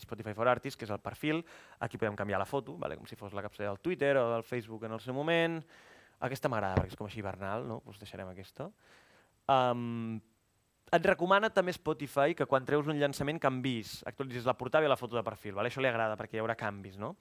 [0.00, 1.44] Spotify for Artists, que és el perfil.
[1.84, 2.96] Aquí podem canviar la foto, vale?
[2.96, 5.60] com si fos la capçada del Twitter o del Facebook en el seu moment.
[6.20, 7.80] Aquesta m'agrada perquè és com així hivernal, no?
[7.88, 8.68] Us deixarem aquesta.
[9.50, 10.18] Um,
[10.90, 14.98] et recomana també Spotify que quan treus un llançament canvis, actualitzis la portada i la
[14.98, 15.54] foto de perfil.
[15.58, 15.70] Vale?
[15.70, 16.98] Això li agrada perquè hi haurà canvis.
[16.98, 17.14] No?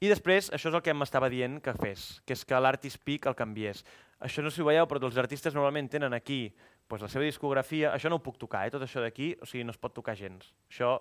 [0.00, 3.26] I després, això és el que m'estava dient que fes, que és que l'Artist Peak
[3.30, 3.82] el canviés.
[4.22, 6.50] Això no si ho veieu, però els artistes normalment tenen aquí
[6.88, 7.94] doncs, la seva discografia.
[7.96, 8.74] Això no ho puc tocar, eh?
[8.74, 10.52] tot això d'aquí, o sigui, no es pot tocar gens.
[10.70, 10.94] Això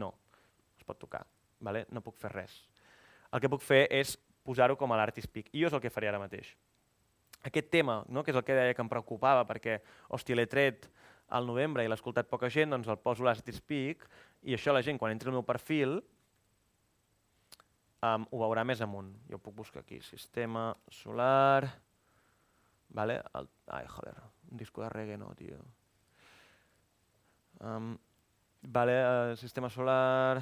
[0.00, 0.14] no
[0.76, 1.22] es pot tocar,
[1.60, 1.86] vale?
[1.92, 2.62] no puc fer res.
[3.32, 5.92] El que puc fer és posar-ho com a l'Artist Peak, i jo és el que
[5.92, 6.56] faré ara mateix
[7.46, 8.24] aquest tema, no?
[8.24, 9.78] que és el que deia que em preocupava, perquè,
[10.14, 10.88] hòstia, l'he tret
[11.28, 14.06] al novembre i l'ha escoltat poca gent, doncs el poso a Speak
[14.42, 15.98] i això la gent, quan entri al meu perfil,
[18.02, 19.12] um, ho veurà més amunt.
[19.30, 21.68] Jo puc buscar aquí, sistema solar...
[22.88, 23.18] Vale?
[23.36, 24.14] El, ai, joder,
[24.48, 25.58] un disco de reggae no, tio.
[27.60, 27.92] Um,
[28.62, 30.40] vale, uh, sistema solar...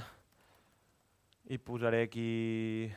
[1.47, 2.90] I posaré aquí...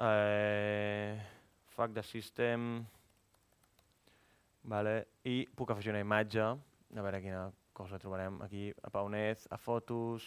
[0.00, 1.39] Eh,
[1.80, 2.84] fuck the system,
[4.68, 5.06] vale?
[5.24, 10.26] i puc afegir una imatge, a veure quina cosa trobarem aquí, a Paunez, a fotos,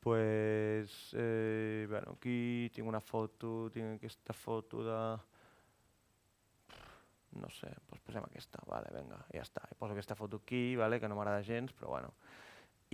[0.00, 5.00] pues, eh, bueno, aquí tinc una foto, tinc aquesta foto de...
[7.36, 9.68] No sé, doncs posem aquesta, vale, venga, ja està.
[9.68, 12.16] I poso aquesta foto aquí, vale, que no m'agrada gens, però bueno.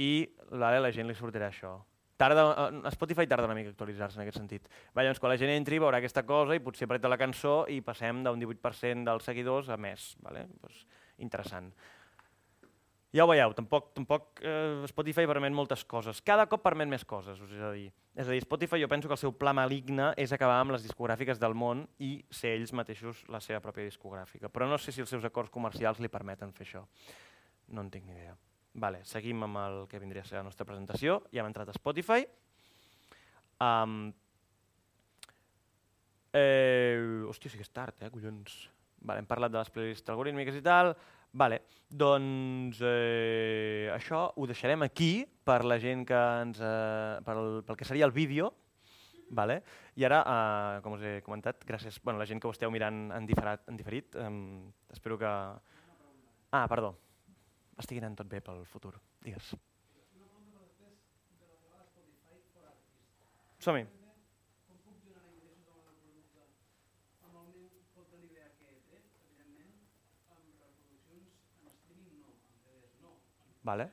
[0.02, 1.78] I vale, la gent li sortirà això
[2.16, 4.70] tarda, eh, Spotify tarda una mica a actualitzar-se en aquest sentit.
[4.92, 7.82] Va, llavors, quan la gent entri veurà aquesta cosa i potser apreta la cançó i
[7.84, 10.14] passem d'un 18% dels seguidors a més.
[10.24, 10.46] Vale?
[10.60, 10.86] Pues,
[11.18, 11.72] interessant.
[13.16, 16.18] Ja ho veieu, tampoc, tampoc eh, Spotify permet moltes coses.
[16.26, 17.86] Cada cop permet més coses, us he de dir.
[18.16, 20.84] És a dir, Spotify jo penso que el seu pla maligne és acabar amb les
[20.84, 24.50] discogràfiques del món i ser ells mateixos la seva pròpia discogràfica.
[24.52, 26.84] Però no sé si els seus acords comercials li permeten fer això.
[27.72, 28.36] No en tinc ni idea.
[28.76, 31.22] Vale, seguim amb el que vindria a ser la nostra presentació.
[31.32, 32.26] Ja hem entrat a Spotify.
[33.64, 34.10] Um,
[36.36, 38.66] eh, hòstia, sí que és tard, eh, collons.
[39.00, 40.92] Vale, hem parlat de les playlists algorítmiques i tal.
[41.32, 46.60] Vale, doncs eh, això ho deixarem aquí per la gent que ens...
[46.60, 48.52] Eh, pel, pel que seria el vídeo.
[49.30, 49.62] Vale?
[49.96, 53.08] I ara, eh, com us he comentat, gràcies bueno, la gent que ho esteu mirant
[53.16, 54.30] en, diferat, en diferit, eh,
[54.92, 55.32] espero que...
[56.52, 57.05] Ah, perdó.
[57.76, 58.94] Estigui anant tot bé pel futur.
[59.24, 59.52] Digues.
[63.60, 63.84] Som-hi.
[73.66, 73.88] Vale.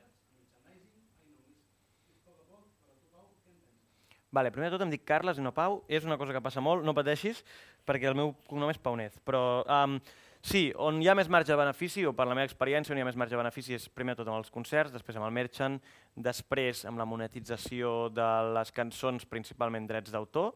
[4.34, 5.80] Vale, primer de tot em dic Carles i no Pau.
[5.90, 7.42] És una cosa que passa molt, no pateixis,
[7.86, 9.18] perquè el meu cognom és Paunez.
[9.26, 9.98] Però um,
[10.44, 13.04] sí, on hi ha més marge de benefici, o per la meva experiència, on hi
[13.04, 15.80] ha més marge de benefici és primer tot amb els concerts, després amb el merchant,
[16.14, 20.52] després amb la monetització de les cançons, principalment drets d'autor.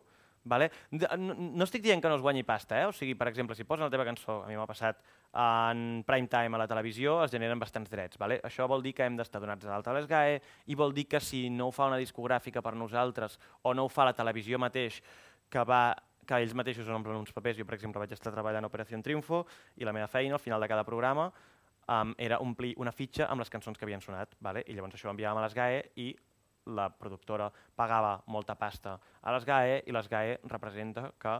[0.48, 0.70] Vale?
[0.94, 2.86] No, no estic dient que no es guanyi pasta, eh?
[2.89, 5.01] o sigui, per exemple, si posen la teva cançó, a mi m'ha passat,
[5.35, 8.20] en prime time a la televisió es generen bastants drets.
[8.20, 8.39] Vale?
[8.47, 10.39] Això vol dir que hem d'estar donats a l'alta a l'ESGAE
[10.73, 13.93] i vol dir que si no ho fa una discogràfica per nosaltres o no ho
[13.93, 15.02] fa la televisió mateix,
[15.48, 15.93] que, va,
[16.28, 19.44] que ells mateixos omplen uns papers, jo per exemple vaig estar treballant a Operació Triunfo
[19.80, 21.30] i la meva feina al final de cada programa
[21.88, 24.36] um, era omplir una fitxa amb les cançons que havien sonat.
[24.44, 24.64] Vale?
[24.68, 26.10] I llavors això ho enviàvem a l'ESGAE i
[26.76, 31.38] la productora pagava molta pasta a l'ESGAE i l'ESGAE representa que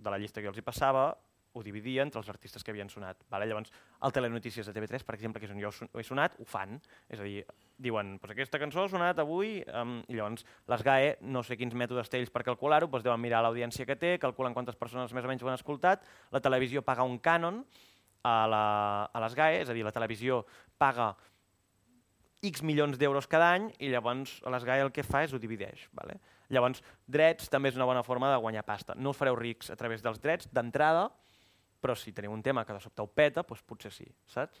[0.00, 1.08] de la llista que jo els hi passava
[1.52, 3.24] ho dividia entre els artistes que havien sonat.
[3.30, 3.48] Vale?
[3.50, 3.72] Llavors,
[4.06, 6.78] el Telenotícies de TV3, per exemple, que és on jo he sonat, ho fan.
[7.10, 7.44] És a dir,
[7.80, 11.74] diuen, pues aquesta cançó ha sonat avui, um, i llavors les GAE, no sé quins
[11.74, 15.26] mètodes té ells per calcular-ho, doncs deuen mirar l'audiència que té, calculen quantes persones més
[15.26, 17.64] o menys ho han escoltat, la televisió paga un cànon
[18.22, 18.64] a, la,
[19.10, 20.44] a les GAE, és a dir, la televisió
[20.78, 21.14] paga
[22.40, 25.88] X milions d'euros cada any i llavors les GAE el que fa és ho divideix.
[25.96, 26.16] Vale?
[26.50, 28.96] Llavors, drets també és una bona forma de guanyar pasta.
[28.96, 31.10] No us fareu rics a través dels drets d'entrada,
[31.80, 34.60] però si teniu un tema que de sobte ho peta, doncs potser sí, saps?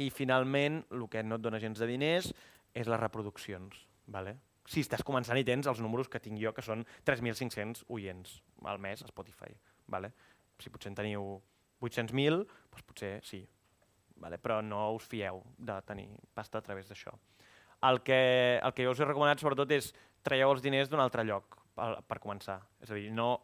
[0.00, 2.30] I finalment, el que no et dona gens de diners
[2.74, 3.86] és les reproduccions.
[4.12, 4.36] Vale?
[4.68, 8.38] Si estàs començant i tens els números que tinc jo, que són 3.500 oients
[8.68, 9.52] al mes a Spotify.
[9.90, 10.12] Vale?
[10.62, 11.26] Si potser en teniu
[11.82, 13.42] 800.000, doncs potser sí,
[14.22, 14.38] vale?
[14.38, 17.14] però no us fieu de tenir pasta a través d'això.
[17.88, 19.90] El que, el que jo us he recomanat sobretot és
[20.22, 22.60] traieu els diners d'un altre lloc per, per començar.
[22.80, 23.34] És a dir, no,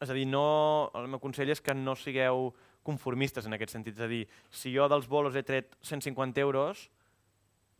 [0.00, 2.52] és a dir, no, el meu consell és que no sigueu
[2.86, 3.96] conformistes en aquest sentit.
[3.98, 6.86] És a dir, si jo dels bolos he tret 150 euros,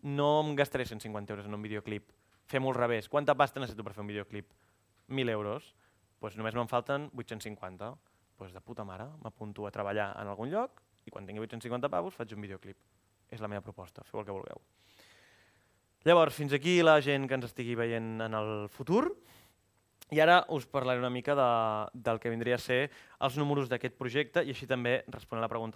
[0.02, 2.10] no em gastaré 150 euros en un videoclip.
[2.48, 3.08] Fem-ho al revés.
[3.08, 4.50] Quanta pasta necessito per fer un videoclip?
[5.08, 5.72] 1.000 euros.
[6.20, 7.92] Doncs només me'n falten 850.
[8.38, 12.14] Doncs de puta mare, m'apunto a treballar en algun lloc i quan tingui 850 pavos
[12.14, 12.78] faig un videoclip.
[13.28, 14.60] És la meva proposta, feu el que vulgueu.
[16.06, 19.10] Llavors, fins aquí la gent que ens estigui veient en el futur.
[20.10, 21.48] I ara us parlaré una mica de,
[21.92, 22.86] del que vindria a ser
[23.20, 25.66] els números d'aquest projecte i així també responent a la pregunta